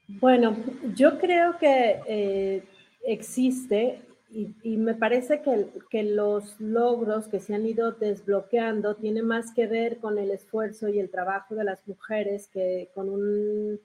[0.07, 0.57] Bueno,
[0.95, 2.63] yo creo que eh,
[3.05, 4.01] existe
[4.33, 9.97] y, me parece que, los logros que se han ido desbloqueando tienen más que ver
[9.97, 13.79] con el esfuerzo y el trabajo de las mujeres que con un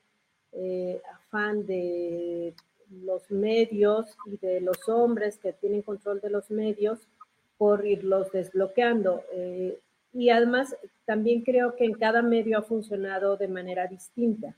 [0.53, 2.55] eh, afán de
[3.03, 7.01] los medios y de los hombres que tienen control de los medios
[7.59, 9.23] por irlos desbloqueando.
[9.33, 9.79] Eh,
[10.13, 14.57] y además también creo que en cada medio ha funcionado de manera distinta.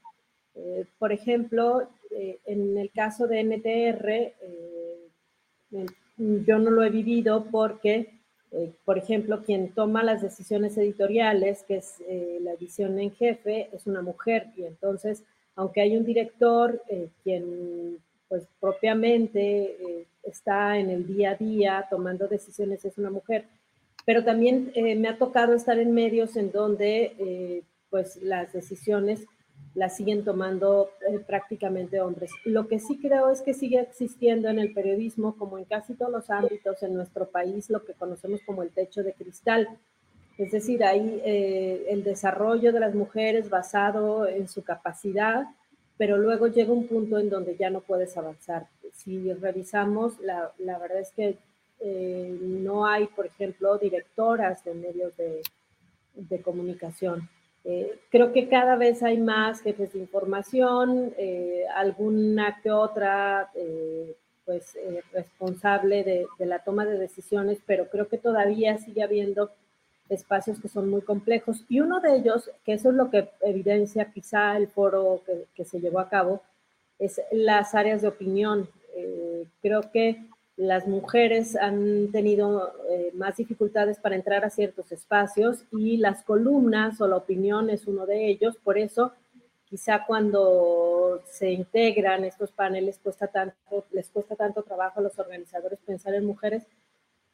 [0.55, 4.34] Eh, por ejemplo, eh, en el caso de NTR,
[5.71, 8.21] yo no lo he vivido porque,
[8.85, 12.03] por ejemplo, quien toma las decisiones editoriales, que es
[12.41, 14.49] la edición en jefe, es una mujer.
[14.57, 16.83] Y entonces, aunque hay un director
[17.23, 17.99] quien
[18.29, 23.47] pues propiamente está en el día a día tomando decisiones, es una mujer,
[24.05, 29.25] pero también me ha tocado estar en medios en donde pues las decisiones
[29.75, 32.31] la siguen tomando eh, prácticamente hombres.
[32.45, 36.11] Lo que sí creo es que sigue existiendo en el periodismo, como en casi todos
[36.11, 39.69] los ámbitos en nuestro país, lo que conocemos como el techo de cristal.
[40.37, 45.47] Es decir, hay eh, el desarrollo de las mujeres basado en su capacidad,
[45.97, 48.66] pero luego llega un punto en donde ya no puedes avanzar.
[48.95, 51.37] Si revisamos, la, la verdad es que
[51.81, 55.43] eh, no hay, por ejemplo, directoras de medios de,
[56.14, 57.29] de comunicación
[57.71, 64.16] eh, creo que cada vez hay más jefes de información, eh, alguna que otra eh,
[64.47, 64.75] pues
[65.12, 69.51] responsable de, de, la toma de decisiones, pero creo que todavía sigue habiendo
[70.09, 71.67] espacios que son muy complejos.
[71.68, 75.67] Y uno de ellos, que eso es lo que evidencia quizá el foro que, que
[75.67, 76.41] se llevó a cabo,
[76.99, 78.67] es las áreas de opinión.
[79.61, 80.25] creo que
[80.59, 87.01] las mujeres han tenido eh, más dificultades para entrar a ciertos espacios y las columnas
[87.01, 88.57] o la opinión es uno de ellos.
[88.57, 89.13] Por eso,
[89.67, 93.01] quizá cuando se integran estos paneles
[93.93, 96.67] les cuesta tanto trabajo a los organizadores pensar en mujeres.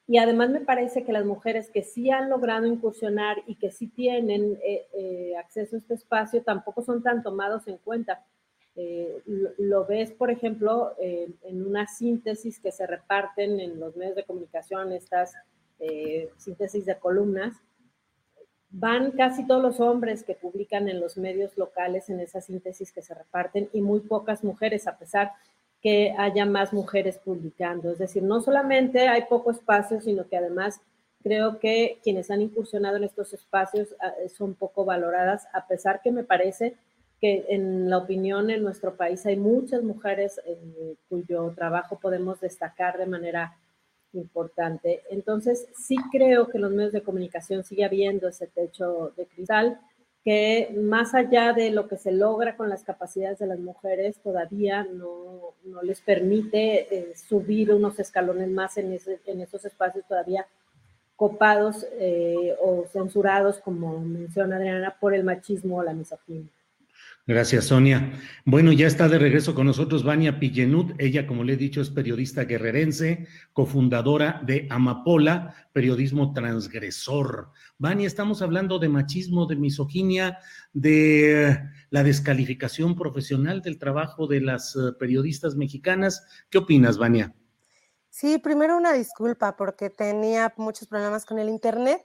[0.06, 3.86] Y además me parece que las mujeres que sí han logrado incursionar y que sí
[3.86, 8.22] tienen eh, eh, acceso a este espacio tampoco son tan tomados en cuenta
[8.76, 9.22] eh,
[9.58, 14.92] lo, ves, por ejemplo, en una síntesis que se reparten en los medios de comunicación,
[14.92, 15.34] estas
[15.80, 17.56] eh, síntesis de columnas.
[18.70, 23.02] Van casi todos los hombres que publican en los medios locales en esa síntesis que
[23.02, 25.32] se reparten y muy pocas mujeres, a pesar
[25.80, 27.90] que haya más mujeres publicando.
[27.90, 30.80] Es decir, no solamente hay poco espacio, sino que además
[31.22, 36.10] creo que quienes han incursionado en estos espacios ah, son poco valoradas, a pesar que
[36.10, 36.76] me parece
[37.20, 40.40] en la opinión en nuestro país hay muchas mujeres
[41.08, 43.56] cuyo trabajo podemos destacar de manera
[44.12, 45.02] importante.
[45.10, 49.80] Entonces, sí creo que los medios de comunicación sigue habiendo ese techo de cristal
[50.24, 54.82] que más allá de lo que se logra con las capacidades de las mujeres, todavía
[54.84, 60.46] no, no les permite eh, subir unos escalones más en, ese, en esos espacios todavía
[61.14, 66.48] copados eh, o censurados, como menciona Adriana, por el machismo o la misoginia.
[67.26, 68.12] Gracias, Sonia.
[68.44, 70.92] Bueno, ya está de regreso con nosotros Vania Pillenut.
[70.98, 77.50] Ella, como le he dicho, es periodista guerrerense, cofundadora de Amapola, periodismo transgresor.
[77.78, 80.38] Vania, estamos hablando de machismo, de misoginia,
[80.74, 86.26] de la descalificación profesional del trabajo de las eh, periodistas mexicanas.
[86.50, 87.34] ¿Qué opinas, Vania?
[88.10, 92.02] Sí, primero una disculpa porque tenía muchos problemas con el Internet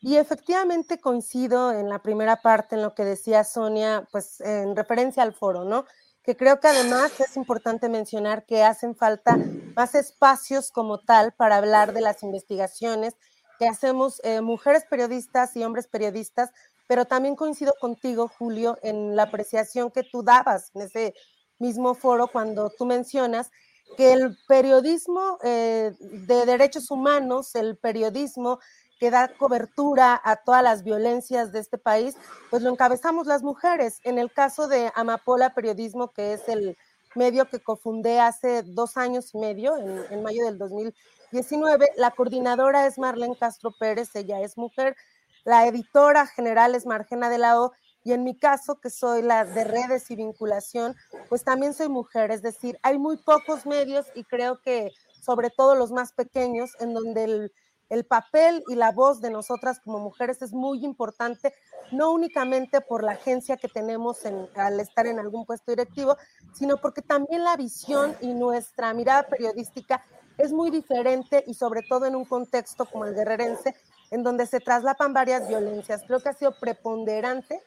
[0.00, 5.22] y efectivamente coincido en la primera parte en lo que decía Sonia, pues en referencia
[5.22, 5.86] al foro, ¿no?
[6.22, 9.38] Que creo que además es importante mencionar que hacen falta
[9.74, 13.14] más espacios como tal para hablar de las investigaciones
[13.58, 16.50] que hacemos eh, mujeres periodistas y hombres periodistas,
[16.88, 21.14] pero también coincido contigo, Julio, en la apreciación que tú dabas en ese
[21.58, 23.50] mismo foro cuando tú mencionas
[23.96, 28.58] que el periodismo eh, de derechos humanos, el periodismo
[28.98, 32.16] que da cobertura a todas las violencias de este país,
[32.50, 34.00] pues lo encabezamos las mujeres.
[34.04, 36.76] En el caso de Amapola Periodismo, que es el
[37.14, 42.98] medio que cofundé hace dos años y medio, en, mayo del 2019, la coordinadora es
[42.98, 44.96] Marlene Castro Pérez, ella es mujer,
[45.44, 47.72] la editora general es Margena de la O,
[48.04, 50.94] y en mi caso, que soy la de redes y vinculación,
[51.28, 55.74] pues también soy mujer, es decir, hay muy pocos medios y creo que sobre todo
[55.74, 57.52] los más pequeños, en donde el
[57.88, 61.54] el papel y la voz de nosotras como mujeres es muy importante,
[61.92, 64.18] no únicamente por la agencia que tenemos
[64.54, 66.16] al estar en algún puesto directivo,
[66.52, 70.04] sino porque también la visión y nuestra mirada periodística
[70.38, 73.74] es muy diferente y sobre todo en un contexto como el guerrerense,
[74.10, 76.02] en donde se traslapan varias violencias.
[76.06, 77.60] Creo que ha sido preponderante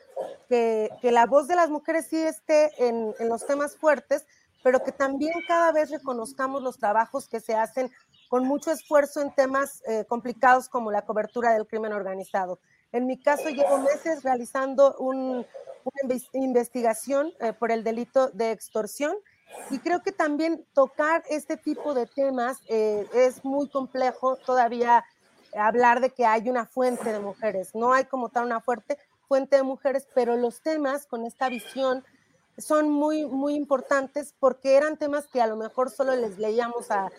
[0.47, 4.25] que, la voz de las mujeres sí esté en, en los temas fuertes,
[4.63, 7.91] pero que también cada vez reconozcamos los trabajos que se hacen
[8.29, 12.59] con mucho esfuerzo en temas eh, complicados como la cobertura del crimen organizado.
[12.91, 15.45] En mi caso, llevo meses realizando una
[16.33, 19.15] investigación eh, por el delito de extorsión
[19.71, 25.03] y creo que también tocar este tipo de temas eh, es muy complejo todavía
[25.55, 27.73] hablar de que hay una fuente de mujeres.
[27.73, 32.03] No hay como tal una fuerte fuente de mujeres, pero los temas con esta visión
[32.61, 37.09] son muy, muy importantes porque eran temas que a lo mejor solo les leíamos a,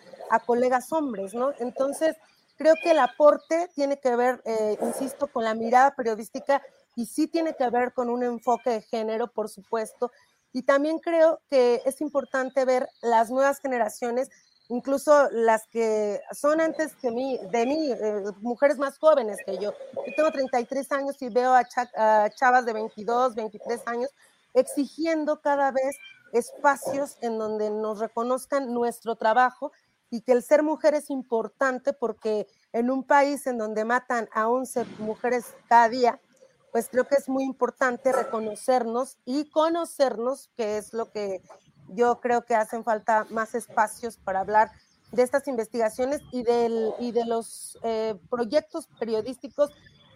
[0.45, 1.51] colegas hombres, ¿no?
[1.59, 2.15] Entonces,
[2.57, 6.61] creo que el aporte tiene que ver, eh, insisto, con la mirada periodística
[6.95, 10.09] y sí tiene que ver con un enfoque de género, por supuesto.
[10.53, 14.29] Y también creo que es importante ver las nuevas generaciones,
[14.69, 19.73] incluso las que son antes que mí, de mí, eh, mujeres más jóvenes que yo.
[19.93, 24.09] Yo tengo 33 años y veo a chavas de 22, 23 años
[24.53, 25.97] exigiendo cada vez
[26.33, 29.71] espacios en donde nos reconozcan nuestro trabajo
[30.09, 34.49] y que el ser mujer es importante porque en un país en donde matan a
[34.49, 36.21] 11 mujeres cada día,
[36.71, 41.41] pues creo que es muy importante reconocernos y conocernos, que es lo que
[41.89, 44.71] yo creo que hacen falta más espacios para hablar
[45.11, 49.69] de estas investigaciones y, del, y de los eh, proyectos periodísticos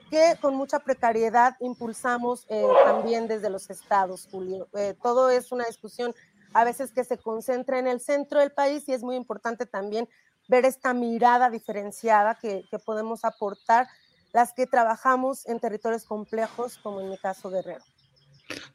[0.09, 4.67] que con mucha precariedad impulsamos eh, también desde los estados, Julio.
[4.73, 6.13] Eh, todo es una discusión
[6.53, 10.07] a veces que se concentra en el centro del país y es muy importante también
[10.47, 13.87] ver esta mirada diferenciada que, que podemos aportar
[14.33, 17.83] las que trabajamos en territorios complejos, como en mi caso Guerrero.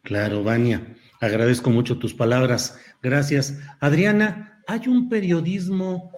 [0.03, 2.79] Claro, Vania, agradezco mucho tus palabras.
[3.03, 3.55] Gracias.
[3.79, 6.13] Adriana, hay un periodismo,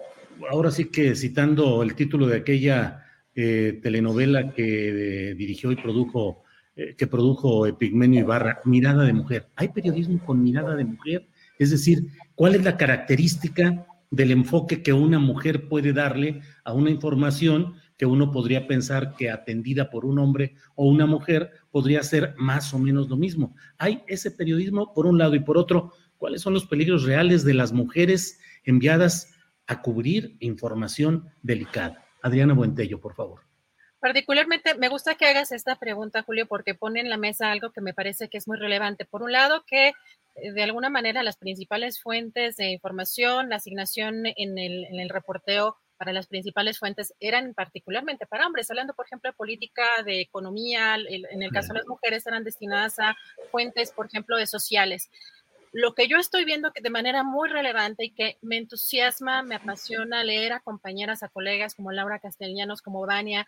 [0.49, 3.02] ahora sí que citando el título de aquella
[3.35, 6.43] eh, telenovela que eh, dirigió y produjo,
[6.75, 9.47] eh, que produjo Epigmenio Ibarra, Mirada de Mujer.
[9.55, 11.27] ¿Hay periodismo con mirada de mujer?
[11.57, 16.91] Es decir, ¿cuál es la característica del enfoque que una mujer puede darle a una
[16.91, 22.35] información que uno podría pensar que atendida por un hombre o una mujer podría ser
[22.37, 23.55] más o menos lo mismo?
[23.79, 27.55] Hay ese periodismo por un lado y por otro, ¿cuáles son los peligros reales de
[27.55, 29.33] las mujeres enviadas
[29.65, 32.02] a cubrir información delicada?
[32.23, 33.41] Adriana Buentello, por favor.
[33.99, 37.79] Particularmente me gusta que hagas esta pregunta, Julio, porque pone en la mesa algo que
[37.79, 39.05] me parece que es muy relevante.
[39.05, 44.25] Por un lado, que eh, de alguna manera las principales fuentes de información, la asignación
[44.25, 49.37] en el, reporteo para las principales fuentes eran particularmente para hombres, hablando por ejemplo de
[49.37, 53.15] política, de economía, en el caso de las mujeres eran destinadas a
[53.51, 55.09] fuentes, por ejemplo, de sociales.
[55.73, 59.55] Lo que yo estoy viendo que de manera muy relevante y que me entusiasma, me
[59.55, 63.47] apasiona leer a compañeras, a colegas como Laura Castellanos, como Vania,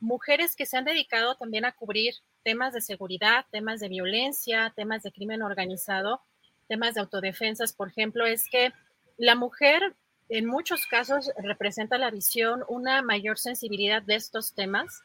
[0.00, 5.02] mujeres que se han dedicado también a cubrir temas de seguridad, temas de violencia, temas
[5.02, 6.22] de crimen organizado,
[6.68, 8.72] temas de autodefensas, por ejemplo, es que
[9.18, 9.94] la mujer
[10.30, 15.02] en muchos casos representa la visión, una mayor sensibilidad de estos temas.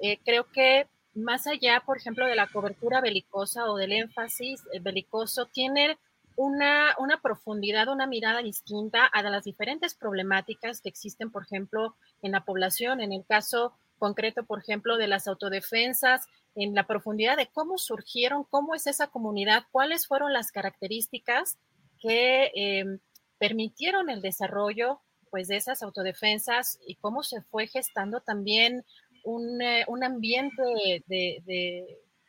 [0.00, 4.80] Eh, creo que más allá, por ejemplo, de la cobertura belicosa o del énfasis eh,
[4.80, 5.98] belicoso, tiene
[6.36, 12.32] una, una, profundidad, una mirada distinta a las diferentes problemáticas que existen, por ejemplo, en
[12.32, 17.48] la población, en el caso concreto, por ejemplo, de las autodefensas, en la profundidad de
[17.48, 21.56] cómo surgieron, cómo es esa comunidad, cuáles fueron las características
[22.00, 22.98] que em,
[23.38, 28.86] permitieron el desarrollo pues, de esas autodefensas y cómo se fue gestando también
[29.26, 30.62] un, eh, un ambiente
[31.06, 31.42] de,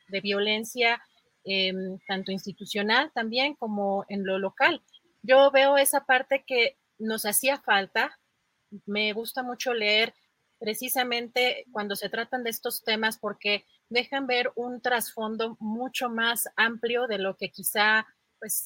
[0.10, 1.00] de, violencia,
[1.44, 4.82] em, tanto institucional también como en lo local.
[5.22, 8.20] Yo veo esa parte que nos hacía falta.
[8.86, 10.14] Me gusta mucho leer
[10.60, 17.06] precisamente cuando se tratan de estos temas porque dejan ver un trasfondo mucho más amplio
[17.06, 18.08] de lo que quizá
[18.40, 18.66] pues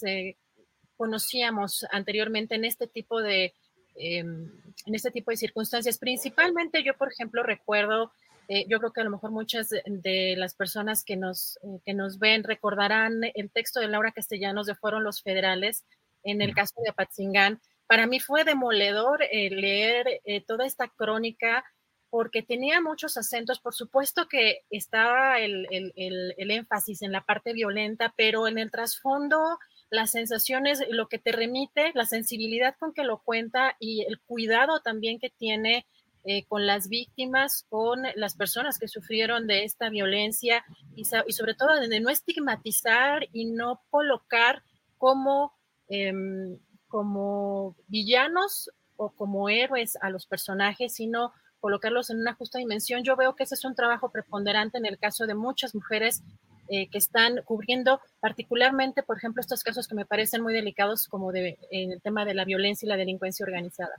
[0.96, 3.54] conocíamos anteriormente en este tipo de
[4.02, 4.52] em,
[4.86, 5.98] en este tipo de circunstancias.
[5.98, 8.12] Principalmente yo, por ejemplo, recuerdo
[8.54, 11.94] eh, yo creo que a lo mejor muchas de, las personas que nos, eh, que
[11.94, 15.86] nos ven recordarán el texto de Laura Castellanos de Fueron los Federales
[16.24, 17.62] en el caso de Apatzingán.
[17.88, 21.64] Para mí fue demoledor eh, leer toda esta crónica
[22.10, 23.62] porque tenía muchos acentos.
[23.62, 28.70] Por supuesto que estaba el, el, el, énfasis en la parte violenta, pero en el
[28.70, 29.60] trasfondo
[29.92, 34.80] las sensaciones, lo que te remite, la sensibilidad con que lo cuenta y el cuidado
[34.80, 35.86] también que tiene
[36.24, 40.64] eh, con las víctimas, con las personas que sufrieron de esta violencia
[40.96, 44.64] y, sobre todo de no estigmatizar y no colocar
[44.98, 45.54] como,
[45.90, 46.58] em,
[46.88, 53.04] como villanos o como héroes a los personajes, sino colocarlos en una justa dimensión.
[53.04, 56.24] Yo veo que ese es un trabajo preponderante en el caso de muchas mujeres
[56.74, 61.34] eh, que están cubriendo particularmente, por ejemplo, estos casos que me parecen muy delicados como
[61.36, 63.92] en el tema de la violencia y la delincuencia organizada.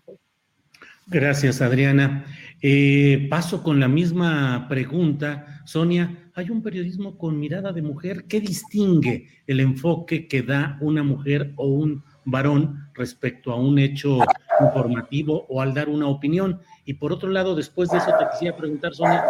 [1.06, 2.24] Gracias, Adriana.
[2.62, 5.60] Eh, paso con la misma pregunta.
[5.66, 8.24] Sonia, ¿hay un periodismo con mirada de mujer?
[8.24, 14.20] ¿Qué distingue el enfoque que da una mujer o un varón respecto a un hecho
[14.60, 16.62] informativo o al dar una opinión?
[16.86, 19.22] Y por otro lado, después de eso te quisiera preguntar, Sonia,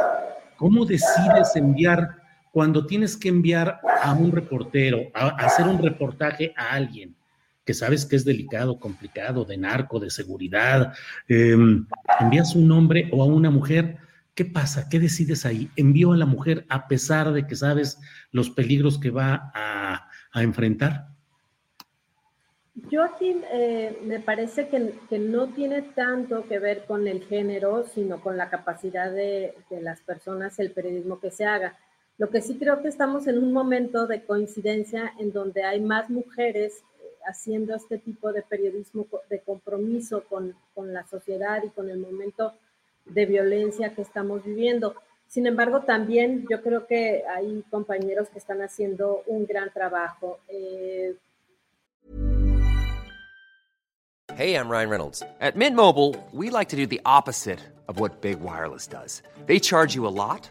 [0.56, 2.21] ¿cómo decides enviar,
[2.52, 7.16] cuando tienes que enviar a un reportero, a hacer un reportaje a alguien?
[7.64, 10.94] que sabes que es delicado, complicado, de narco, de seguridad,
[11.28, 11.86] em,
[12.20, 13.98] envías un hombre o a una mujer,
[14.34, 14.88] ¿qué pasa?
[14.88, 15.70] ¿Qué decides ahí?
[15.76, 18.00] ¿Envío a la mujer a pesar de que sabes
[18.32, 21.08] los peligros que va a, enfrentar?
[22.90, 27.84] Yo aquí eh, me parece que, que, no tiene tanto que ver con el género,
[27.84, 31.76] sino con la capacidad de, de las personas, el periodismo que se haga.
[32.18, 36.10] Lo que sí creo que estamos en un momento de coincidencia en donde hay más
[36.10, 36.82] mujeres
[37.26, 42.52] haciendo este tipo de periodismo de compromiso con, con, la sociedad y con el momento
[43.06, 44.94] de violencia que estamos viviendo.
[45.26, 50.40] Sin embargo, también yo creo que hay compañeros que están haciendo un gran trabajo.
[50.48, 51.16] Eh...
[54.36, 55.22] Hey, I'm Ryan Reynolds.
[55.40, 59.22] At Mint Mobile, we like to do the opposite of what Big Wireless does.
[59.46, 60.50] They charge you a lot.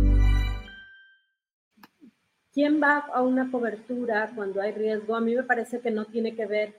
[2.53, 5.15] ¿Quién va a una cobertura cuando hay riesgo?
[5.15, 6.75] A mí me parece que no tiene que ver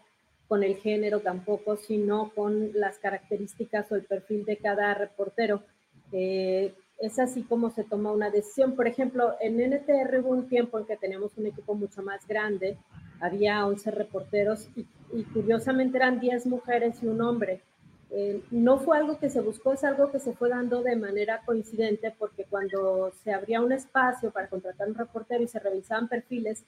[0.47, 5.63] con el género tampoco, sino con las características o el perfil de cada reportero.
[6.13, 8.77] Eh, es así como se toma una decisión.
[8.77, 12.77] Por ejemplo, en NTR hubo un tiempo en que teníamos un equipo mucho más grande,
[13.21, 14.87] había 11 reporteros y,
[15.33, 17.63] curiosamente eran 10 mujeres y un hombre.
[18.15, 21.41] Eh, no fue algo que se buscó, es algo que se fue dando de manera
[21.47, 26.65] coincidente porque cuando se abría un espacio para contratar un reportero y se revisaban perfiles,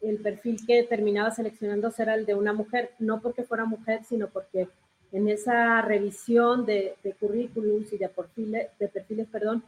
[0.00, 4.28] el perfil que terminaba seleccionando era el de una mujer, no porque fuera mujer, sino
[4.28, 4.68] porque
[5.12, 9.62] en esa revisión de, de currículums y de perfiles, de perfiles perdón,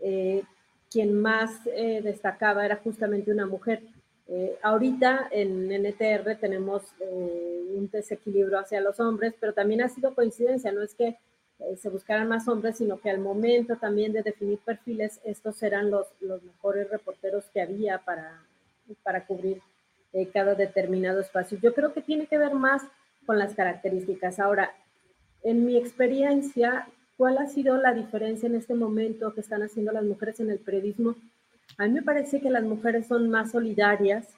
[0.00, 0.44] eh,
[0.90, 3.82] quien más eh, destacaba era justamente una mujer.
[4.26, 10.14] Eh, ahorita en NTR tenemos eh, un desequilibrio hacia los hombres, pero también ha sido
[10.14, 11.18] coincidencia, no es que
[11.58, 15.90] eh, se buscaran más hombres, sino que al momento también de definir perfiles, estos eran
[15.90, 18.42] los, los mejores reporteros que había para,
[19.02, 19.60] para cubrir
[20.32, 21.58] cada determinado espacio.
[21.60, 22.82] Yo creo que tiene que ver más
[23.26, 24.38] con las características.
[24.38, 24.72] Ahora,
[25.42, 26.86] en mi experiencia,
[27.16, 30.60] ¿cuál ha sido la diferencia en este momento que están haciendo las mujeres en el
[30.60, 31.16] periodismo?
[31.78, 34.28] A mí me parece que las mujeres son más solidarias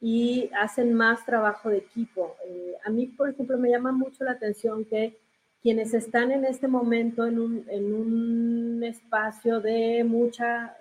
[0.00, 2.36] y hacen más trabajo de equipo.
[2.46, 5.16] Eh, a mí, por ejemplo, me llama mucho la atención que
[5.62, 10.76] quienes están en este momento en un, en un espacio de mucha,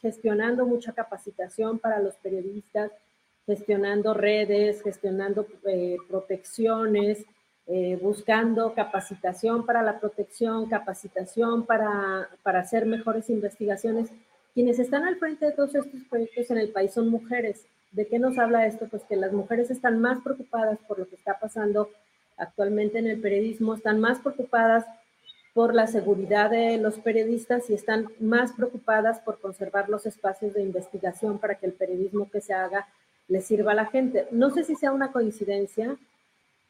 [0.00, 2.92] gestionando mucha capacitación para los periodistas,
[3.46, 7.24] gestionando redes, gestionando eh, protecciones,
[7.66, 14.10] eh, buscando capacitación para la protección, capacitación para, para hacer mejores investigaciones
[14.54, 17.66] quienes están al frente de todos estos proyectos en el país son mujeres.
[17.90, 18.86] ¿De qué nos habla esto?
[18.88, 21.90] Pues que las mujeres están más preocupadas por lo que está pasando
[22.36, 24.84] actualmente en el periodismo, están más preocupadas
[25.54, 30.62] por la seguridad de los periodistas y están más preocupadas por conservar los espacios de
[30.62, 32.88] investigación para que el periodismo que se haga
[33.28, 34.26] le sirva a la gente.
[34.30, 35.96] No sé si sea una coincidencia,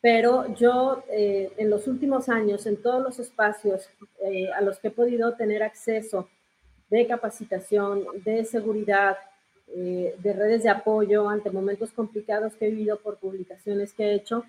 [0.02, 3.88] pero yo eh, en los últimos años, en todos los espacios
[4.22, 6.28] eh, a los que he podido tener acceso,
[6.94, 9.16] de capacitación, de seguridad,
[9.76, 14.14] eh, de redes de apoyo ante momentos complicados que he vivido por publicaciones que he
[14.14, 14.44] hecho,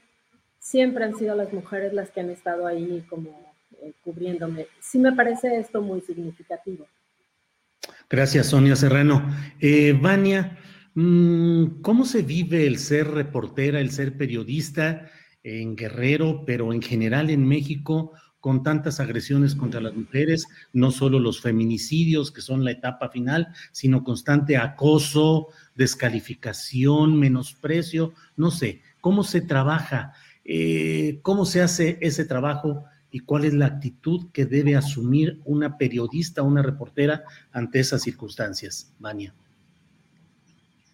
[0.60, 3.32] siempre han sido las mujeres las que han estado ahí como
[3.82, 4.68] eh, cubriéndome.
[4.80, 6.86] Sí me parece esto muy significativo.
[8.08, 9.28] Gracias, Sonia Serrano.
[9.60, 10.60] Eh, Vania,
[10.94, 15.10] mm, ¿cómo se vive el ser reportera, el ser periodista
[15.42, 18.14] en Guerrero, pero en general en México?
[18.46, 23.48] Con tantas agresiones contra las mujeres, no solo los feminicidios, que son la etapa final,
[23.72, 30.14] sino constante acoso, descalificación, menosprecio, no sé, cómo se trabaja,
[30.44, 35.80] eh, cómo se hace ese trabajo y cuál es la actitud que debe asumir una
[35.80, 39.34] periodista, una reportera ante esas circunstancias, Vania.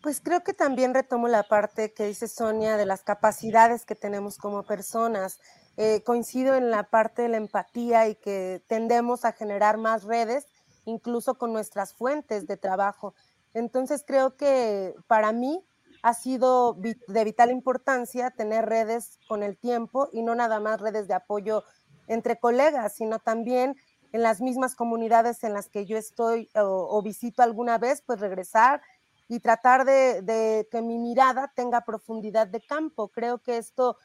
[0.01, 4.37] Pues creo que también retomo la parte que dice Sonia de las capacidades que tenemos
[4.37, 5.41] como personas
[5.83, 10.45] eh, coincido en la parte de la empatía y que tendemos a generar más redes,
[10.85, 13.15] incluso con nuestras fuentes de trabajo.
[13.55, 15.65] Entonces creo que para mí
[16.03, 21.07] ha sido de vital importancia tener redes con el tiempo y no nada más redes
[21.07, 21.63] de apoyo
[22.05, 23.75] entre colegas, sino también
[24.11, 28.83] en las mismas comunidades en las que yo estoy o, visito alguna vez, pues regresar
[29.27, 33.07] y tratar de, que mi mirada tenga profundidad de campo.
[33.07, 33.97] Creo que esto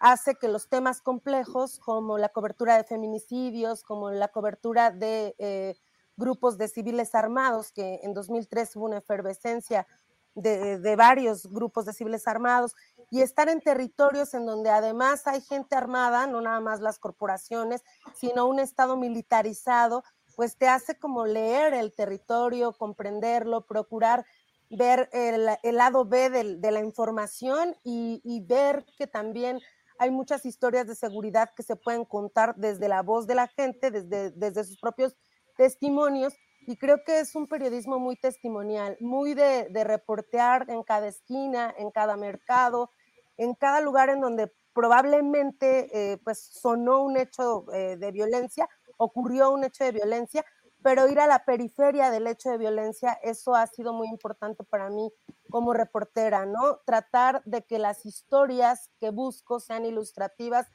[0.00, 5.76] hace que los temas complejos como la cobertura de feminicidios, como la cobertura de eh,
[6.16, 9.86] grupos de civiles armados, que en 2003 hubo una efervescencia
[10.34, 12.74] de, varios grupos de civiles armados,
[13.10, 17.82] y estar en territorios en donde además hay gente armada, no nada más las corporaciones,
[18.14, 20.04] sino un Estado militarizado,
[20.36, 24.26] pues te hace como leer el territorio, comprenderlo, procurar
[24.70, 29.60] ver el, lado B de, la información y ver que también
[29.98, 33.90] hay muchas historias de seguridad que se pueden contar desde la voz de la gente,
[33.90, 35.16] desde, desde sus propios
[35.56, 36.34] testimonios,
[36.66, 41.74] y creo que es un periodismo muy testimonial, muy de, de reportear en cada esquina,
[41.78, 42.90] en cada mercado,
[43.38, 49.50] en cada lugar en donde probablemente eh, pues sonó un hecho eh, de violencia, ocurrió
[49.50, 50.44] un hecho de violencia,
[50.82, 54.90] pero ir a la periferia del hecho de violencia, eso ha sido muy importante para
[54.90, 55.12] mí
[55.50, 56.78] como reportera, ¿no?
[56.84, 60.66] Tratar de que las historias que busco sean ilustrativas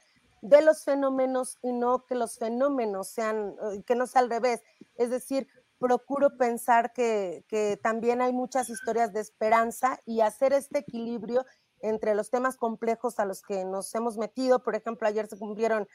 [0.42, 4.62] de los fenómenos y no que los fenómenos sean, eh, que no sea al revés.
[4.96, 5.48] Es decir,
[5.78, 11.46] procuro pensar que, que también hay muchas historias de esperanza y hacer este equilibrio
[11.80, 14.62] entre los temas complejos a los que nos hemos metido.
[14.62, 15.88] Por ejemplo, ayer se cumplieron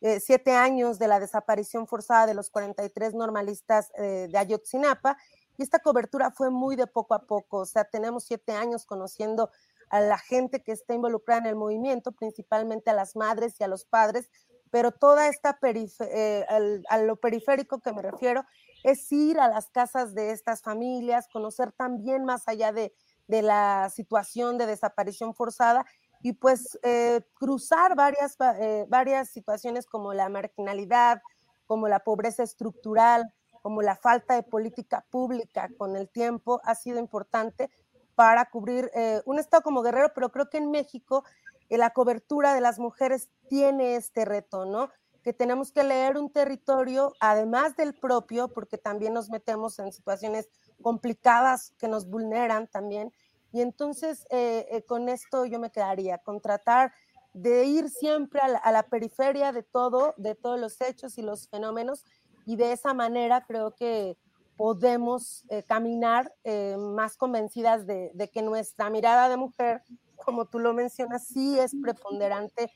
[0.00, 5.16] eh, siete años de la desaparición forzada de los 43 normalistas eh, de Ayotzinapa.
[5.58, 7.58] Y esta cobertura fue muy de poco a poco.
[7.58, 9.50] O sea, tenemos siete años conociendo
[9.90, 13.68] a la gente que está involucrada en el movimiento, principalmente a las madres y a
[13.68, 14.30] los padres,
[14.70, 16.46] pero toda esta, eh,
[16.88, 18.44] a lo periférico que me refiero,
[18.84, 22.94] es ir a las casas de estas familias, conocer también más allá de,
[23.26, 25.86] la situación de desaparición forzada
[26.22, 31.22] y pues eh, cruzar varias, eh, varias situaciones como la marginalidad,
[31.66, 33.32] como la pobreza estructural,
[33.62, 37.70] como la falta de política pública con el tiempo ha sido importante
[38.14, 41.24] para cubrir eh, un estado como Guerrero, pero creo que en México
[41.68, 44.90] la cobertura de las mujeres tiene este reto, ¿no?
[45.22, 50.48] que tenemos que leer un territorio, además del propio, porque también nos metemos en situaciones
[50.82, 53.12] complicadas que nos vulneran también.
[53.52, 56.92] Y entonces eh, eh, con esto yo me quedaría, con tratar
[57.32, 62.04] de ir siempre a la, periferia de todo, de todos los hechos y los fenómenos,
[62.46, 64.16] y de esa manera creo que
[64.56, 66.34] podemos eh, caminar
[66.76, 69.82] más convencidas de, de que nuestra mirada de mujer,
[70.16, 72.70] como tú lo mencionas, sí es preponderante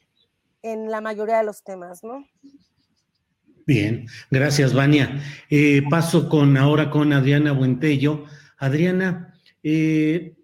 [0.63, 2.25] en la mayoría de los temas, ¿no?
[3.67, 5.23] Bien, gracias, Vania.
[5.49, 8.25] Eh, paso con ahora con Adriana Buentello.
[8.59, 10.35] Adriana, eh,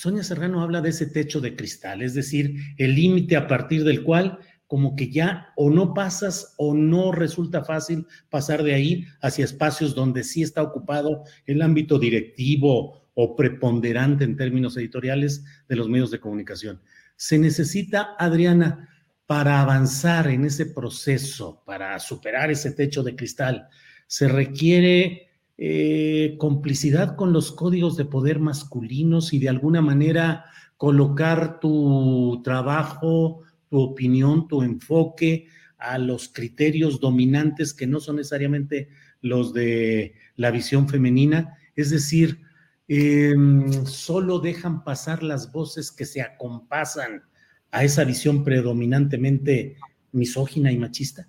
[0.00, 4.02] Sonia Serrano habla de ese techo de cristal, es decir, el límite a partir del
[4.02, 9.44] cual como que ya o no pasas o no resulta fácil pasar de ahí hacia
[9.44, 15.90] espacios donde sí está ocupado el ámbito directivo o preponderante en términos editoriales de los
[15.90, 16.80] medios de comunicación.
[17.16, 18.88] Se necesita, Adriana,
[19.26, 23.68] para avanzar en ese proceso, para superar ese techo de cristal,
[24.06, 25.29] se requiere
[25.62, 30.46] eh, complicidad con los códigos de poder masculinos y de alguna manera
[30.78, 38.88] colocar tu trabajo, tu opinión, tu enfoque a los criterios dominantes que no son necesariamente
[39.20, 42.40] los de la visión femenina, es decir,
[42.88, 47.24] em, solo dejan pasar las voces que se acompasan
[47.70, 49.76] a esa visión predominantemente
[50.12, 51.28] misógina y machista?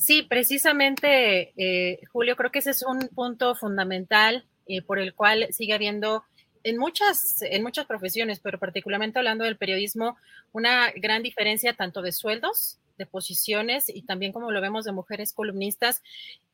[0.00, 5.48] Sí, precisamente, eh, Julio, creo que ese es un punto fundamental eh, por el cual
[5.50, 6.24] sigue habiendo
[6.64, 10.16] en muchas, en muchas profesiones, pero particularmente hablando del periodismo,
[10.52, 15.34] una gran diferencia tanto de sueldos, de posiciones y también como lo vemos de mujeres
[15.34, 16.02] columnistas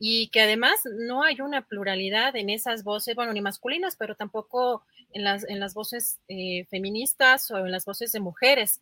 [0.01, 4.82] y que además no hay una pluralidad en esas voces, bueno, ni masculinas, pero tampoco
[5.12, 8.81] en las, en las voces eh, feministas o en las voces de mujeres.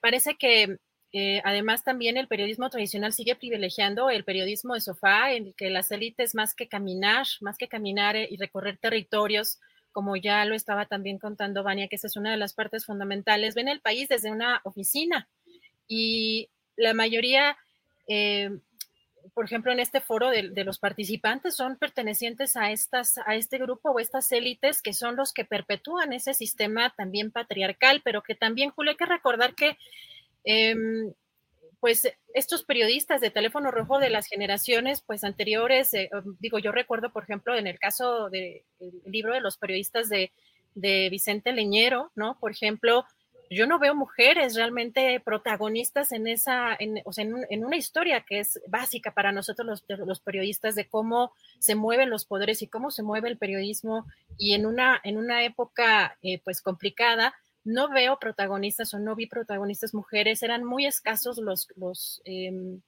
[0.00, 0.78] Parece que
[1.12, 5.90] eh, además también el periodismo tradicional sigue privilegiando el periodismo de sofá, en que las
[5.90, 9.58] élites más que caminar, más que caminar y recorrer territorios,
[9.92, 13.54] como ya lo estaba también contando Vania, que esa es una de las partes fundamentales,
[13.54, 15.28] ven el país desde una oficina.
[15.88, 17.56] Y la mayoría
[19.34, 23.90] por ejemplo, en este foro de, los participantes son pertenecientes a, estas, a este grupo
[23.90, 28.70] o estas élites que son los que perpetúan ese sistema también patriarcal, pero que también,
[28.70, 29.78] Julio, hay que recordar que,
[30.44, 31.12] em,
[31.80, 37.12] pues, estos periodistas de teléfono rojo de las generaciones, pues, anteriores, eh, digo, yo recuerdo,
[37.12, 38.62] por ejemplo, en el caso del
[39.06, 40.32] libro de los periodistas de,
[40.74, 42.38] de Vicente Leñero, ¿no?
[42.38, 43.04] Por ejemplo,
[43.50, 48.38] yo no veo mujeres realmente protagonistas en esa, en, o sea, en, una historia que
[48.38, 52.92] es básica para nosotros los, los, periodistas de cómo se mueven los poderes y cómo
[52.92, 54.06] se mueve el periodismo
[54.38, 57.34] y en una, en una época eh, pues complicada,
[57.64, 62.80] no veo protagonistas o no vi protagonistas mujeres, eran muy escasos los, los em,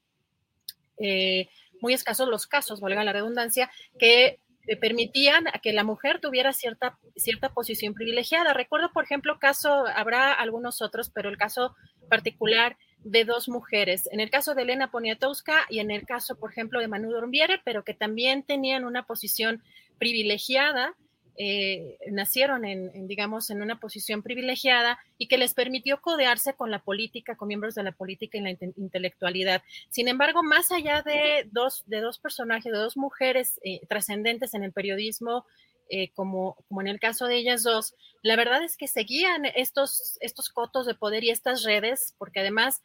[0.98, 1.48] eh,
[1.80, 4.40] muy escasos los casos, valga la redundancia, que
[4.80, 8.54] permitían que la mujer tuviera cierta, cierta posición privilegiada.
[8.54, 11.74] Recuerdo, por ejemplo, caso, habrá algunos otros, pero el caso
[12.08, 16.52] particular de dos mujeres, en el caso de Elena Poniatowska y en el caso, por
[16.52, 19.64] ejemplo, de Manu Dormiere, pero que también tenían una posición
[19.98, 20.94] privilegiada
[21.38, 26.80] eh, nacieron en, digamos, en una posición privilegiada y que les permitió codearse con la
[26.80, 29.62] política, con miembros de la política y la intelectualidad.
[29.88, 34.62] Sin embargo, más allá de dos, de dos personajes, de dos mujeres eh, trascendentes en
[34.62, 35.46] el periodismo,
[35.88, 40.18] eh, como, como en el caso de ellas dos, la verdad es que seguían estos,
[40.20, 42.82] estos cotos de poder y estas redes, porque además,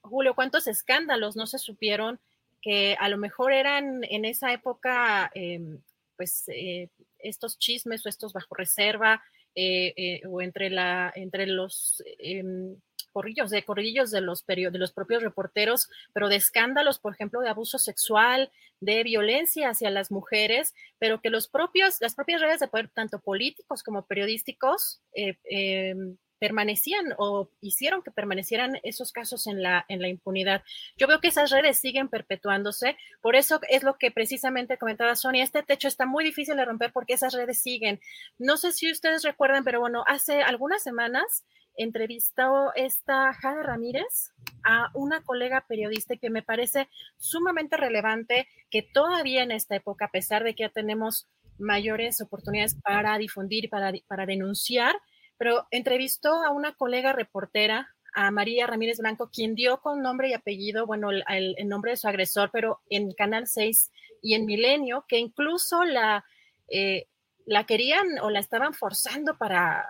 [0.00, 2.18] Julio, ¿cuántos escándalos no se supieron
[2.60, 5.78] que a lo mejor eran en esa época, em,
[6.16, 6.46] pues,
[7.22, 9.22] estos chismes o estos bajo reserva
[9.54, 12.76] eh, eh, o entre, la, entre los em,
[13.12, 17.50] corrillos, de corrillos de los, de los propios reporteros, pero de escándalos, por ejemplo, de
[17.50, 18.50] abuso sexual,
[18.80, 23.20] de violencia hacia las mujeres, pero que los propios, las propias redes de poder, tanto
[23.20, 30.02] políticos como periodísticos, eh, em, permanecían o hicieron que permanecieran esos casos en la, en
[30.02, 30.64] la impunidad.
[30.96, 35.44] Yo veo que esas redes siguen perpetuándose, por eso es lo que precisamente comentaba Sonia,
[35.44, 38.00] este techo está muy difícil de romper porque esas redes siguen.
[38.40, 41.44] No sé si ustedes recuerdan, pero bueno, hace algunas semanas
[41.76, 44.32] entrevistó esta Jada Ramírez
[44.64, 46.88] a una colega periodista que me parece
[47.18, 51.28] sumamente relevante que todavía en esta época, a pesar de que ya tenemos
[51.60, 54.96] mayores oportunidades para difundir, para, para denunciar,
[55.42, 60.34] pero entrevistó a una colega reportera, a María Ramírez Blanco, quien dio con nombre y
[60.34, 63.90] apellido, bueno, el, nombre de su agresor, pero en Canal 6
[64.22, 66.24] y en Milenio, que incluso la,
[66.68, 67.08] eh,
[67.44, 69.84] la querían o la estaban forzando para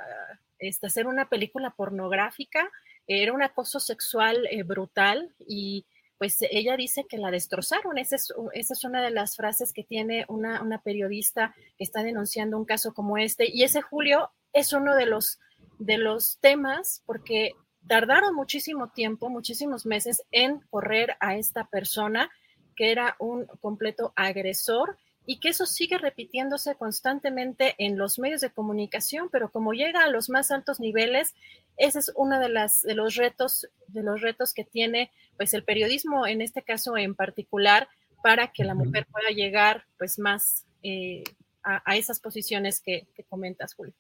[0.59, 2.71] este, hacer una película pornográfica.
[3.07, 5.85] Era un acoso sexual eh, brutal y
[6.17, 7.99] pues ella dice que la destrozaron.
[7.99, 12.95] Esa es, una de las frases que tiene una, periodista que está denunciando un caso
[12.95, 13.51] como este.
[13.55, 15.39] Y ese Julio es uno de los,
[15.79, 17.53] de los temas porque
[17.87, 22.31] tardaron muchísimo tiempo, muchísimos meses en correr a esta persona
[22.77, 28.51] que era un completo agresor y que eso sigue repitiéndose constantemente en los medios de
[28.51, 31.35] comunicación, pero como llega a los más altos niveles,
[31.77, 35.65] ese es uno de, las, de los retos, de los retos que tiene pues el
[35.65, 37.89] periodismo, en este caso en particular,
[38.23, 41.23] para que la mujer pueda llegar pues más eh,
[41.63, 43.95] a, esas posiciones que, comentas, Julio.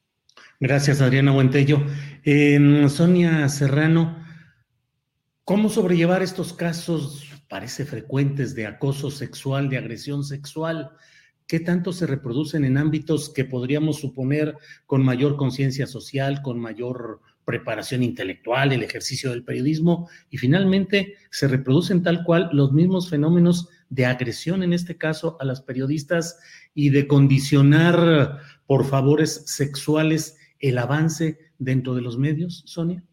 [0.60, 1.84] Gracias, Adriana Buentello.
[2.88, 4.24] Sonia Serrano,
[5.44, 10.90] ¿cómo sobrellevar estos casos, parece frecuentes, de acoso sexual, de agresión sexual?
[11.48, 14.56] ¿Qué tanto se reproducen en ámbitos que podríamos suponer
[14.86, 20.08] con mayor conciencia social, con mayor preparación intelectual, el ejercicio del periodismo?
[20.30, 25.44] Y finalmente se reproducen tal cual los mismos fenómenos de agresión, en este caso, a
[25.44, 26.38] las periodistas
[26.72, 28.38] y de condicionar
[28.72, 33.04] por favores sexuales el avance dentro de los medios, Sonia?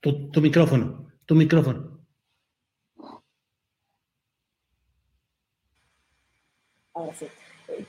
[0.00, 2.00] Tu, tu micrófono, tu micrófono.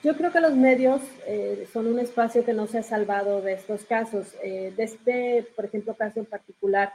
[0.03, 3.53] Yo creo que los medios eh, son un espacio que no se ha salvado de
[3.53, 4.35] estos casos.
[4.43, 6.93] Eh, de este, por ejemplo, caso en particular,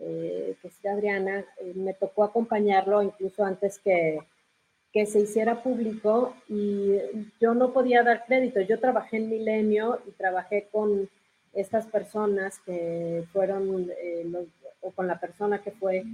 [0.00, 1.44] eh, que es de Adriana,
[1.76, 4.18] me tocó acompañarlo incluso antes que,
[4.94, 6.98] que se hiciera público y
[7.40, 8.60] yo no podía dar crédito.
[8.60, 11.10] Yo trabajé en Milenio y trabajé con
[11.52, 13.90] estas personas que fueron,
[14.80, 16.04] o con la persona que fue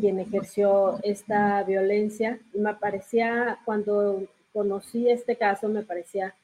[0.00, 2.38] quien ejerció esta violencia.
[2.54, 4.22] Y me parecía cuando
[4.52, 6.34] conocí este caso me parecía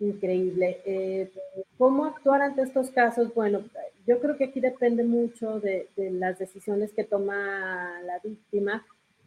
[0.00, 0.80] increíble.
[0.84, 1.30] Eh,
[1.78, 3.32] ¿Cómo actuar ante estos casos?
[3.34, 3.62] Bueno,
[4.06, 8.84] yo creo que aquí depende mucho de, las decisiones que toma la víctima,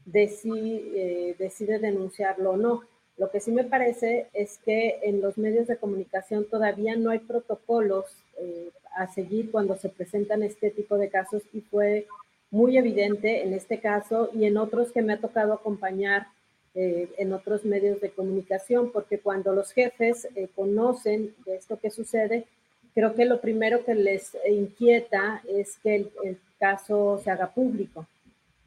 [0.07, 2.83] de si eh, decide denunciarlo o no.
[3.17, 7.19] Lo que sí me parece es que en los medios de comunicación todavía no hay
[7.19, 8.05] protocolos
[8.39, 12.07] eh, a seguir cuando se presentan este tipo de casos y fue
[12.51, 16.27] muy evidente en este caso y en otros que me ha tocado acompañar
[16.73, 22.45] eh, en otros medios de comunicación, porque cuando los jefes conocen de esto que sucede,
[22.93, 28.07] creo que lo primero que les inquieta es que el, caso se haga público.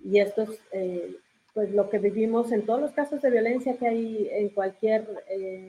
[0.05, 0.61] Y esto es
[1.61, 5.07] pues lo que vivimos en todos los casos de violencia que hay en cualquier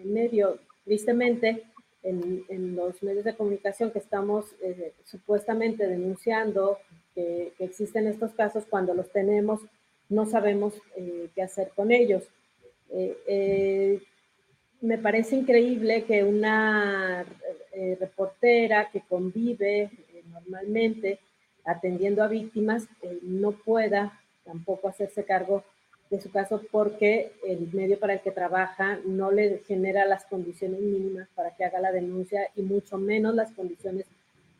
[0.05, 0.57] medio.
[0.85, 1.63] Tristemente,
[2.01, 4.45] en, los medios de comunicación que estamos
[5.03, 6.77] supuestamente denunciando
[7.13, 9.59] que, existen estos casos, cuando los tenemos,
[10.07, 12.23] no sabemos eh, qué hacer con ellos.
[12.89, 14.01] Eh, eh,
[14.79, 17.25] me parece increíble que una
[17.99, 19.91] reportera que convive
[20.31, 21.19] normalmente
[21.65, 22.87] atendiendo a víctimas
[23.23, 25.65] no pueda tampoco hacerse cargo
[26.11, 30.81] de su caso porque el medio para el que trabaja no le genera las condiciones
[30.81, 34.05] mínimas para que haga la denuncia y mucho menos las condiciones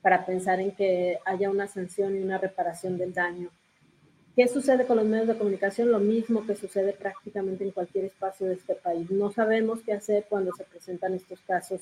[0.01, 3.51] para pensar en que haya una sanción y una reparación del daño
[4.35, 5.91] ¿Qué sucede con los medios de comunicación?
[5.91, 9.11] Lo mismo que sucede prácticamente en cualquier espacio de este país.
[9.11, 11.81] No sabemos qué hacer cuando se presentan estos casos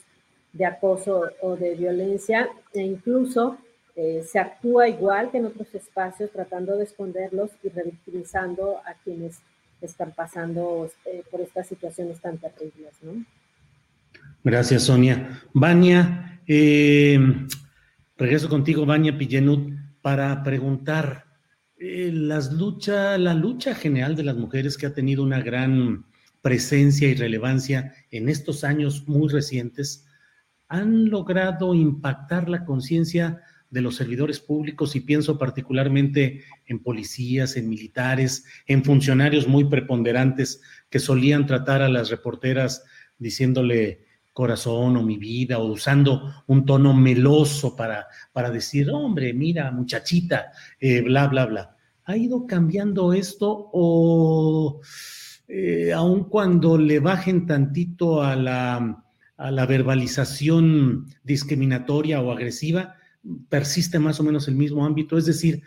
[0.51, 3.57] de acoso o de violencia e incluso
[3.95, 9.41] eh, se actúa igual que en otros espacios tratando de esconderlos y revictimizando a quienes
[9.81, 12.93] están pasando eh, por estas situaciones tan terribles.
[13.01, 13.23] ¿no?
[14.43, 15.41] Gracias, Sonia.
[15.53, 17.19] Vania, eh,
[18.17, 21.25] regreso contigo, Vania Pillenut, para preguntar
[21.77, 26.05] eh, las lucha, la lucha general de las mujeres que ha tenido una gran
[26.41, 30.05] presencia y relevancia en estos años muy recientes,
[30.67, 37.69] han logrado impactar la conciencia de los servidores públicos y pienso particularmente en policías, en
[37.69, 42.83] militares, en funcionarios muy preponderantes que solían tratar a las reporteras
[43.17, 49.71] diciéndole corazón o mi vida o usando un tono meloso para, para decir, hombre, mira,
[49.71, 51.75] muchachita, eh, bla, bla, bla.
[52.05, 54.81] ¿Ha ido cambiando esto o
[55.47, 59.03] eh, aun cuando le bajen tantito a la,
[59.35, 62.98] a la verbalización discriminatoria o agresiva,
[63.49, 65.63] persiste más o menos el mismo ámbito, es decir,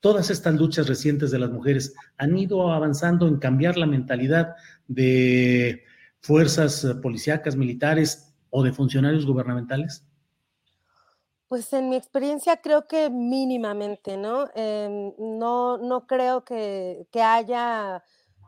[0.00, 4.54] todas estas luchas recientes de las mujeres han ido avanzando en cambiar la mentalidad
[4.86, 5.84] de
[6.20, 10.04] fuerzas policíacas, militares o de funcionarios gubernamentales?
[11.48, 14.48] Pues en mi experiencia creo que mínimamente, ¿no?
[14.54, 18.02] Em, no, creo que, que, haya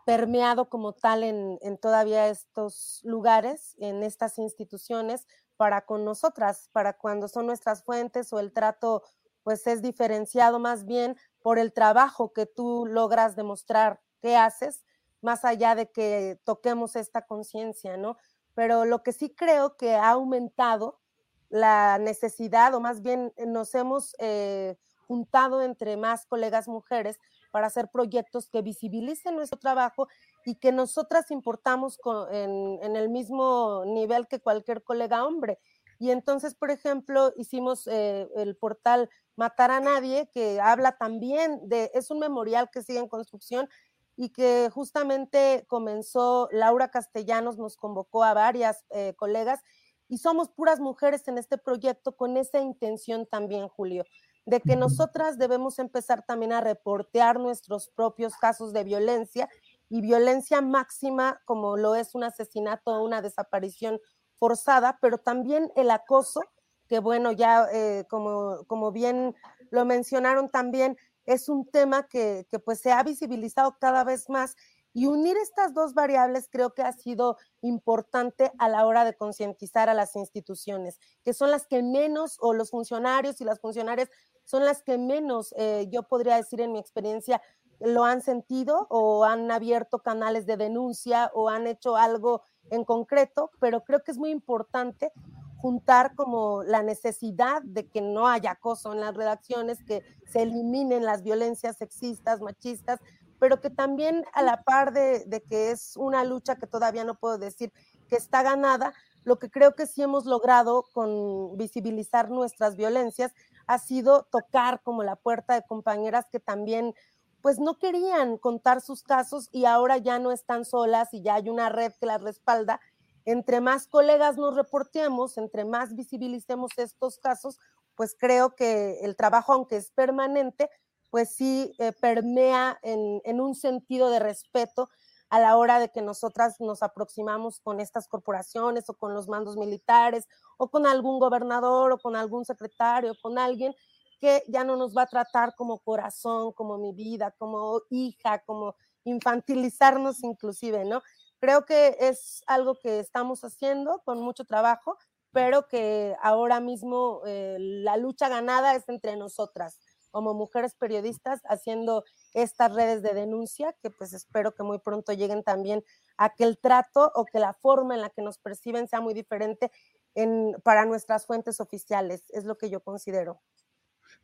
[0.05, 5.27] permeado como tal en todavía estos lugares, en estas instituciones,
[5.59, 9.03] para con nosotras, para cuando son nuestras fuentes o el trato
[9.43, 14.85] pues es diferenciado más bien por el trabajo que tú logras demostrar que haces,
[15.21, 18.17] más allá de que toquemos esta conciencia, ¿no?
[18.55, 21.01] Pero lo que sí creo que ha aumentado
[21.49, 24.77] la necesidad, o más bien nos hemos eh,
[25.07, 27.19] juntado entre más colegas mujeres
[27.51, 30.09] para hacer proyectos que visibilicen nuestro trabajo
[30.49, 32.01] y que nosotras importamos
[32.33, 35.59] en, en, el mismo nivel que cualquier colega hombre.
[35.99, 41.91] Y entonces, por ejemplo, hicimos eh, el portal Matar a Nadie, que habla también de,
[41.93, 43.69] es un memorial que sigue en construcción
[44.17, 49.61] y que justamente comenzó, Laura Castellanos nos convocó a varias eh, colegas
[50.09, 54.07] y somos puras mujeres en este proyecto con esa intención también, Julio,
[54.47, 59.51] de que nosotras debemos empezar también a reportear nuestros propios casos de violencia
[59.89, 64.01] y violencia máxima como lo es un asesinato o una desaparición
[64.37, 66.41] forzada, pero también el acoso,
[66.89, 69.35] que bueno, ya eh, como, como bien
[69.71, 70.97] lo mencionaron también,
[71.27, 74.57] es un tema que, que pues se ha visibilizado cada vez más
[74.95, 79.89] y unir estas dos variables creo que ha sido importante a la hora de concientizar
[79.89, 84.11] a las instituciones, que son las que menos, o los funcionarios y las funcionarias
[84.45, 87.43] son las que menos, eh, yo podría decir en mi experiencia,
[87.81, 93.51] lo han sentido o han abierto canales de denuncia o han hecho algo en concreto,
[93.61, 95.13] pero creo que es muy importante
[95.59, 101.05] juntar como la necesidad de que no haya acoso en las redacciones, que se eliminen
[101.05, 103.01] las violencias sexistas, machistas,
[103.41, 107.39] pero que también a la par de, que es una lucha que todavía no puedo
[107.39, 107.73] decir
[108.09, 108.95] que está ganada,
[109.25, 113.33] lo que creo que sí hemos logrado con visibilizar nuestras violencias
[113.67, 116.95] ha sido tocar como la puerta de compañeras que también
[117.43, 121.49] pues no querían contar sus casos y ahora ya no están solas y ya hay
[121.49, 122.81] una red que las respalda.
[123.25, 127.59] Entre más colegas nos reportemos, entre más visibilicemos estos casos,
[127.95, 130.71] pues creo que el trabajo, aunque es permanente,
[131.11, 134.89] pues sí eh, permea en, un sentido de respeto
[135.31, 139.57] a la hora de que nosotras nos aproximamos con estas corporaciones o con los mandos
[139.57, 143.75] militares o con algún gobernador o con algún secretario, con alguien
[144.19, 148.77] que ya no nos va a tratar como corazón, como mi vida, como hija, como
[149.05, 151.03] infantilizarnos inclusive, ¿no?
[151.41, 154.99] Creo que es algo que estamos haciendo con mucho trabajo,
[155.31, 159.79] pero que ahora mismo eh, la lucha ganada es entre nosotras
[160.11, 165.43] como mujeres periodistas haciendo estas redes de denuncia que pues espero que muy pronto lleguen
[165.43, 165.85] también
[166.17, 169.15] a que el trato o que la forma en la que nos perciben sea muy
[169.15, 169.71] diferente
[170.15, 173.41] en, para nuestras fuentes oficiales, es lo que yo considero.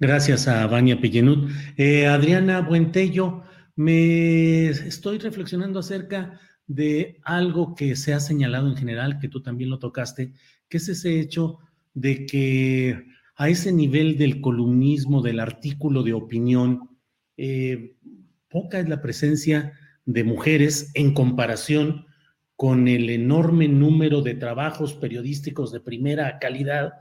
[0.00, 1.48] Gracias a Vania Pillenut.
[1.76, 3.44] Eh, Adriana Buentello,
[3.76, 9.70] me estoy reflexionando acerca de algo que se ha señalado en general, que tú también
[9.70, 10.32] lo tocaste,
[10.68, 11.58] que es ese hecho
[11.92, 13.06] de que
[13.36, 16.90] a ese nivel del columnismo, del artículo de opinión,
[17.36, 17.94] eh,
[18.48, 19.74] poca es la presencia
[20.06, 22.06] de mujeres en comparación
[22.56, 26.94] con el enorme número de trabajos periodísticos de primera calidad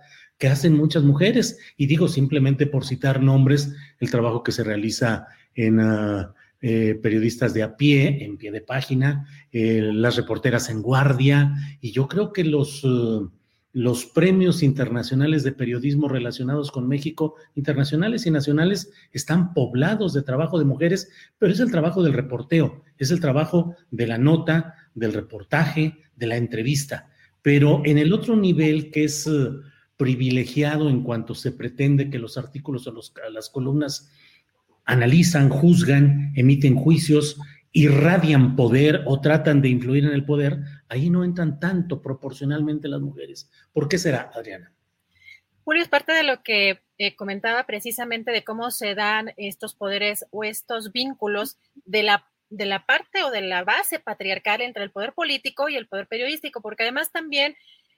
[0.43, 1.57] que hacen muchas mujeres.
[1.77, 5.25] Y digo simplemente por citar nombres, el trabajo que se realiza
[5.55, 10.81] en uh, eh, periodistas de a pie, en pie de página, eh, las reporteras en
[10.81, 12.83] guardia, y yo creo que los...
[12.83, 13.31] Uh,
[13.75, 20.59] los premios internacionales de periodismo relacionados con México, internacionales y nacionales, están poblados de trabajo
[20.59, 21.09] de mujeres,
[21.39, 26.27] pero es el trabajo del reporteo, es el trabajo de la nota, del reportaje, de
[26.27, 27.09] la entrevista.
[27.41, 29.27] Pero en el otro nivel, que es
[30.03, 34.11] privilegiado en cuanto se pretende que los artículos o los, las columnas
[34.84, 37.39] analizan, juzgan, emiten juicios,
[37.71, 40.59] irradian poder o tratan de influir en el poder,
[40.89, 43.49] ahí no entran tanto proporcionalmente las mujeres.
[43.71, 44.73] ¿Por qué será, Adriana?
[45.63, 50.25] Julio, es parte de lo que eh, comentaba precisamente de cómo se dan estos poderes
[50.31, 54.91] o estos vínculos de la, de la parte o de la base patriarcal entre el
[54.91, 57.55] poder político y el poder periodístico, porque además también,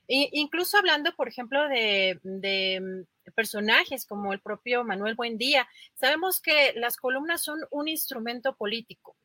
[0.07, 6.97] incluso hablando, por ejemplo, de, mm, personajes como el propio Manuel Buendía, sabemos que las
[6.97, 9.15] columnas son un instrumento político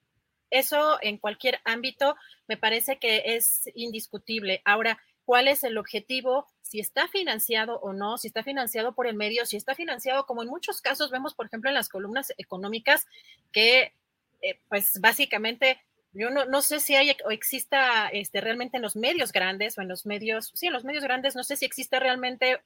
[0.51, 2.17] eso en cualquier ámbito
[2.49, 4.63] me parece que es indiscutible.
[4.65, 9.15] Ahora, cuál es el objetivo, si está financiado o no, si está financiado por el
[9.15, 13.07] medio, si está financiado, como en muchos casos vemos, por ejemplo, en las columnas económicas,
[13.53, 13.95] que
[14.43, 15.81] eh, pues básicamente
[16.13, 19.83] yo no, no, sé si hay o exista este, realmente en los medios grandes o
[19.83, 22.61] en los medios, sí, en los medios grandes, no sé si existe realmente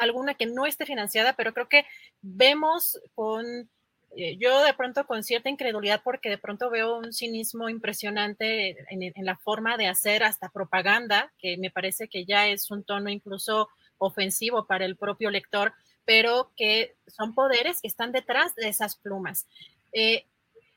[0.00, 1.84] alguna que no esté financiada, pero creo que
[2.22, 3.68] vemos con
[4.16, 9.12] eh, yo de pronto con cierta incredulidad porque de pronto veo un cinismo impresionante en,
[9.24, 13.68] la forma de hacer hasta propaganda, que me parece que ya es un tono incluso
[13.98, 15.74] ofensivo para el propio lector,
[16.04, 19.46] pero que son poderes que están detrás de esas plumas.
[19.92, 20.26] Eh,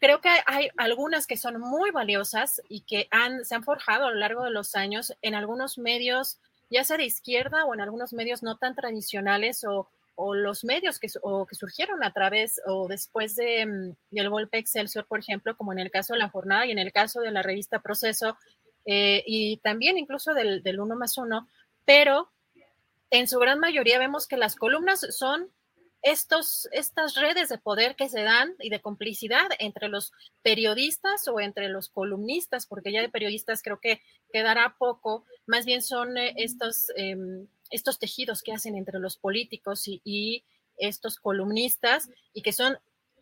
[0.01, 4.11] creo que hay algunas que son muy valiosas y que han, se han forjado a
[4.11, 6.39] lo largo de los años en algunos medios,
[6.71, 9.87] ya sea de izquierda o en algunos medios no tan tradicionales o
[10.33, 15.55] los medios que, surgieron a través o después de, mm, del golpe Excelsior, por ejemplo,
[15.55, 18.37] como en el caso de la jornada y en el caso de la revista Proceso,
[18.85, 21.47] eh, y también incluso del, del uno más uno,
[21.85, 22.31] pero
[23.11, 25.49] en su gran mayoría vemos que las columnas son
[26.01, 30.11] estos, estas redes de poder que se dan y de complicidad entre los
[30.41, 34.01] periodistas o entre los columnistas, porque ya de periodistas creo que
[34.33, 39.83] quedará poco, más bien son eh, estos em, estos tejidos que hacen entre los políticos
[39.87, 40.43] y,
[40.77, 42.75] estos columnistas y que son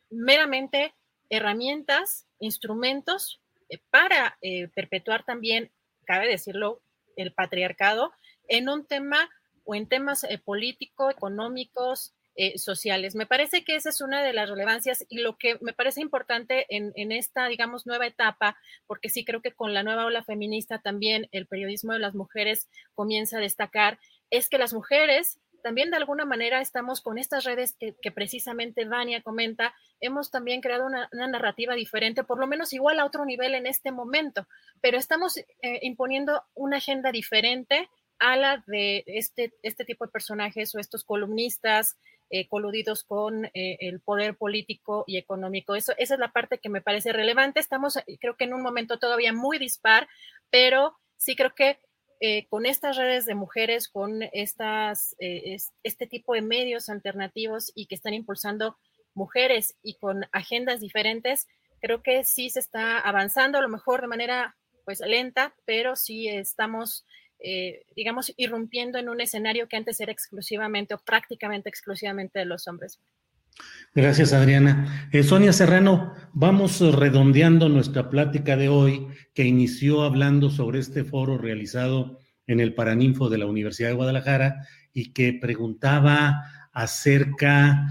[0.10, 0.94] meramente
[1.30, 5.70] herramientas, instrumentos eh, para eh, perpetuar también,
[6.06, 6.82] cabe decirlo,
[7.18, 8.14] el patriarcado
[8.48, 9.30] en un tema
[9.66, 12.14] o en temas eh, políticos, económicos,
[12.56, 13.16] sociales.
[13.16, 16.66] Me parece que esa es una de las relevancias y lo que me parece importante
[16.70, 18.58] en, en, esta, digamos, nueva etapa,
[18.88, 22.68] porque sí creo que con la nueva ola feminista también el periodismo de las mujeres
[22.96, 24.00] comienza a destacar,
[24.30, 29.22] es que las mujeres también de alguna manera estamos con estas redes que, precisamente Vania
[29.22, 33.68] comenta, hemos también creado una, narrativa diferente, por lo menos igual a otro nivel en
[33.68, 34.48] este momento,
[34.82, 35.46] pero estamos eh,
[35.82, 37.90] imponiendo una agenda diferente
[38.20, 41.98] a la de este, este tipo de personajes o estos columnistas
[42.30, 45.76] eh, coludidos con eh, el poder político y económico.
[45.76, 47.60] Eso, esa es la parte que me parece relevante.
[47.60, 50.08] Estamos, creo que en un momento todavía muy dispar,
[50.50, 51.80] pero sí creo que
[52.22, 57.86] eh, con estas redes de mujeres, con estas, eh, este tipo de medios alternativos y
[57.86, 58.78] que están impulsando
[59.14, 61.48] mujeres y con agendas diferentes,
[61.80, 66.28] creo que sí se está avanzando, a lo mejor de manera pues lenta, pero sí
[66.28, 67.06] estamos,
[67.40, 72.68] eh, digamos, irrumpiendo en un escenario que antes era exclusivamente o prácticamente exclusivamente de los
[72.68, 73.00] hombres.
[73.94, 75.10] Gracias, Adriana.
[75.12, 81.38] Eh, Sonia Serrano, vamos redondeando nuestra plática de hoy, que inició hablando sobre este foro
[81.38, 87.88] realizado en el Paraninfo de la Universidad de Guadalajara y que preguntaba acerca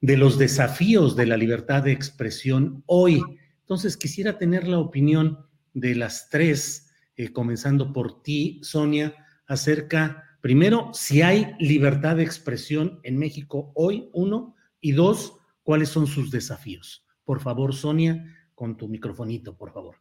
[0.00, 3.22] de los desafíos de la libertad de expresión hoy.
[3.60, 5.38] Entonces, quisiera tener la opinión
[5.74, 9.14] de las tres, eh, comenzando por ti, Sonia,
[9.46, 16.06] acerca, primero, si hay libertad de expresión en México hoy, uno, y dos, cuáles son
[16.06, 17.04] sus desafíos.
[17.24, 18.24] Por favor, Sonia,
[18.54, 19.96] con tu microfonito, por favor.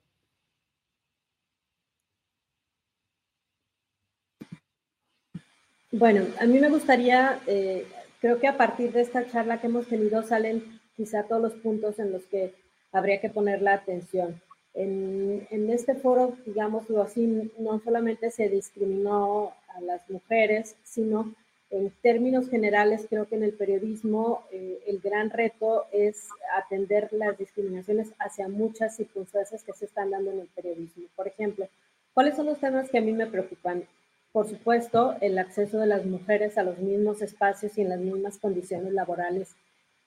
[5.92, 7.88] Bueno, a mí me gustaría, eh,
[8.22, 11.98] creo que a partir de esta charla que hemos tenido salen quizá todos los puntos
[11.98, 12.54] en los que
[12.92, 14.42] habría que poner la atención.
[14.74, 21.34] En, en este foro, digámoslo así, no solamente se discriminó a las mujeres, sino
[21.72, 27.38] en términos generales, creo que en el periodismo eh, el gran reto es atender las
[27.38, 31.08] discriminaciones hacia muchas circunstancias que se están dando en el periodismo.
[31.16, 31.68] Por ejemplo,
[32.14, 33.84] ¿cuáles son los temas que a mí me preocupan?
[34.32, 38.40] Por supuesto, el acceso de las mujeres a los mismos espacios y en las mismas
[38.40, 39.56] condiciones laborales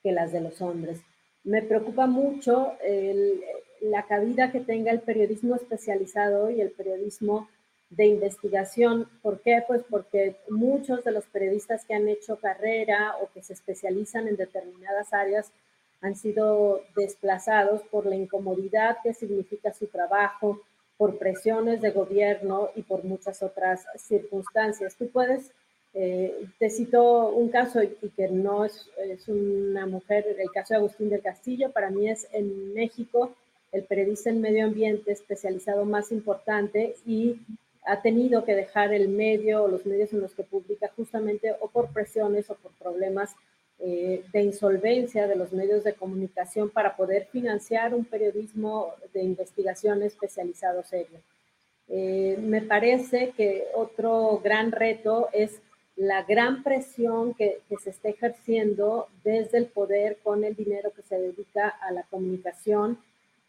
[0.02, 1.00] que las de los hombres.
[1.44, 2.72] Me preocupa mucho
[3.82, 7.48] la cabida que tenga el periodismo especializado y el periodismo
[7.90, 9.08] de investigación.
[9.22, 9.62] ¿Por qué?
[9.66, 14.36] Pues porque muchos de los periodistas que han hecho carrera o que se especializan en
[14.36, 15.52] determinadas áreas
[16.00, 20.60] han sido desplazados por la incomodidad que significa su trabajo,
[20.96, 24.96] por presiones de gobierno y por muchas otras circunstancias.
[24.96, 25.52] Tú puedes,
[25.94, 30.78] eh, te cito un caso y que no es, es una mujer, el caso de
[30.78, 33.32] Agustín del Castillo, para mí es en México
[33.72, 37.40] el periodista en medio ambiente especializado más importante y
[37.84, 41.68] ha tenido que dejar el medio o los medios en los que publica justamente o
[41.68, 43.34] por presiones o por problemas
[43.80, 50.02] eh, de insolvencia de los medios de comunicación para poder financiar un periodismo de investigación
[50.02, 51.18] especializado serio.
[51.88, 55.60] Eh, me parece que otro gran reto es
[55.96, 61.02] la gran presión que, que, se está ejerciendo desde el poder con el dinero que
[61.02, 62.98] se dedica a la comunicación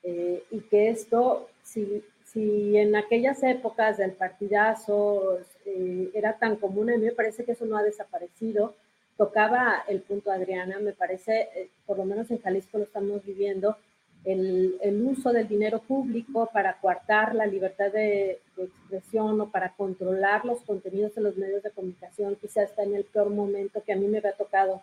[0.03, 2.03] eh, y que esto, si
[2.33, 7.51] si en aquellas épocas del partidazo eh, era tan común, a mí me parece que
[7.51, 8.75] eso no ha desaparecido.
[9.17, 13.77] Tocaba el punto Adriana, me parece, eh, por lo menos en Jalisco lo estamos viviendo,
[14.25, 19.73] el, el, uso del dinero público para coartar la libertad de, de, expresión o para
[19.73, 23.91] controlar los contenidos de los medios de comunicación, quizás está en el peor momento que
[23.91, 24.81] a mí me había tocado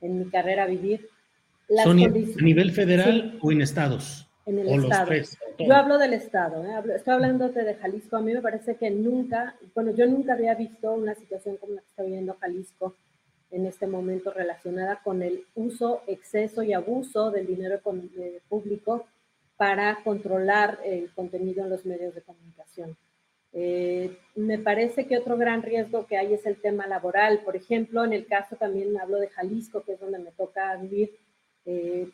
[0.00, 1.08] en mi carrera vivir.
[1.68, 3.38] Las Sonia, ¿A nivel federal sí.
[3.42, 4.29] o en estados?
[4.46, 5.12] En el Estado.
[5.58, 6.94] Yo hablo del Estado, ¿eh?
[6.96, 8.16] estoy hablando de Jalisco.
[8.16, 11.82] A mí me parece que nunca, bueno, yo nunca había visto una situación como la
[11.82, 12.96] que está viviendo Jalisco
[13.50, 17.80] en este momento relacionada con el uso, exceso y abuso del dinero
[18.48, 19.06] público
[19.56, 22.96] para controlar el contenido en los medios de comunicación.
[23.52, 27.40] Eh, me parece que otro gran riesgo que hay es el tema laboral.
[27.40, 31.16] Por ejemplo, en el caso también hablo de Jalisco, que es donde me toca vivir.
[31.66, 32.08] Eh,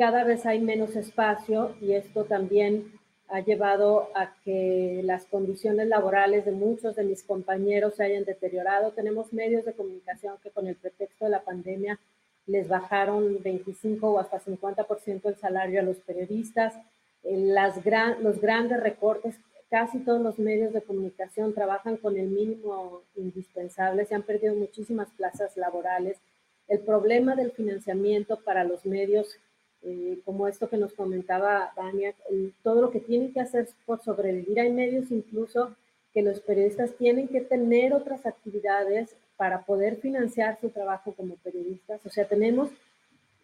[0.00, 2.90] cada vez hay menos espacio y esto también
[3.28, 8.92] ha llevado a que las condiciones laborales de muchos de mis compañeros se hayan deteriorado.
[8.92, 12.00] Tenemos medios de comunicación que con el pretexto de la pandemia
[12.46, 16.72] les bajaron 25 o hasta 50% el salario a los periodistas.
[17.22, 17.84] Las
[18.22, 19.34] los grandes recortes,
[19.68, 25.10] casi todos los medios de comunicación trabajan con el mínimo indispensable, se han perdido muchísimas
[25.10, 26.16] plazas laborales.
[26.68, 29.38] El problema del financiamiento para los medios
[29.82, 32.14] eh, como esto que nos comentaba Dania,
[32.62, 34.60] todo lo que tienen que hacer por sobrevivir.
[34.60, 35.74] Hay medios incluso
[36.12, 42.04] que los periodistas tienen que tener otras actividades para poder financiar su trabajo como periodistas.
[42.04, 42.70] O sea, tenemos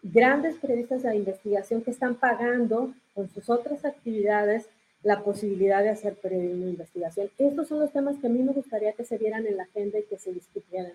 [0.02, 4.68] grandes periodistas de investigación que están pagando con sus otras actividades
[5.02, 7.30] la posibilidad de hacer periodismo de investigación.
[7.38, 9.98] Estos son los temas que a mí me gustaría que se vieran en la agenda
[9.98, 10.92] y que se discutieran.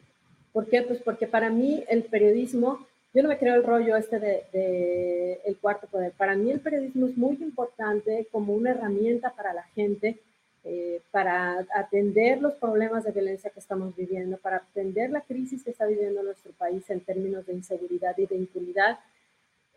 [0.51, 0.81] ¿Por qué?
[0.81, 5.57] Pues porque para mí el periodismo yo no me creo el rollo este de, el
[5.57, 6.13] cuarto poder.
[6.13, 10.19] Para mí el periodismo es muy importante como una herramienta para la gente,
[10.63, 15.71] eh, para atender los problemas de violencia que estamos viviendo, para atender la crisis que
[15.71, 18.99] está viviendo nuestro país en términos de inseguridad y de impunidad.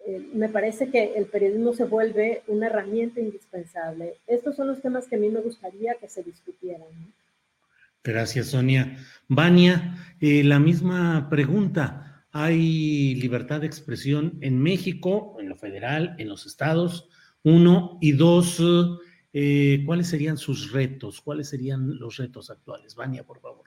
[0.07, 4.19] Eh, me parece que el periodismo se vuelve una herramienta indispensable.
[4.27, 6.87] Estos son los temas que a mí me gustaría que se discutieran.
[8.05, 8.99] Gracias, Sonia.
[9.29, 16.29] Vania, eh, la misma pregunta hay libertad de expresión en México, en lo federal, en
[16.29, 17.09] los estados,
[17.45, 18.61] uno, y dos,
[19.33, 21.21] eh, ¿cuáles serían sus retos?
[21.21, 22.97] ¿Cuáles serían los retos actuales?
[22.97, 23.65] Vania, por favor.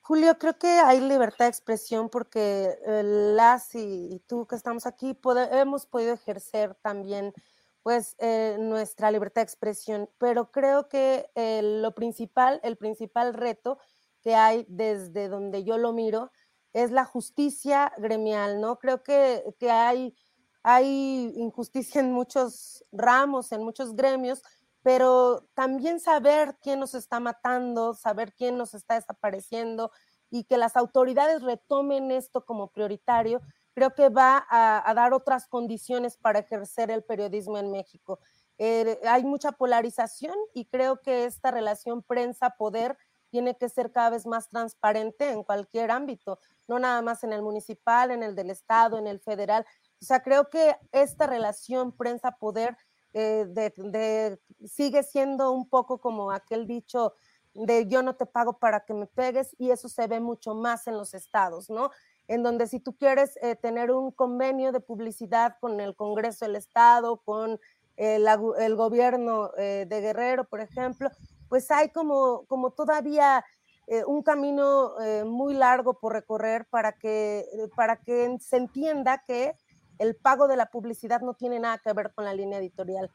[0.00, 5.18] Julio, creo que hay libertad de expresión porque eh, las y, tú que estamos aquí
[5.50, 7.34] hemos podido ejercer también
[7.82, 13.78] pues eh, nuestra libertad de expresión, pero creo que eh, lo principal, el principal reto
[14.22, 16.30] que hay desde donde yo lo miro
[16.72, 18.78] es la justicia gremial, ¿no?
[18.78, 20.14] Creo que, que hay,
[20.62, 24.42] hay injusticia en muchos ramos, en muchos gremios,
[24.82, 29.90] pero también saber quién nos está matando, saber quién nos está desapareciendo
[30.30, 33.40] y que las autoridades retomen esto como prioritario,
[33.74, 38.18] creo que va a, dar otras condiciones para ejercer el periodismo en México.
[38.58, 42.98] Eh, hay mucha polarización y creo que esta relación prensa-poder
[43.30, 46.38] tiene que ser cada vez más transparente en cualquier ámbito
[46.68, 49.66] no nada más en el municipal, en el del Estado, en el federal.
[50.00, 52.76] O sea, creo que esta relación prensa-poder
[53.14, 54.36] eh,
[54.66, 57.14] sigue siendo un poco como aquel dicho
[57.54, 60.86] de yo no te pago para que me pegues y eso se ve mucho más
[60.86, 61.90] en los estados, ¿no?
[62.28, 66.56] En donde si tú quieres eh, tener un convenio de publicidad con el Congreso del
[66.56, 67.58] Estado, con
[67.96, 68.28] el,
[68.58, 71.10] el gobierno eh, de Guerrero, por ejemplo,
[71.48, 73.44] pues hay como, como todavía
[73.90, 79.24] eh, un camino eh, muy largo por recorrer para que, eh, para que se entienda
[79.26, 79.54] que
[79.98, 83.10] el pago de la publicidad no tiene nada que ver con la línea editorial.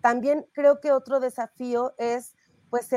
[0.00, 2.34] También creo que otro desafío es,
[2.70, 2.90] pues,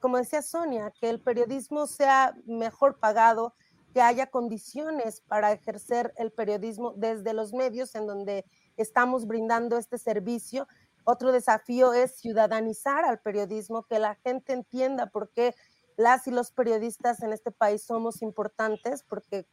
[0.00, 3.54] como decía Sonia, que el periodismo sea mejor pagado,
[3.92, 8.44] que haya condiciones para ejercer el periodismo desde los medios en donde
[8.76, 10.68] estamos brindando este servicio.
[11.08, 15.54] Otro desafío es ciudadanizar al periodismo, que la gente entienda por qué
[15.96, 19.46] las y los periodistas en este país somos importantes porque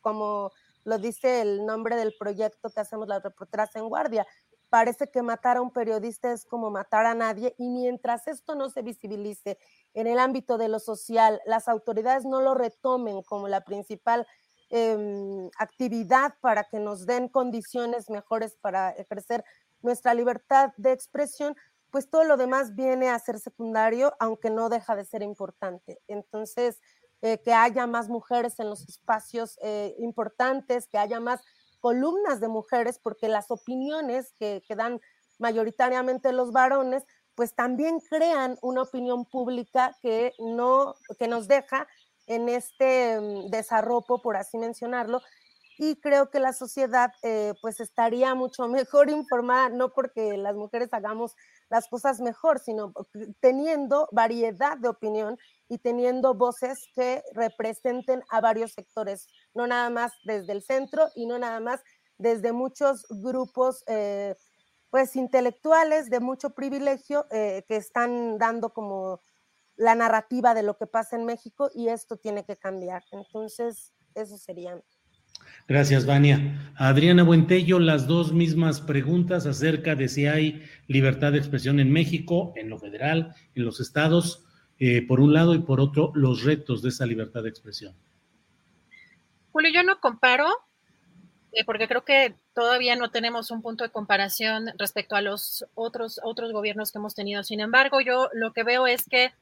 [0.00, 0.52] como,
[0.84, 4.28] lo dice el nombre del proyecto que hacemos las reporteras en guardia,
[4.70, 8.70] parece que matar a un periodista es como matar a nadie y mientras esto no
[8.70, 9.58] se visibilice
[9.94, 14.24] en el ámbito de lo social, las autoridades no lo retomen como la principal
[14.70, 19.44] em, actividad para que nos den condiciones mejores para ejercer
[19.82, 21.56] nuestra libertad de expresión,
[21.90, 26.00] pues todo lo demás viene a ser secundario, aunque no deja de ser importante.
[26.08, 26.80] Entonces,
[27.20, 31.40] eh, que haya más mujeres en los espacios eh, importantes, que haya más
[31.80, 35.00] columnas de mujeres, porque las opiniones que, dan
[35.38, 37.04] mayoritariamente los varones,
[37.34, 41.86] pues también crean una opinión pública que no, que nos deja
[42.26, 45.20] en este mm, desarropo, por así mencionarlo,
[45.78, 50.92] y creo que la sociedad eh, pues estaría mucho mejor informada, no porque las mujeres
[50.92, 51.34] hagamos
[51.70, 52.92] las cosas mejor, sino
[53.40, 55.38] teniendo variedad de opinión
[55.68, 61.26] y teniendo voces que representen a varios sectores, no nada más desde el centro y
[61.26, 61.80] no nada más
[62.18, 64.36] desde muchos grupos eh,
[64.90, 69.22] pues intelectuales de mucho privilegio eh, que están dando como
[69.76, 73.02] la narrativa de lo que pasa en México y esto tiene que cambiar.
[73.10, 74.82] Entonces, eso sería.
[75.68, 76.72] Gracias, Vania.
[76.76, 82.52] Adriana Buentello, las dos mismas preguntas acerca de si hay libertad de expresión en México,
[82.56, 84.44] en lo federal, en los estados,
[84.78, 87.94] eh, por un lado, y por otro, los retos de esa libertad de expresión.
[89.52, 90.48] Julio, yo no comparo,
[91.52, 96.20] eh, porque creo que todavía no tenemos un punto de comparación respecto a los otros,
[96.24, 97.44] otros gobiernos que hemos tenido.
[97.44, 99.32] Sin embargo, yo lo que veo es que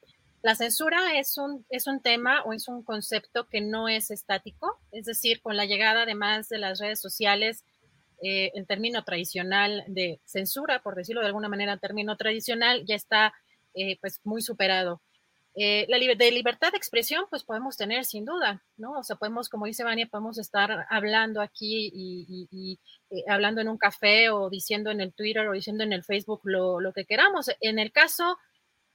[0.43, 4.79] la censura es un, es un tema o es un concepto que no es estático,
[4.91, 7.65] es decir, con la llegada además de las redes sociales,
[8.23, 12.95] eh, el término tradicional de censura, por decirlo de alguna manera, el término tradicional ya
[12.95, 13.35] está
[13.75, 15.03] eh, pues muy superado.
[15.57, 18.93] Eh, la de libertad de expresión, pues podemos tener sin duda, ¿no?
[18.93, 22.79] O sea, podemos, como dice Vania, podemos estar hablando aquí y,
[23.27, 26.81] hablando en un café o diciendo en el Twitter o diciendo en el Facebook lo,
[26.81, 27.51] lo que queramos.
[27.61, 28.39] En el caso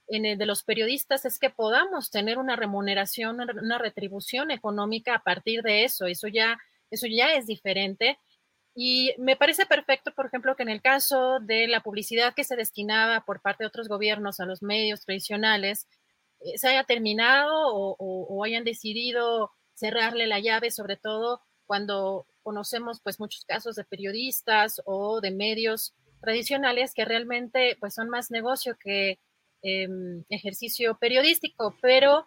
[0.08, 5.62] en de los periodistas es que podamos tener una remuneración, una retribución económica a partir
[5.62, 6.06] de eso.
[6.06, 6.58] Eso ya,
[6.90, 8.18] eso ya es diferente.
[8.74, 12.56] Y me parece perfecto, por ejemplo, que en el caso de la publicidad que se
[12.56, 15.88] destinaba por parte de otros gobiernos a los medios tradicionales,
[16.40, 23.00] eh, se haya terminado o, o, hayan decidido cerrarle la llave, sobre todo cuando conocemos
[23.02, 28.76] pues muchos casos de periodistas o de medios tradicionales que realmente pues son más negocio
[28.78, 29.18] que,
[29.62, 32.26] Em, ejercicio periodístico, pero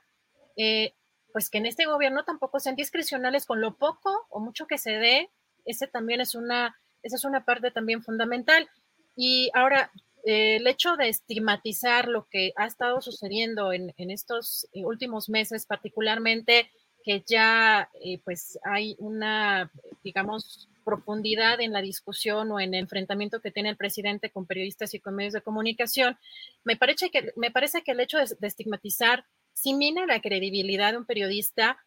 [0.58, 0.94] eh,
[1.32, 4.94] pues que en este gobierno tampoco sean discrecionales con lo poco o mucho que se
[4.94, 5.30] dé,
[5.64, 8.68] ese también es una, esa es una parte también fundamental.
[9.16, 9.92] Y ahora,
[10.26, 15.30] eh, el hecho de estigmatizar lo que ha estado sucediendo en, en estos eh, últimos
[15.30, 16.70] meses, particularmente
[17.06, 17.90] que ya
[18.26, 19.72] pues hay una,
[20.04, 24.94] digamos, profundidad en la discusión o en el enfrentamiento que tiene el presidente con periodistas
[24.94, 26.18] y con medios de comunicación,
[26.64, 30.98] me parece que, me parece que el hecho de, estigmatizar sí mina la credibilidad de
[30.98, 31.78] un periodista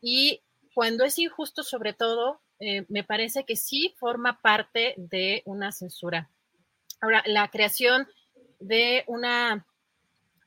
[0.00, 0.40] y
[0.74, 6.30] cuando es injusto sobre todo, eh, me parece que sí forma parte de una censura.
[7.00, 8.06] Ahora, la creación
[8.60, 9.66] de una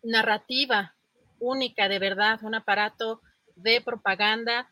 [0.03, 0.95] narrativa
[1.39, 3.21] única de verdad, un aparato
[3.55, 4.71] de propaganda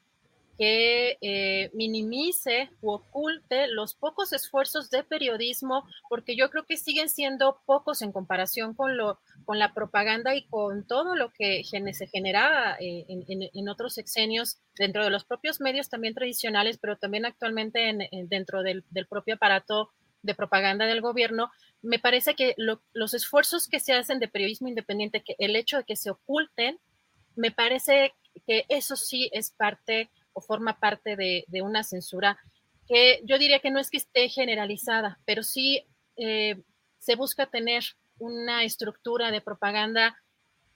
[0.57, 7.09] que eh, minimice u oculte los pocos esfuerzos de periodismo, porque yo creo que siguen
[7.09, 12.07] siendo pocos en comparación con, lo, con la propaganda y con todo lo que se
[12.07, 17.89] generaba eh, en, otros sexenios dentro de los propios medios también tradicionales, pero también actualmente
[17.89, 19.89] en, dentro del, propio aparato
[20.21, 21.51] de propaganda del gobierno.
[21.81, 25.83] Me parece que los esfuerzos que se hacen de periodismo independiente, que el hecho de
[25.83, 26.79] que se oculten,
[27.35, 28.13] me parece
[28.45, 32.37] que eso sí es parte o forma parte de, una censura
[32.87, 35.85] que yo diría que no es que esté generalizada, pero sí
[36.17, 36.61] eh,
[36.99, 37.83] se busca tener
[38.19, 40.17] una estructura de propaganda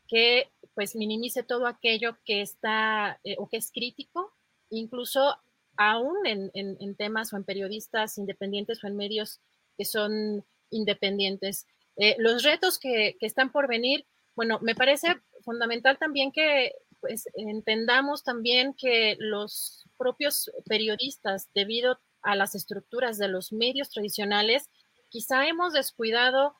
[0.07, 4.33] que pues minimice todo aquello que está eh, o que es crítico,
[4.69, 5.37] incluso
[5.75, 9.41] aún en, temas o en periodistas independientes o en medios
[9.77, 11.67] que son independientes.
[11.97, 14.05] Eh, los retos que, que, están por venir,
[14.35, 22.35] bueno, me parece fundamental también que pues entendamos también que los propios periodistas, debido a
[22.35, 24.69] las estructuras de los medios tradicionales,
[25.09, 26.55] quizá hemos descuidado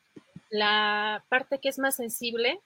[0.50, 2.60] la parte que es más sensible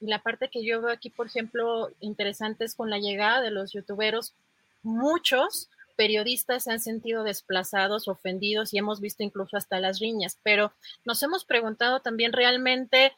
[0.00, 3.50] y la parte que yo veo aquí, por ejemplo, interesante es con la llegada de
[3.50, 4.34] los youtuberos.
[4.82, 10.72] Muchos periodistas se han sentido desplazados, ofendidos y hemos visto incluso hasta las riñas, pero
[11.04, 13.12] nos hemos preguntado también realmente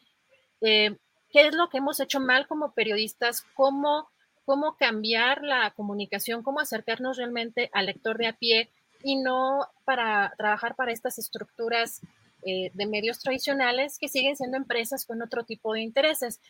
[0.60, 0.96] eh,
[1.34, 4.08] qué es lo que hemos hecho mal como periodistas, cómo,
[4.44, 8.70] cómo cambiar la comunicación, cómo acercarnos realmente al lector de a pie
[9.02, 12.02] y no para trabajar para estas estructuras
[12.46, 16.40] eh, de medios tradicionales que siguen siendo empresas con otro tipo de intereses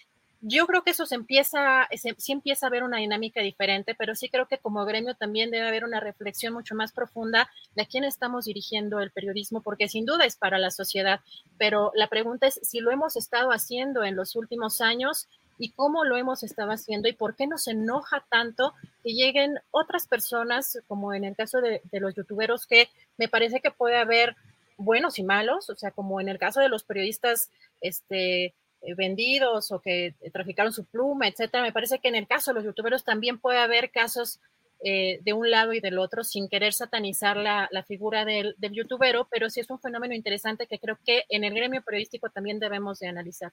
[0.46, 1.88] yo creo que eso se empieza,
[2.18, 5.66] sí empieza a haber una dinámica diferente, pero sí creo que como gremio también debe
[5.66, 10.04] haber una reflexión mucho más profunda de a quién estamos dirigiendo el periodismo, porque sin
[10.04, 11.20] duda es para la sociedad,
[11.56, 16.04] pero la pregunta es si lo hemos estado haciendo en los últimos años y cómo
[16.04, 21.14] lo hemos estado haciendo y por qué nos enoja tanto que lleguen otras personas, como
[21.14, 24.36] en el caso de, de los youtuberos, que me parece que puede haber
[24.76, 27.50] buenos y malos, o sea, como en el caso de los periodistas,
[27.80, 28.54] este,
[28.96, 31.62] vendidos o que traficaron su pluma, etcétera.
[31.62, 34.40] Me parece que en el caso de los youtuberos también puede haber casos
[34.86, 39.28] eh, de un lado y del otro sin querer satanizar la, figura del, del, youtubero,
[39.30, 42.98] pero sí es un fenómeno interesante que creo que en el gremio periodístico también debemos
[42.98, 43.52] de analizar.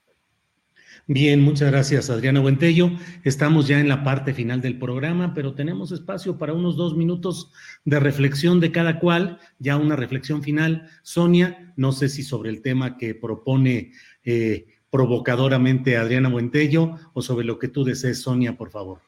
[1.07, 2.91] Bien, muchas gracias Adriana Buentello.
[3.23, 7.51] Estamos ya en la parte final del programa, pero tenemos espacio para unos dos minutos
[7.85, 10.89] de reflexión de cada cual, ya una reflexión final.
[11.01, 13.93] Sonia, no sé si sobre el tema que propone
[14.23, 18.99] eh, provocadoramente Adriana Buentello o sobre lo que tú desees, Sonia, por favor.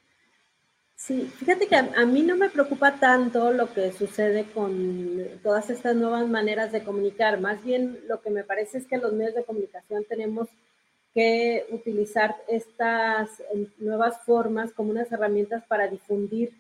[0.95, 5.97] Sí, fíjate que a, mí no me preocupa tanto lo que sucede con todas estas
[5.97, 9.43] nuevas maneras de comunicar, más bien lo que me parece es que los medios de
[9.43, 10.47] comunicación tenemos
[11.14, 16.53] que utilizar estas eh, nuevas formas como unas herramientas para difundir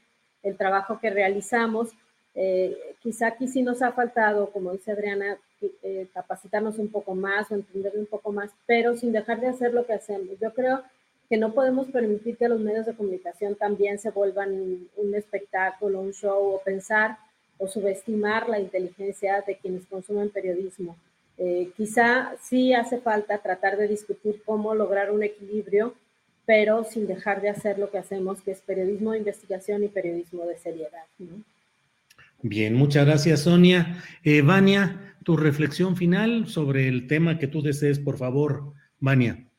[0.43, 1.91] el trabajo que realizamos.
[2.35, 5.37] Eh, quizá aquí sí nos ha faltado, como dice Adriana,
[5.83, 9.73] eh, capacitarnos un poco más o entender un poco más, pero sin dejar de hacer
[9.73, 10.39] lo que hacemos.
[10.39, 10.83] Yo creo
[11.29, 16.13] que no podemos permitir que los medios de comunicación también se vuelvan un espectáculo, un
[16.13, 17.17] show o pensar
[17.57, 20.95] o subestimar la inteligencia de quienes consumen periodismo.
[21.37, 25.95] Eh, quizá sí hace falta tratar de discutir cómo lograr un equilibrio,
[26.45, 30.45] pero sin dejar de hacer lo que hacemos, que es periodismo de investigación y periodismo
[30.45, 31.05] de seriedad.
[32.45, 34.03] Bien, muchas gracias, Sonia.
[34.21, 39.49] Eh, Vania, tu reflexión final sobre el tema que tú desees, por favor, Vania.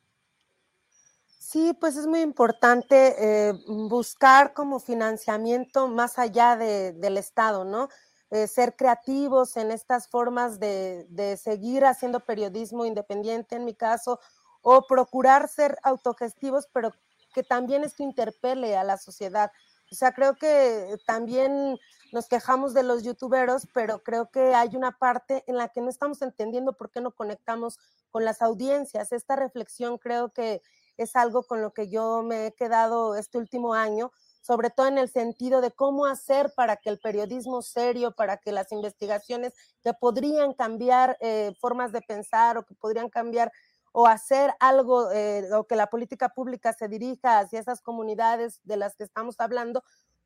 [1.39, 7.89] Sí, pues es muy importante eh, buscar como financiamiento más allá del Estado, ¿no?
[8.31, 14.21] Eh, ser creativos en estas formas de, seguir haciendo periodismo independiente, en mi caso,
[14.61, 16.93] o procurar ser autogestivos, pero
[17.35, 19.51] que también esto interpele a la sociedad.
[19.91, 21.79] O sea, creo que también
[22.15, 25.91] nos quejamos de los youtuberos, pero creo que hay una parte en la que no
[25.91, 27.81] estamos entendiendo por qué no conectamos
[28.13, 29.11] con las audiencias.
[29.11, 30.63] Esta reflexión creo que
[30.97, 34.99] es algo con lo que yo me he quedado este último año, sobre todo en
[34.99, 39.93] el sentido de cómo hacer para que el periodismo serio, para que las investigaciones que
[39.93, 43.51] podrían cambiar eh, formas de pensar o que podrían cambiar
[43.91, 48.77] o hacer algo eh, o que la política pública se dirija hacia esas comunidades de
[48.77, 49.83] las que estamos hablando,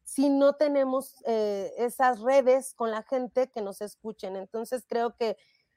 [0.09, 4.36] si no tenemos eh, esas redes con la gente que nos escuchen.
[4.36, 5.36] Entonces creo que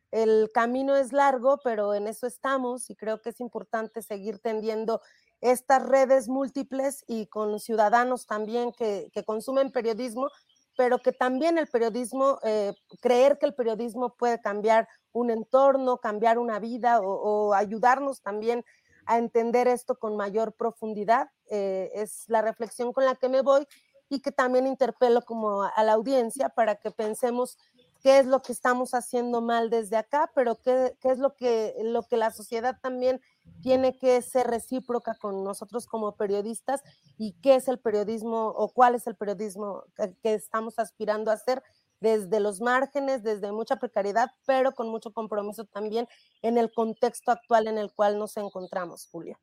[0.09, 5.01] el camino es largo, pero en eso estamos y creo que es importante seguir tendiendo
[5.41, 10.29] estas redes múltiples y con ciudadanos también que, consumen periodismo,
[10.77, 16.39] pero que también el periodismo, eh, creer que el periodismo puede cambiar un entorno, cambiar
[16.39, 18.63] una vida o, ayudarnos también
[19.05, 23.67] a entender esto con mayor profundidad, eh, es la reflexión con la que me voy
[24.11, 27.57] y que también interpelo como a la audiencia para que pensemos
[28.01, 32.03] qué es lo que estamos haciendo mal desde acá, pero qué, es lo que, lo
[32.03, 33.21] que la sociedad también
[33.61, 36.81] tiene que ser recíproca con nosotros como periodistas
[37.17, 41.63] y qué es el periodismo o cuál es el periodismo que, estamos aspirando a hacer
[42.01, 46.07] desde los márgenes, desde mucha precariedad, pero con mucho compromiso también
[46.41, 49.39] en el contexto actual en el cual nos encontramos, Julia.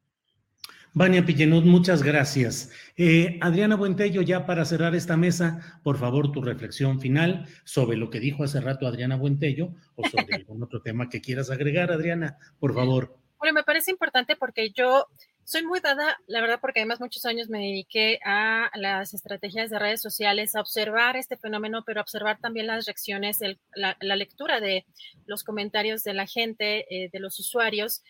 [0.95, 2.73] Vania Pillenud, muchas gracias.
[2.97, 8.11] Eh, Adriana Buentello, ya para cerrar esta mesa, por favor, tu reflexión final sobre lo
[8.11, 12.39] que dijo hace rato Adriana Buentello o sobre algún otro tema que quieras agregar, Adriana,
[12.59, 13.17] por favor.
[13.39, 15.07] Bueno, me parece importante porque yo
[15.49, 19.79] soy muy dada, la verdad, porque además muchos años me dediqué a las estrategias de
[19.79, 23.39] redes sociales, a observar este fenómeno, pero observar también las reacciones,
[23.75, 24.85] la, lectura de
[25.25, 28.03] los comentarios de la gente, eh, de los usuarios.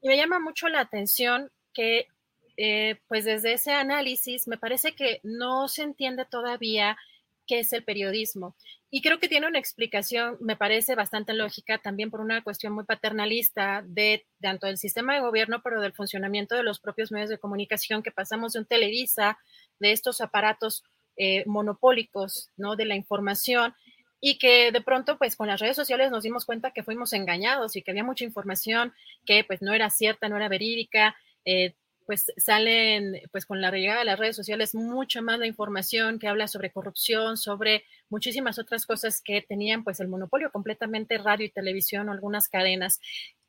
[0.00, 2.08] Y me llama mucho la atención que
[2.56, 6.98] eh, pues desde ese análisis me parece que no se entiende todavía
[7.46, 8.56] qué es el periodismo.
[8.90, 12.82] Y creo que tiene una explicación, me parece bastante lógica, también por una cuestión muy
[12.82, 17.38] paternalista de tanto del sistema de gobierno, pero del funcionamiento de los propios medios de
[17.38, 19.38] comunicación, que pasamos de un Televisa,
[19.78, 20.82] de estos aparatos
[21.16, 22.74] eh, monopólicos, ¿no?
[22.74, 23.72] De la información,
[24.20, 27.76] y que de pronto, pues con las redes sociales nos dimos cuenta que fuimos engañados
[27.76, 28.92] y que había mucha información
[29.24, 31.14] que pues no era cierta, no era verídica,
[31.48, 31.74] eh,
[32.08, 36.26] pues salen, pues con la llegada de las redes sociales, mucha más la información que
[36.26, 41.50] habla sobre corrupción, sobre muchísimas otras cosas que tenían pues el monopolio completamente radio y
[41.50, 42.98] televisión o algunas cadenas.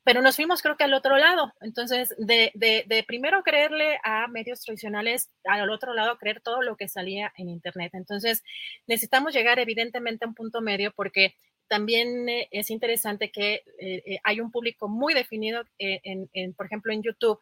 [0.04, 1.54] Pero nos fuimos creo que al otro lado.
[1.62, 6.86] Entonces, de, de, primero creerle a medios tradicionales, al otro lado creer todo lo que
[6.86, 7.92] salía en Internet.
[7.94, 8.42] Entonces,
[8.86, 11.34] necesitamos llegar evidentemente a un punto medio porque
[11.66, 17.02] también eh, es interesante que eh, hay un público muy definido, en, por ejemplo, en
[17.02, 17.40] YouTube,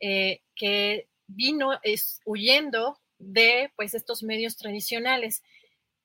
[0.00, 5.42] Eh, que vino es, huyendo de pues estos medios tradicionales.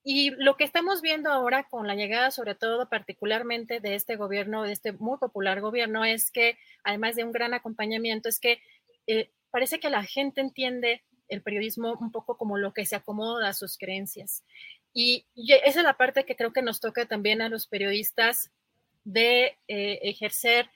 [0.04, 4.64] Y lo que estamos viendo ahora con la llegada, sobre todo particularmente de este gobierno,
[4.64, 8.62] de este muy popular gobierno, es que, además de un gran acompañamiento, es que
[9.08, 13.50] eh, parece que la gente entiende el periodismo un poco como lo que se acomoda
[13.50, 14.44] a sus creencias.
[14.94, 18.52] Y, esa es la parte que creo que nos toca también a los periodistas
[19.04, 20.70] de eh, ejercer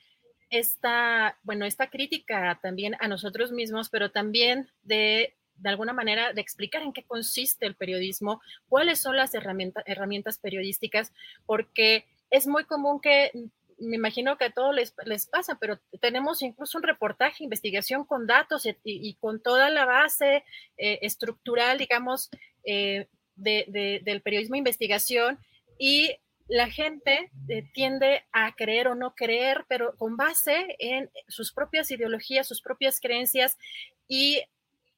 [0.51, 6.41] esta, bueno, esta crítica también a nosotros mismos, pero también de de alguna manera de
[6.41, 11.13] explicar en qué consiste el periodismo, cuáles son las herramientas, herramientas periodísticas,
[11.45, 13.31] porque es muy común que
[13.77, 18.27] me imagino que a todos les, les pasa, pero tenemos incluso un reportaje, investigación con
[18.27, 20.43] datos y, con toda la base
[20.77, 22.29] eh, estructural, digamos,
[22.63, 25.39] eh, del periodismo de investigación
[25.79, 26.15] y
[26.51, 31.89] la gente eh, tiende a creer o no creer, pero con base en sus propias
[31.91, 33.57] ideologías, sus propias creencias
[34.05, 34.43] y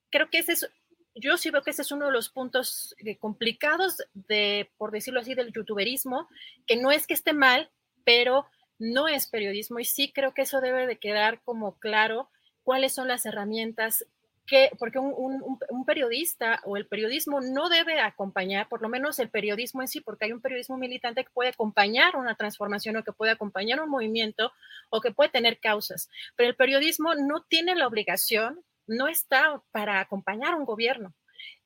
[0.09, 0.71] creo que ese es,
[1.13, 5.19] yo sí veo que ese es uno de los puntos eh, complicados de, por decirlo
[5.19, 6.27] así, del youtuberismo,
[6.65, 7.69] que no es que esté mal,
[8.03, 8.47] pero
[8.79, 12.31] no es periodismo y sí creo que eso debe de quedar como claro
[12.63, 14.07] cuáles son las herramientas
[14.53, 19.29] que, porque un, un, periodista o el periodismo no debe acompañar, por lo menos el
[19.29, 23.13] periodismo en sí, porque hay un periodismo militante que puede acompañar una transformación o que
[23.13, 24.51] puede acompañar un movimiento
[24.91, 29.99] o que puede tener causas, pero el periodismo no tiene la obligación no está para
[29.99, 31.15] acompañar a un gobierno.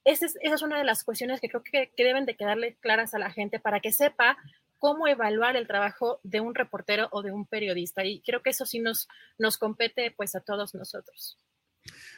[0.05, 3.31] Esa es, una de las cuestiones que creo que, deben de quedarle claras a la
[3.31, 4.37] gente para que sepa
[4.77, 8.05] cómo evaluar el trabajo de un reportero o de un periodista.
[8.05, 11.37] Y creo que eso sí nos, nos compete pues a todos nosotros.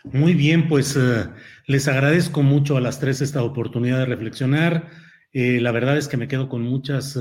[0.03, 1.29] Muy bien, pues eh,
[1.65, 4.89] les agradezco mucho a las tres esta oportunidad de reflexionar.
[5.33, 7.19] Eh, la verdad es que me quedo con muchas eh,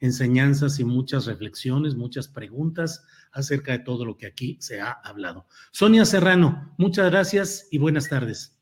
[0.00, 5.46] enseñanzas y muchas reflexiones, muchas preguntas acerca de todo lo que aquí se ha hablado.
[5.70, 8.58] Sonia Serrano, muchas gracias y buenas tardes.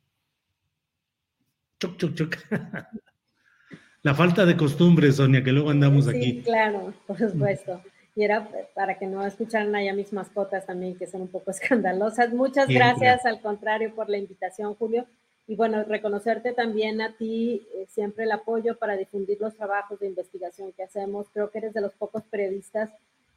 [1.80, 2.36] Choc, choc, choc.
[4.02, 6.42] La falta de costumbre, Sonia, que luego andamos sí, aquí.
[6.42, 7.82] Claro, por supuesto.
[8.18, 12.32] Y era para que no escucharan allá mis mascotas también, que son un poco escandalosas.
[12.32, 15.06] Muchas gracias, al contrario, por la invitación, Julio.
[15.46, 20.08] Y bueno, reconocerte también a ti eh, siempre el apoyo para difundir los trabajos de
[20.08, 21.28] investigación que hacemos.
[21.32, 22.90] Creo que eres de los pocos periodistas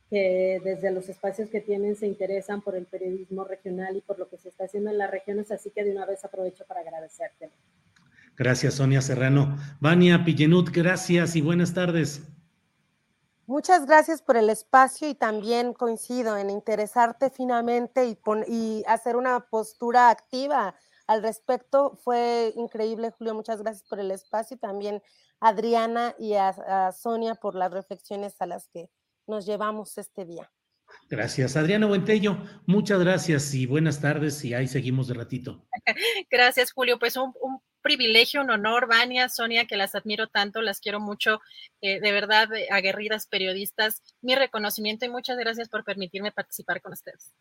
[0.09, 4.29] que desde los espacios que tienen se interesan por el periodismo regional y por lo
[4.29, 7.51] que se está haciendo en las regiones, así que de una vez aprovecho para agradecerte.
[8.35, 9.55] Gracias, Sonia Serrano.
[9.79, 12.23] Vania Pillenut, gracias y buenas tardes.
[13.51, 18.17] Muchas gracias por el espacio y también coincido en interesarte finamente y,
[18.47, 20.73] y hacer una postura activa
[21.05, 21.99] al respecto.
[22.01, 23.33] Fue increíble, Julio.
[23.33, 25.03] Muchas gracias por el espacio y también
[25.41, 28.89] a Adriana y a Sonia por las reflexiones a las que
[29.27, 30.49] nos llevamos este día.
[31.09, 31.57] Gracias.
[31.57, 32.37] Adriana Buentello,
[32.67, 35.67] muchas gracias y buenas tardes y ahí seguimos de ratito.
[36.31, 36.97] Gracias, Julio.
[36.97, 37.33] Pues un,
[37.81, 41.41] privilegio, un honor, Vania, Sonia, que las admiro tanto, las quiero mucho,
[41.81, 44.01] eh, de verdad, aguerridas periodistas.
[44.21, 47.31] Mi reconocimiento y muchas gracias por permitirme participar con ustedes.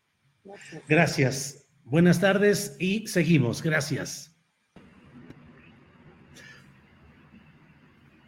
[0.43, 0.83] Gracias.
[0.87, 1.67] gracias.
[1.83, 3.61] Buenas tardes y seguimos.
[3.61, 4.31] Gracias.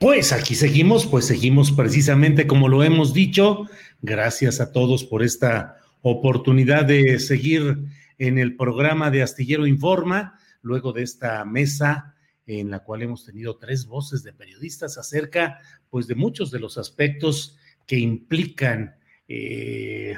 [0.04, 3.70] Pues aquí seguimos, pues seguimos precisamente como lo hemos dicho.
[4.02, 7.78] Gracias a todos por esta oportunidad de seguir
[8.18, 12.16] en el programa de Astillero Informa, luego de esta mesa
[12.46, 15.60] en la cual hemos tenido tres voces de periodistas acerca
[15.90, 18.96] pues de muchos de los aspectos que implican
[19.28, 20.16] eh,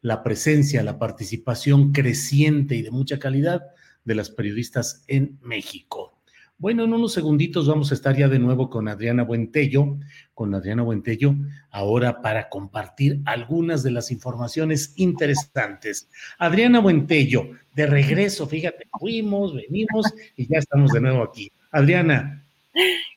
[0.00, 3.62] la presencia, la participación creciente y de mucha calidad
[4.04, 6.17] de las periodistas en México.
[6.60, 9.96] Bueno, en unos segunditos vamos a estar ya de nuevo con Adriana Buentello,
[10.34, 11.36] con Adriana Buentello,
[11.70, 16.10] ahora para compartir algunas de las informaciones interesantes.
[16.36, 21.52] Adriana Buentello, de regreso, fíjate, fuimos, venimos y ya estamos de nuevo aquí.
[21.70, 22.44] Adriana.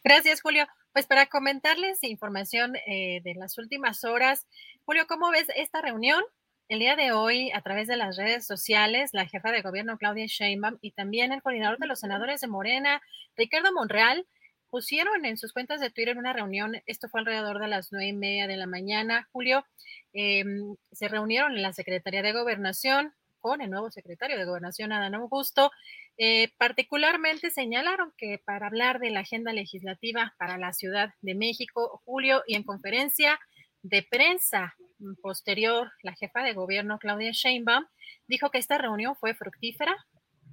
[0.04, 0.68] Gracias, Julio.
[0.94, 4.46] Pues para comentarles información eh, de las últimas horas,
[4.86, 6.22] Julio, ¿cómo ves esta reunión
[6.72, 10.26] el día de hoy, a través de las redes sociales, la jefa de gobierno Claudia
[10.26, 13.02] Sheinbaum y también el coordinador de los senadores de Morena,
[13.36, 14.26] Ricardo Monreal,
[14.70, 18.14] pusieron en sus cuentas de Twitter una reunión, esto fue alrededor de las nueve y
[18.14, 19.66] media de la mañana, Julio,
[20.14, 25.16] em, se reunieron en la Secretaría de Gobernación con el nuevo secretario de Gobernación, Adán
[25.16, 25.72] Augusto,
[26.18, 32.02] eh, particularmente señalaron que para hablar de la agenda legislativa para la Ciudad de México,
[32.06, 33.42] Julio, y en conferencia
[33.82, 34.76] de prensa.
[35.24, 37.86] Posterior, la jefa de gobierno, Claudia Sheinbaum,
[38.28, 39.96] dijo que esta reunión fue fructífera,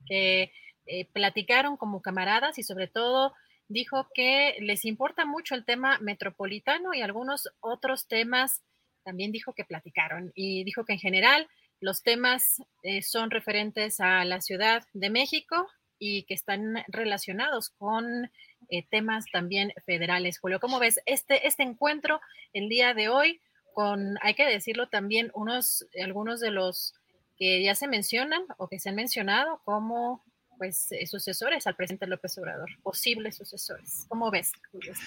[0.07, 0.51] que
[0.87, 3.35] eh, platicaron como camaradas y sobre todo
[3.69, 8.63] dijo que les importa mucho el tema metropolitano y algunos otros temas
[9.05, 11.47] también dijo que platicaron y dijo que en general
[11.81, 15.69] los temas eh, son referentes a la Ciudad de México
[15.99, 18.31] y que están relacionados con
[18.71, 20.39] eh, temas también federales.
[20.39, 22.21] Julio, ¿cómo ves este, este encuentro
[22.53, 23.41] el día de hoy
[23.73, 26.95] con, hay que decirlo también, unos, algunos de los
[27.37, 30.25] que ya se mencionan o que se han mencionado como
[30.59, 34.05] pues eh, sucesores al presidente López Obrador, posibles sucesores.
[34.09, 34.51] ¿Cómo ves?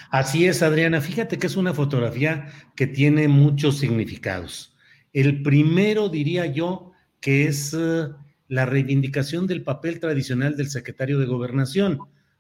[0.10, 1.02] Así es, Adriana.
[1.02, 4.74] Fíjate que es una fotografía que tiene muchos significados.
[5.12, 8.08] El primero, diría yo, que es eh,
[8.52, 12.00] la reivindicación del papel tradicional del secretario de gobernación.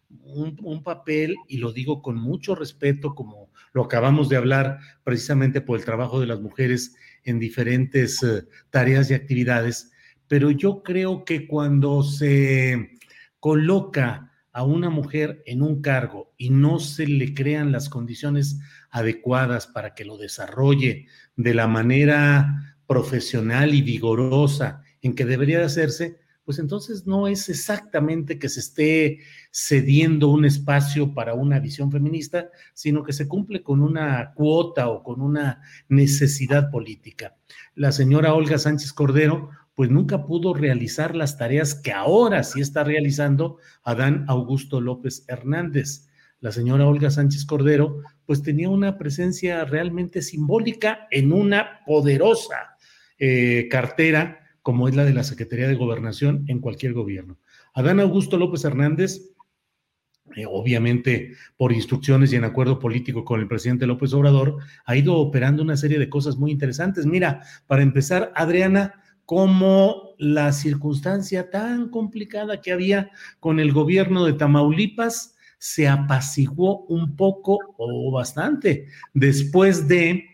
[0.09, 5.79] Un, papel, y lo digo con mucho respeto, como lo acabamos de hablar precisamente por
[5.79, 9.93] el trabajo de las mujeres en diferentes eh, tareas y actividades,
[10.27, 12.89] pero yo creo que cuando se
[13.39, 18.59] coloca a una mujer en un cargo y no se le crean las condiciones
[18.89, 21.07] adecuadas para que lo desarrolle
[21.37, 27.49] de la manera profesional y vigorosa en que debería de hacerse, pues entonces no es
[27.49, 29.19] exactamente que se esté
[29.51, 35.03] cediendo un espacio para una visión feminista, sino que se cumple con una cuota o
[35.03, 37.35] con una necesidad política.
[37.75, 42.83] La señora Olga Sánchez Cordero pues nunca pudo realizar las tareas que ahora sí está
[42.83, 46.09] realizando Adán Augusto López Hernández.
[46.39, 52.77] La señora Olga Sánchez Cordero, pues tenía una presencia realmente simbólica en una poderosa
[53.17, 57.37] eh, cartera como es la de la Secretaría de Gobernación en cualquier gobierno.
[57.73, 59.21] Adán Augusto López Hernández,
[60.35, 65.17] eh, obviamente por instrucciones y en acuerdo político con el presidente López Obrador, ha ido
[65.17, 67.05] operando una serie de cosas muy interesantes.
[67.05, 74.33] Mira, para empezar, Adriana, como la circunstancia tan complicada que había con el gobierno de
[74.33, 80.25] Tamaulipas se apaciguó un poco o bastante después de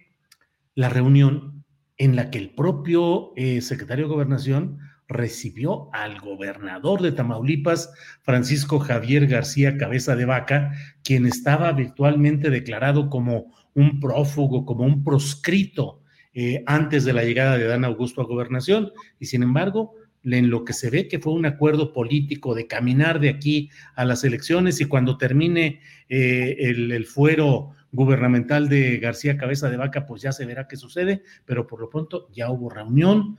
[0.73, 1.56] la reunión
[1.97, 7.91] en la que el propio eh, secretario de Gobernación recibió al gobernador de Tamaulipas,
[8.21, 15.03] Francisco Javier García Cabeza de Vaca, quien estaba virtualmente declarado como un prófugo, como un
[15.03, 16.01] proscrito
[16.33, 20.65] eh, antes de la llegada de Dan Augusto a gobernación, y sin embargo, en lo
[20.65, 24.81] que se ve que fue un acuerdo político de caminar de aquí a las elecciones
[24.81, 25.79] y cuando termine
[26.09, 31.23] eh, el, fuero gubernamental de García Cabeza de Vaca, pues ya se verá qué sucede,
[31.45, 33.37] pero por lo pronto ya hubo reunión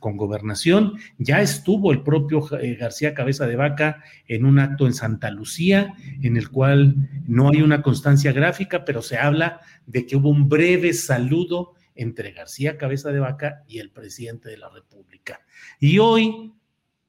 [0.00, 4.94] con gobernación, ya estuvo el propio eh, García Cabeza de Vaca en un acto en
[4.94, 6.94] Santa Lucía, en el cual
[7.26, 12.32] no hay una constancia gráfica, pero se habla de que hubo un breve saludo entre
[12.32, 15.40] García Cabeza de Vaca y el presidente de la República.
[15.80, 16.52] Y hoy,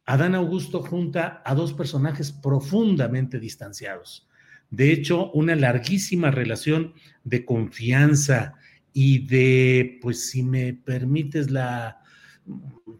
[0.05, 4.27] Adán Augusto junta a dos personajes profundamente distanciados.
[4.69, 8.55] De hecho, una larguísima relación de confianza
[8.93, 12.01] y de, pues si me permites la,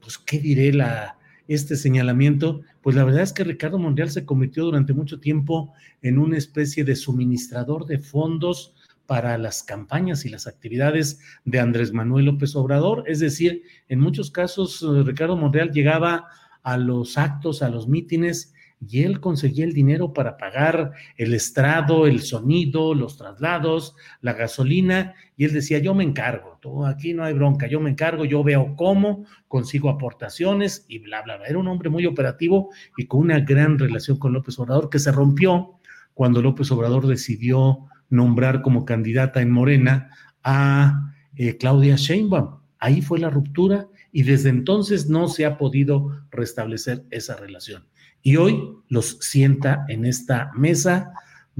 [0.01, 1.17] pues qué diré, la,
[1.47, 6.19] este señalamiento, pues la verdad es que Ricardo Monreal se convirtió durante mucho tiempo en
[6.19, 8.73] una especie de suministrador de fondos
[9.05, 13.05] para las campañas y las actividades de Andrés Manuel López Obrador.
[13.07, 16.27] Es decir, en muchos casos eh, Ricardo Monreal llegaba
[16.61, 22.05] a los actos, a los mítines, y él conseguía el dinero para pagar el estrado,
[22.05, 27.23] el sonido, los traslados, la gasolina, y él decía, yo me encargo, tú, aquí no
[27.23, 31.47] hay bronca, yo me encargo, yo veo cómo, consigo aportaciones y bla, bla, bla.
[31.47, 35.11] Era un hombre muy operativo y con una gran relación con López Obrador que se
[35.11, 35.79] rompió
[36.13, 40.11] cuando López Obrador decidió nombrar como candidata en Morena
[40.43, 42.59] a eh, Claudia Sheinbaum.
[42.79, 43.87] Ahí fue la ruptura
[44.17, 47.85] y desde entonces no se ha podido restablecer esa relación.
[48.23, 51.13] Y hoy los sienta en esta mesa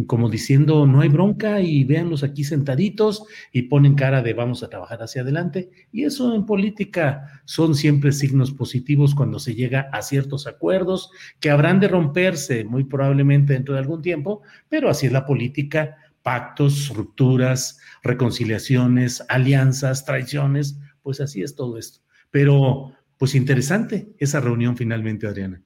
[0.08, 3.22] como diciendo no hay bronca y véanlos aquí sentaditos
[3.54, 5.70] y ponen cara de vamos a trabajar hacia adelante.
[5.92, 11.52] Y eso en política son siempre signos positivos cuando se llega a ciertos acuerdos que
[11.52, 16.90] habrán de romperse muy probablemente dentro de algún tiempo, pero así es la política pactos,
[16.90, 22.07] rupturas, reconciliaciones, alianzas, traiciones, pues así es todo esto.
[22.38, 25.60] Pero, pues interesante esa reunión finalmente, Adriana.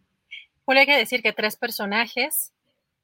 [0.64, 2.54] Julio, hay que decir que tres personajes,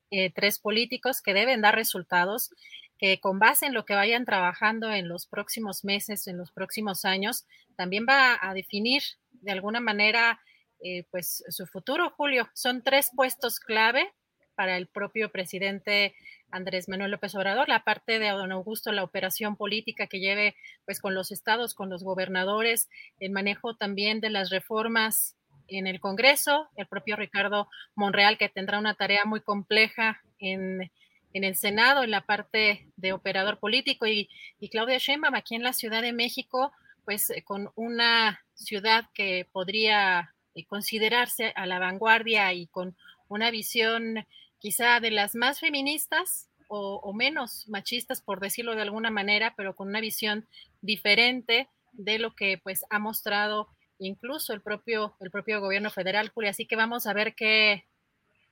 [0.09, 2.49] eh, tres políticos que deben dar resultados,
[2.97, 7.03] que con base en lo que vayan trabajando en los próximos meses, en los próximos
[7.03, 7.45] años,
[7.75, 10.39] también va a definir de alguna manera
[10.81, 12.47] eh, pues su futuro, Julio.
[12.53, 14.13] Son tres puestos clave
[14.57, 16.15] para el propio presidente
[16.49, 20.99] Andrés Manuel López Obrador, la parte de don Augusto, la operación política que lleve pues
[20.99, 22.89] con los estados, con los gobernadores,
[23.19, 25.35] el manejo también de las reformas
[25.67, 30.89] en el Congreso, el propio Ricardo Monreal que tendrá una tarea muy compleja en,
[31.33, 34.27] el Senado, en la parte de operador político y,
[34.59, 36.71] y Claudia Sheinbaum aquí en la Ciudad de México,
[37.05, 42.95] pues eh, con una ciudad que podría eh, considerarse a la vanguardia y con
[43.27, 44.25] una visión
[44.59, 49.87] quizá de las más feministas o, menos machistas, por decirlo de alguna manera, pero con
[49.87, 50.47] una visión
[50.81, 53.69] diferente de lo que pues ha mostrado
[53.99, 56.51] incluso el propio, el propio gobierno federal, Julia.
[56.51, 57.85] Así que vamos a ver qué,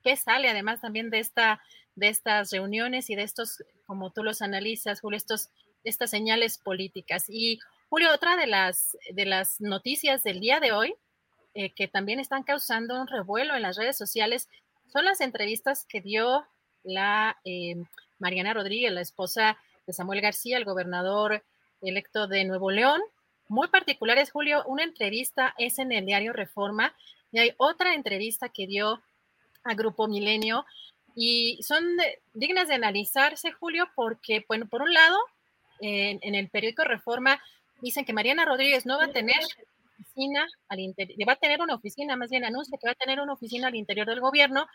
[0.01, 1.61] qué sale además también de, esta,
[1.95, 5.49] de estas reuniones y de estos, como tú los analizas, Julio, estos,
[5.83, 7.25] estas señales políticas.
[7.27, 7.59] Y
[7.89, 10.95] Julio, otra de las, de las noticias del día de hoy,
[11.53, 14.49] eh, que también están causando un revuelo en las redes sociales,
[14.87, 16.45] son las entrevistas que dio
[16.83, 17.75] la eh,
[18.19, 21.43] Mariana Rodríguez, la esposa de Samuel García, el gobernador
[21.81, 23.01] electo de Nuevo León.
[23.47, 26.95] Muy particulares, Julio, una entrevista es en el diario Reforma
[27.31, 29.01] y hay otra entrevista que dio
[29.63, 30.65] a Grupo Milenio
[31.15, 31.83] y son
[32.33, 35.17] dignas de analizarse, Julio, porque, bueno, por un lado,
[35.79, 37.41] en, el periódico Reforma
[37.81, 39.39] dicen que Mariana Rodríguez no va a tener
[39.99, 43.19] oficina al interior, va a tener una oficina, más bien anuncia que va a tener
[43.19, 44.67] una oficina al interior del gobierno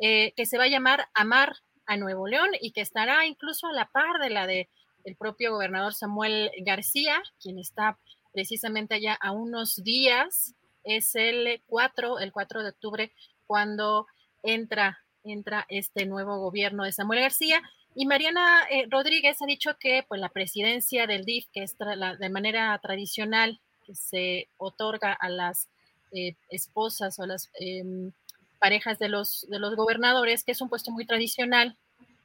[0.00, 3.72] eh, que se va a llamar Amar a Nuevo León y que estará incluso a
[3.72, 4.68] la par de la de
[5.04, 7.98] el propio gobernador Samuel García, quien está
[8.32, 10.54] precisamente allá a unos días,
[10.84, 13.12] es el 4, el 4 de octubre,
[13.46, 14.06] cuando
[14.42, 17.62] entra, entra este nuevo gobierno de Samuel García.
[17.94, 22.28] Y Mariana eh, Rodríguez ha dicho que pues, la presidencia del DIF, que es de
[22.28, 23.60] manera tradicional
[23.94, 25.68] se otorga a las
[26.12, 28.12] eh, esposas o las em,
[28.58, 31.76] parejas de los, de los gobernadores, que es un puesto muy tradicional,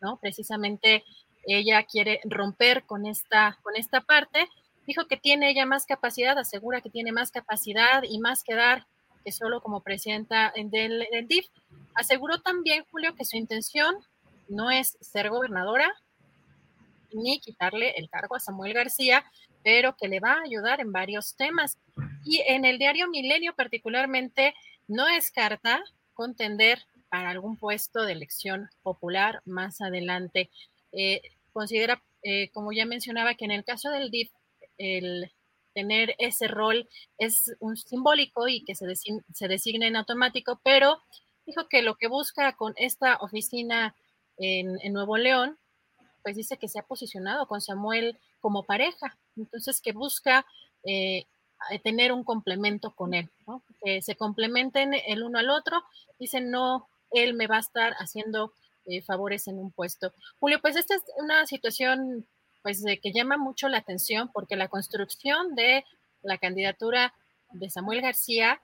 [0.01, 0.17] ¿no?
[0.17, 1.03] Precisamente
[1.45, 4.47] ella quiere romper con esta, con esta parte.
[4.87, 8.85] Dijo que tiene ella más capacidad, asegura que tiene más capacidad y más que dar
[9.23, 11.47] que solo como presidenta del, del DIF.
[11.95, 13.95] Aseguró también, Julio, que su intención
[14.49, 15.93] no es ser gobernadora
[17.13, 19.23] ni quitarle el cargo a Samuel García,
[19.63, 21.77] pero que le va a ayudar en varios temas.
[22.25, 24.53] Y en el diario Milenio particularmente
[24.87, 25.83] no descarta
[26.13, 26.79] contender
[27.09, 30.49] para algún puesto de elección popular más adelante.
[30.91, 31.21] Eh,
[31.51, 34.31] considera, eh, como ya mencionaba, que en el caso del DIF,
[34.77, 35.31] el
[35.73, 36.87] tener ese rol
[37.17, 41.01] es un simbólico y que se, se designe en automático, pero
[41.45, 43.95] dijo que lo que busca con esta oficina
[44.37, 45.57] en, Nuevo León,
[46.23, 50.45] pues dice que se ha posicionado con Samuel como pareja, entonces que busca
[50.85, 51.25] eh,
[51.83, 53.29] tener un complemento con él,
[53.83, 55.83] que se complementen el uno al otro,
[56.19, 58.53] dice no, él me va a estar haciendo
[58.85, 60.13] eh, favores en un puesto.
[60.39, 62.25] Julio, pues esta es una situación
[62.63, 65.85] pues que llama mucho la atención porque la construcción de
[66.21, 67.13] la candidatura
[67.51, 68.61] de Samuel García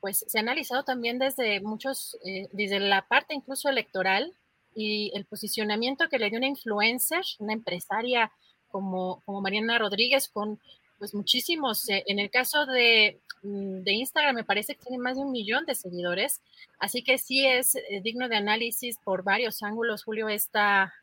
[0.00, 4.34] pues se ha analizado también desde muchos, eh, desde la parte incluso electoral
[4.74, 8.32] y el posicionamiento que le dio una influencer, una empresaria
[8.68, 10.58] como, como Mariana Rodríguez, con
[10.98, 15.16] pues muchísimos, eh, en el caso de, mm, de, Instagram me parece que tiene más
[15.16, 16.40] de un millón de seguidores,
[16.78, 20.94] así que sí es eh, digno de análisis por varios ángulos, Julio, esta,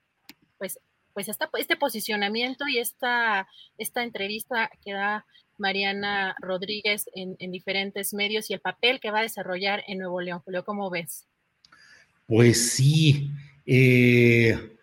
[0.57, 0.79] pues,
[1.13, 5.25] pues esta, este posicionamiento y esta, esta entrevista que da
[5.57, 10.41] Mariana Rodríguez en, diferentes medios y el papel que va a desarrollar en Nuevo León.
[10.43, 11.27] Julio, ¿cómo ves?
[12.27, 13.29] Pues sí,
[13.73, 14.77] eh,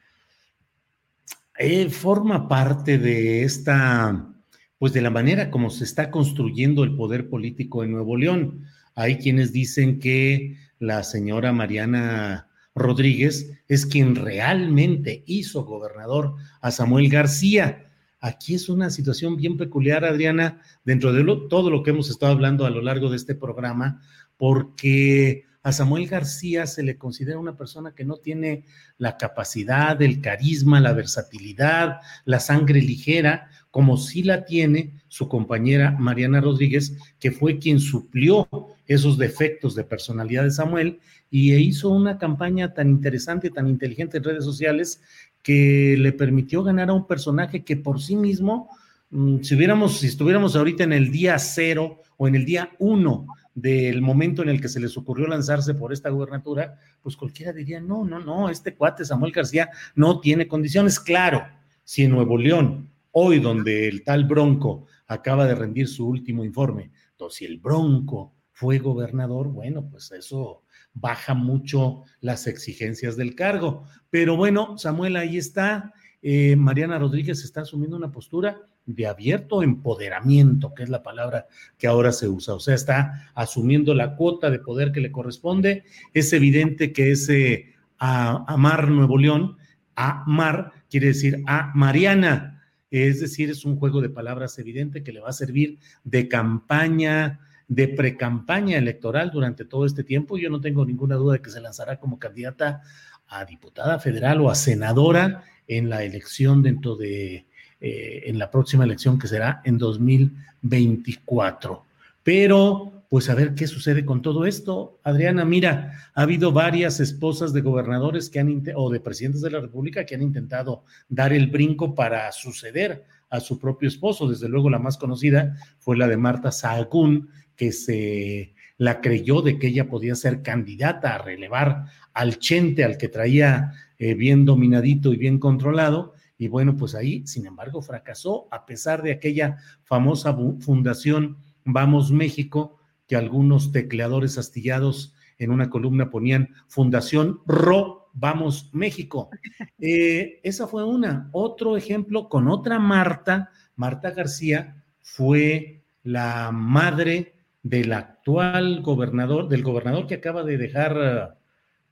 [1.59, 4.33] eh, forma parte de esta,
[4.79, 8.65] pues de la manera como se está construyendo el poder político en Nuevo León.
[8.95, 17.09] Hay quienes dicen que la señora Mariana Rodríguez es quien realmente hizo gobernador a Samuel
[17.09, 17.89] García
[18.21, 22.67] Aquí es una situación bien peculiar, Adriana, dentro de todo lo que hemos estado hablando
[22.67, 24.03] a lo largo de este programa,
[24.37, 28.65] porque a Samuel García se le considera una persona que no tiene
[28.97, 35.91] la capacidad, el carisma, la versatilidad, la sangre ligera, como sí la tiene su compañera
[35.99, 38.49] Mariana Rodríguez, que fue quien suplió
[38.87, 44.25] esos defectos de personalidad de Samuel y hizo una campaña tan interesante, tan inteligente en
[44.25, 45.03] redes sociales,
[45.43, 48.71] que le permitió ganar a un personaje que por sí mismo,
[49.11, 53.27] mm, si hubiéramos, si estuviéramos ahorita en el día cero o en el día uno
[53.61, 57.81] del momento en el que se les ocurrió lanzarse por esta gubernatura, pues cualquiera diría,
[57.81, 61.01] no, no, no, este cuate Samuel García no tiene condiciones.
[61.01, 61.47] Claro,
[61.85, 66.91] si en Nuevo León, hoy donde el tal Bronco acaba de rendir su último informe,
[67.11, 70.63] entonces si el Bronco fue gobernador, bueno, pues eso
[70.93, 73.85] baja mucho las exigencias del cargo.
[74.11, 75.93] Pero bueno, Samuel, ahí está.
[76.21, 81.47] Eh, Mariana Rodríguez está asumiendo una postura de abierto empoderamiento, que es la palabra
[81.77, 82.55] que ahora se usa.
[82.55, 85.85] O sea, está asumiendo la cuota de poder que le corresponde.
[86.15, 89.57] Es evidente que ese Amar Nuevo León,
[89.95, 92.63] Amar quiere decir a Mariana.
[92.91, 97.41] Es decir, es un juego de palabras evidente que le va a servir de campaña
[97.69, 100.39] de precampaña electoral durante todo este tiempo.
[100.39, 102.81] Yo no tengo ninguna duda de que se lanzará como candidata
[103.29, 107.47] a diputada federal o a senadora en la elección dentro de,
[107.81, 111.85] eh, en la próxima elección que será en 2024.
[112.23, 114.99] Pero, pues a ver qué sucede con todo esto.
[115.05, 119.61] Adriana, mira, ha habido varias esposas de gobernadores que han, o de presidentes de la
[119.61, 124.29] República que han intentado dar el brinco para suceder a su propio esposo.
[124.29, 129.59] Desde luego la más conocida fue la de Marta Sahagún, que se la creyó de
[129.59, 131.87] que ella podía ser candidata a relevar
[132.19, 136.15] al Chente, al que traía eh, bien dominadito y bien controlado.
[136.37, 142.79] Y bueno, pues ahí, sin embargo, fracasó a pesar de aquella famosa fundación Vamos México,
[143.07, 149.31] que algunos tecleadores astillados en una columna ponían Fundación RO Vamos México.
[149.81, 151.29] Eh, esa fue una.
[151.31, 160.09] Otro ejemplo con otra Marta, Marta García, fue la madre del actual gobernador, del gobernador
[160.09, 161.38] que acaba de dejar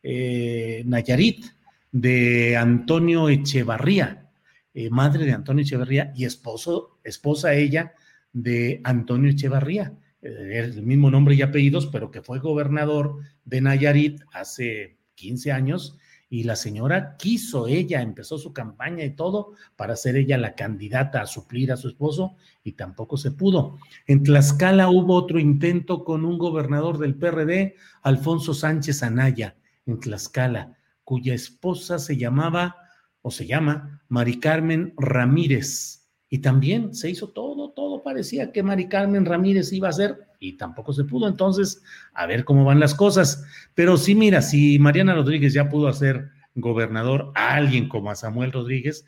[0.09, 1.45] eh, Nayarit,
[1.91, 4.31] de Antonio Echevarría,
[4.73, 7.93] eh, madre de Antonio Echevarría y esposo, esposa ella
[8.33, 14.21] de Antonio Echevarría, eh, el mismo nombre y apellidos, pero que fue gobernador de Nayarit
[14.33, 15.99] hace 15 años
[16.31, 21.21] y la señora quiso, ella empezó su campaña y todo para ser ella la candidata
[21.21, 23.79] a suplir a su esposo y tampoco se pudo.
[24.07, 30.77] En Tlaxcala hubo otro intento con un gobernador del PRD, Alfonso Sánchez Anaya, en Tlaxcala,
[31.05, 32.77] cuya esposa se llamaba
[33.23, 36.09] o se llama Mari Carmen Ramírez.
[36.29, 40.57] Y también se hizo todo, todo parecía que Mari Carmen Ramírez iba a ser y
[40.57, 41.29] tampoco se pudo.
[41.29, 41.83] Entonces,
[42.13, 43.45] a ver cómo van las cosas.
[43.75, 48.53] Pero sí, mira, si Mariana Rodríguez ya pudo hacer gobernador a alguien como a Samuel
[48.53, 49.07] Rodríguez,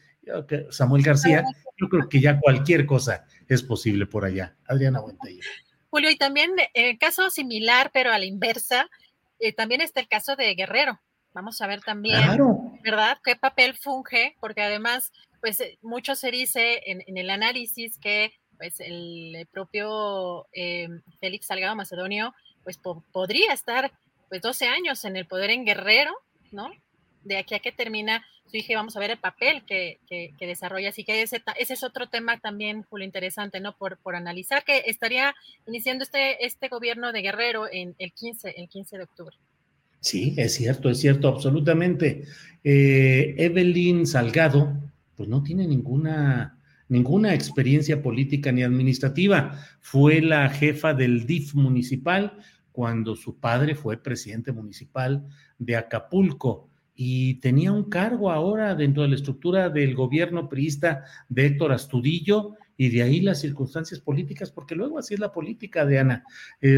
[0.71, 1.45] Samuel García,
[1.77, 4.57] yo creo que ya cualquier cosa es posible por allá.
[4.67, 5.43] Adriana Buentello.
[5.91, 8.89] Julio, y también eh, caso similar, pero a la inversa,
[9.39, 11.01] eh, también está el caso de Guerrero.
[11.33, 12.21] Vamos a ver también,
[12.83, 13.19] ¿verdad?
[13.23, 14.35] ¿Qué papel funge?
[14.41, 20.89] Porque además, pues eh, mucho se dice en el análisis que pues el propio eh,
[21.21, 22.35] Félix Salgado Macedonio,
[22.65, 22.79] pues
[23.13, 23.93] podría estar
[24.29, 26.13] pues 12 años en el poder en Guerrero,
[26.51, 26.71] ¿no?
[27.29, 30.89] De aquí a que termina su hija, vamos a ver el papel que, que, desarrolla.
[30.89, 33.77] Así que ese, ese, es otro tema también, Julio, interesante, ¿no?
[33.77, 35.35] Por, por analizar que estaría
[35.67, 39.37] iniciando este, este gobierno de Guerrero en el 15, el 15 de octubre.
[40.01, 42.25] Sí, es cierto, es cierto, absolutamente.
[42.65, 44.73] Eh, Evelyn Salgado,
[45.15, 46.55] pues no tiene ninguna
[46.89, 49.61] ninguna experiencia política ni administrativa.
[49.81, 52.39] Fue la jefa del DIF municipal
[52.73, 55.27] cuando su padre fue presidente municipal
[55.59, 56.71] de Acapulco
[57.01, 62.57] y tenía un cargo ahora dentro de la estructura del gobierno priista de Héctor Astudillo
[62.77, 66.25] y de ahí las circunstancias políticas, porque luego así es la política, de Ana,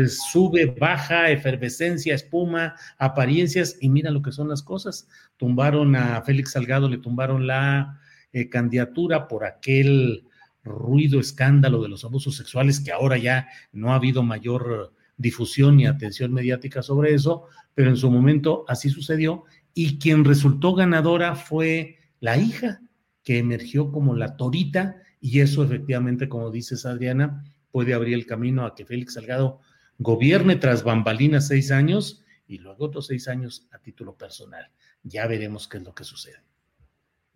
[0.08, 5.08] sube, baja, efervescencia, espuma, apariencias, y mira lo que son las cosas.
[5.38, 7.98] Tumbaron a Félix Salgado, le tumbaron la
[8.34, 10.24] eh, candidatura por aquel
[10.62, 15.86] ruido, escándalo de los abusos sexuales, que ahora ya no ha habido mayor difusión ni
[15.86, 21.98] atención mediática sobre eso, pero en su momento así sucedió y quien resultó ganadora fue
[22.20, 22.80] la hija,
[23.22, 28.64] que emergió como la torita y eso efectivamente, como dices Adriana, puede abrir el camino
[28.64, 29.60] a que Félix Salgado
[29.98, 34.70] gobierne tras bambalinas seis años y luego otros seis años a título personal.
[35.02, 36.42] Ya veremos qué es lo que sucede.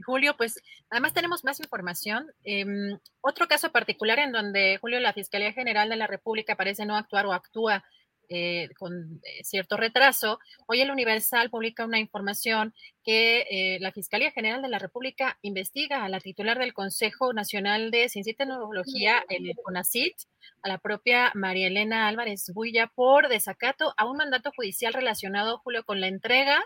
[0.05, 2.27] Julio, pues además tenemos más información.
[2.43, 6.97] Em, otro caso particular en donde, Julio, la Fiscalía General de la República parece no
[6.97, 7.85] actuar o actúa
[8.29, 10.39] eh, con eh, cierto retraso.
[10.67, 16.05] Hoy el Universal publica una información que eh, la Fiscalía General de la República investiga
[16.05, 20.15] a la titular del Consejo Nacional de Ciencia y Tecnología, el CONACIT,
[20.63, 25.85] a la propia María Elena Álvarez Builla, por desacato a un mandato judicial relacionado, Julio,
[25.85, 26.65] con la entrega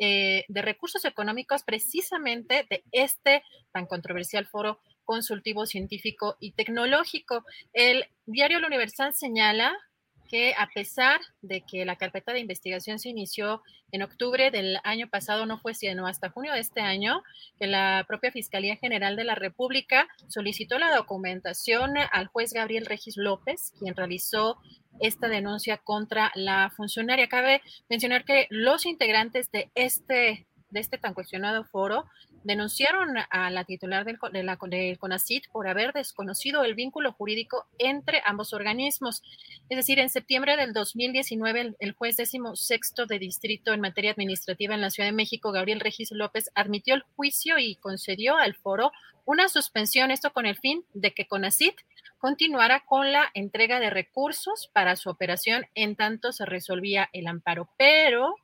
[0.00, 7.44] eh, de recursos económicos precisamente de este tan controversial foro consultivo científico y tecnológico.
[7.72, 9.76] El diario La Universal señala
[10.28, 15.08] que a pesar de que la carpeta de investigación se inició en octubre del año
[15.08, 17.22] pasado, no fue sino hasta junio de este año,
[17.58, 23.16] que la propia Fiscalía General de la República solicitó la documentación al juez Gabriel Regis
[23.16, 24.58] López, quien realizó
[25.00, 27.28] esta denuncia contra la funcionaria.
[27.28, 32.06] Cabe mencionar que los integrantes de este, de este tan cuestionado foro
[32.48, 38.22] denunciaron a la titular del, de la, CONACIT por haber desconocido el vínculo jurídico entre
[38.24, 39.22] ambos organismos.
[39.68, 44.10] Es decir, en septiembre del 2019, el, el juez décimo sexto de distrito en materia
[44.10, 48.54] administrativa en la Ciudad de México, Gabriel Regis López, admitió el juicio y concedió al
[48.54, 48.92] foro
[49.26, 51.74] una suspensión, esto con el fin de que CONACIT
[52.16, 57.68] continuara con la entrega de recursos para su operación en tanto se resolvía el amparo.
[57.76, 58.34] Pero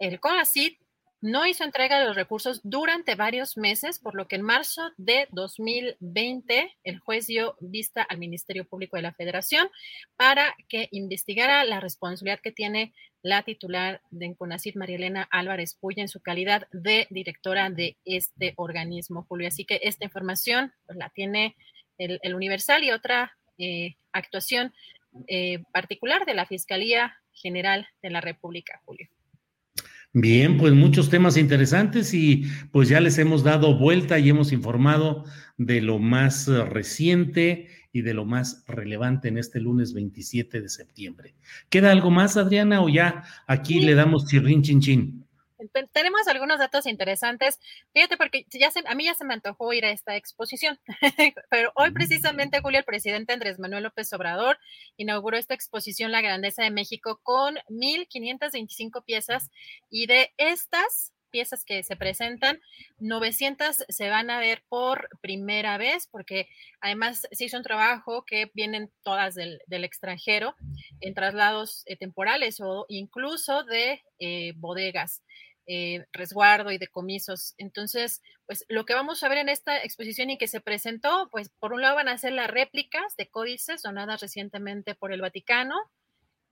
[0.00, 0.80] el CONACIT
[1.24, 5.26] no hizo entrega de los recursos durante varios meses, por lo que en marzo de
[5.30, 9.70] 2020 el juez dio vista al Ministerio Público de la Federación
[10.18, 16.02] para que investigara la responsabilidad que tiene la titular de CONACIT, María Elena Álvarez Puya,
[16.02, 19.48] en su calidad de directora de este organismo, Julio.
[19.48, 21.56] Así que esta información pues, la tiene
[21.96, 24.74] el, Universal y otra eh, actuación
[25.26, 29.08] eh, particular de la Fiscalía General de la República, Julio.
[30.16, 35.24] Bien, pues muchos temas interesantes y pues ya les hemos dado vuelta y hemos informado
[35.56, 40.68] de lo más eh, reciente y de lo más relevante en este lunes 27 de
[40.68, 41.34] septiembre.
[41.68, 45.23] ¿Queda algo más, Adriana, o ya aquí le damos chirrin chin chin?
[45.92, 47.60] Tenemos algunos datos interesantes.
[47.92, 50.78] Fíjate, porque ya se, a mí ya se me antojó ir a esta exposición,
[51.50, 51.94] pero hoy mm.
[51.94, 54.58] precisamente, Julio, el presidente Andrés Manuel López Obrador
[54.96, 59.50] inauguró esta exposición La Grandeza de México con 1.525 piezas
[59.90, 62.60] y de estas piezas que se presentan,
[63.00, 66.46] 900 se van a ver por primera vez, porque
[66.80, 70.54] además se hizo un trabajo que vienen todas del, extranjero
[71.00, 75.24] en traslados eh, temporales o incluso de eh, bodegas.
[76.12, 77.54] Resguardo y decomisos.
[77.58, 81.50] Entonces, pues lo que vamos a ver en esta exposición y que se presentó, pues
[81.58, 85.74] por un lado van a ser las réplicas de códices donadas recientemente por el Vaticano,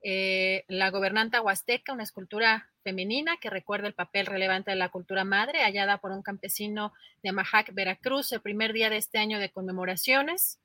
[0.05, 5.23] eh, la gobernanta huasteca, una escultura femenina que recuerda el papel relevante de la cultura
[5.23, 6.91] madre, hallada por un campesino
[7.23, 10.59] de Majac, Veracruz, el primer día de este año de conmemoraciones.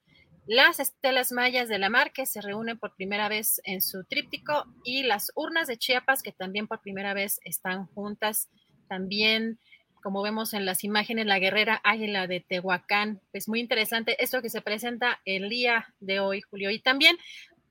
[0.50, 4.64] Las estelas mayas de la mar que se reúnen por primera vez en su tríptico
[4.82, 8.48] y las urnas de Chiapas que también por primera vez están juntas.
[8.88, 9.58] También,
[10.02, 13.20] como vemos en las imágenes, la guerrera águila de Tehuacán.
[13.34, 16.70] Es muy interesante esto que se presenta el día de hoy, Julio.
[16.70, 17.18] Y también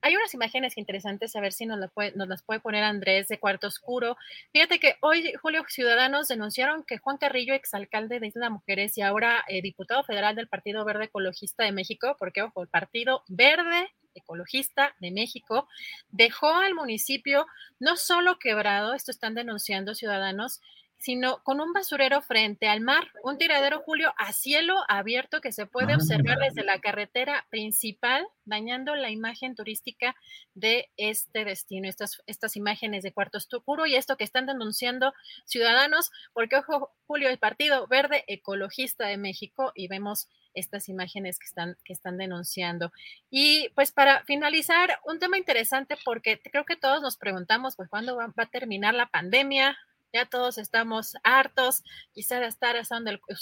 [0.01, 4.17] hay unas imágenes interesantes, a ver si nos, las puede poner Andrés de Cuarto Oscuro.
[4.51, 9.43] Fíjate que hoy, Julio, ciudadanos denunciaron que Juan Carrillo, exalcalde de Isla Mujeres y ahora
[9.47, 14.95] eh, diputado federal del Partido Verde Ecologista de México, porque, ojo, el Partido Verde Ecologista
[14.99, 15.67] de México
[16.09, 17.45] dejó al municipio
[17.79, 20.61] no solo quebrado, esto están denunciando ciudadanos,
[20.97, 25.65] sino con un basurero frente al mar, un tiradero, Julio, a cielo abierto que se
[25.65, 30.15] puede observar desde la carretera principal, dañando la imagen turística
[30.53, 31.87] de este destino.
[31.87, 35.13] Estas, estas imágenes de Cuarto Oscuro y esto que están denunciando
[35.45, 41.45] ciudadanos, porque, ojo, Julio, el Partido Verde Ecologista de México, y vemos estas imágenes que
[41.45, 42.91] están, que están denunciando.
[43.29, 48.17] Y pues para finalizar, un tema interesante porque creo que todos nos preguntamos, pues, ¿cuándo
[48.17, 49.77] va a terminar la pandemia?
[50.13, 52.75] Ya todos estamos hartos quizá de estar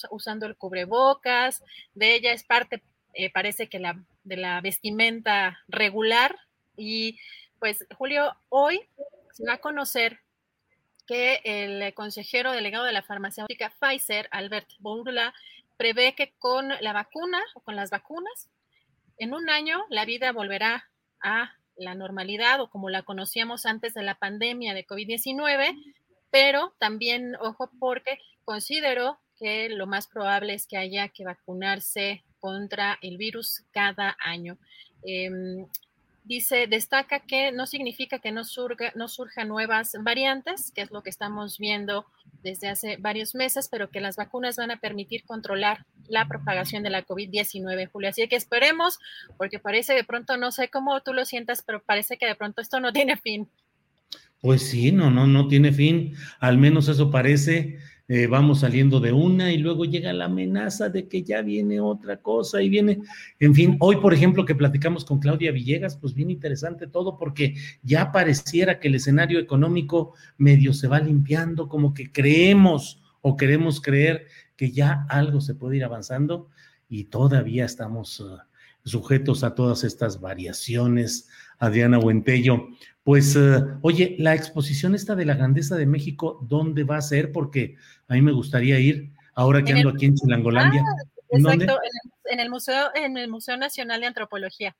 [0.09, 1.63] usando el, cubrebocas,
[1.93, 6.37] de ella es parte, eh, parece que la, de la vestimenta regular.
[6.75, 7.17] Y
[7.59, 8.81] pues Julio, hoy
[9.33, 10.19] se va a conocer
[11.07, 15.33] que el consejero delegado de la farmacéutica Pfizer, Albert Bourla,
[15.77, 18.49] prevé que con la vacuna o con las vacunas,
[19.17, 20.89] en un año la vida volverá
[21.21, 25.75] a la normalidad o como la conocíamos antes de la pandemia de COVID-19
[26.35, 32.99] pero también, ojo, porque considero que lo más probable es que haya que vacunarse contra
[33.01, 34.57] el virus cada año.
[35.05, 35.65] Em,
[36.25, 41.03] dice, destaca que no significa que no, surga, no surjan nuevas variantes, que es lo
[41.03, 42.05] que estamos viendo
[42.43, 46.89] desde hace varios meses, pero que las vacunas van a permitir controlar la propagación de
[46.89, 48.09] la COVID-19, Julia.
[48.09, 48.99] Así que esperemos,
[49.37, 52.61] porque parece de pronto, no sé cómo tú lo sientas, pero parece que de pronto
[52.61, 53.49] esto no tiene fin.
[54.45, 56.13] Pues sí, no, no, no tiene fin.
[56.39, 57.79] Al menos eso parece.
[58.07, 62.17] Eh, vamos saliendo de una y luego llega la amenaza de que ya viene otra
[62.17, 62.99] cosa y viene,
[63.39, 67.55] en fin, hoy por ejemplo que platicamos con Claudia Villegas, pues bien interesante todo porque
[67.81, 73.81] ya pareciera que el escenario económico medio se va limpiando, como que creemos o queremos
[73.81, 76.49] creer que ya algo se puede ir avanzando
[76.87, 78.37] y todavía estamos uh,
[78.83, 81.27] sujetos a todas estas variaciones.
[81.59, 82.69] Adriana Buentello,
[83.05, 87.31] pues, eh, oye, la exposición esta de la grandeza de México, ¿dónde va a ser?
[87.31, 87.75] Porque
[88.07, 90.81] a mí me gustaría ir ahora que ando aquí en Chilangolandia.
[90.81, 91.77] Ah, exacto,
[92.31, 94.75] en, el museo, en el Museo Nacional de Antropología.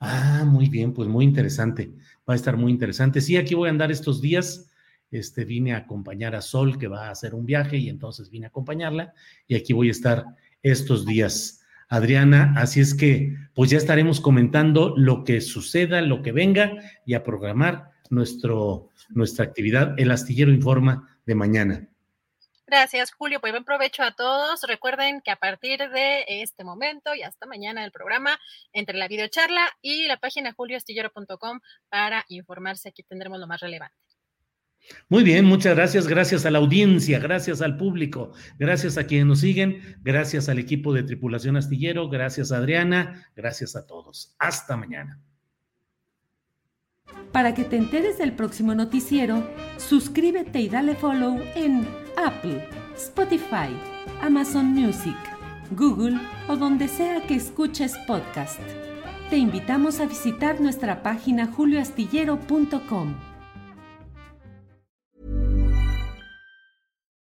[0.00, 1.92] Ah, muy bien, pues muy interesante.
[2.28, 3.20] Va a estar muy interesante.
[3.20, 4.70] Sí, aquí voy a andar estos días.
[5.10, 8.46] este, vine a acompañar a Sol, que va a hacer un viaje, y entonces vine
[8.46, 9.14] a acompañarla,
[9.46, 10.24] y aquí voy a estar
[10.60, 11.63] estos días.
[11.88, 16.72] Adriana, así es que pues ya estaremos comentando lo que suceda, lo que venga
[17.04, 21.88] y a programar nuestro, nuestra actividad, el astillero informa de mañana.
[22.66, 23.40] Gracias, Julio.
[23.40, 24.62] Pues buen provecho a todos.
[24.62, 28.38] Recuerden que a partir de este momento y hasta mañana el programa,
[28.72, 34.13] entre la videocharla y la página julioastillero.com para informarse, aquí tendremos lo más relevante.
[35.08, 36.06] Muy bien, muchas gracias.
[36.08, 40.92] Gracias a la audiencia, gracias al público, gracias a quienes nos siguen, gracias al equipo
[40.92, 44.34] de Tripulación Astillero, gracias a Adriana, gracias a todos.
[44.38, 45.20] Hasta mañana.
[47.32, 53.74] Para que te enteres del próximo noticiero, suscríbete y dale follow en Apple, Spotify,
[54.22, 55.16] Amazon Music,
[55.72, 58.60] Google o donde sea que escuches podcast.
[59.30, 63.33] Te invitamos a visitar nuestra página julioastillero.com.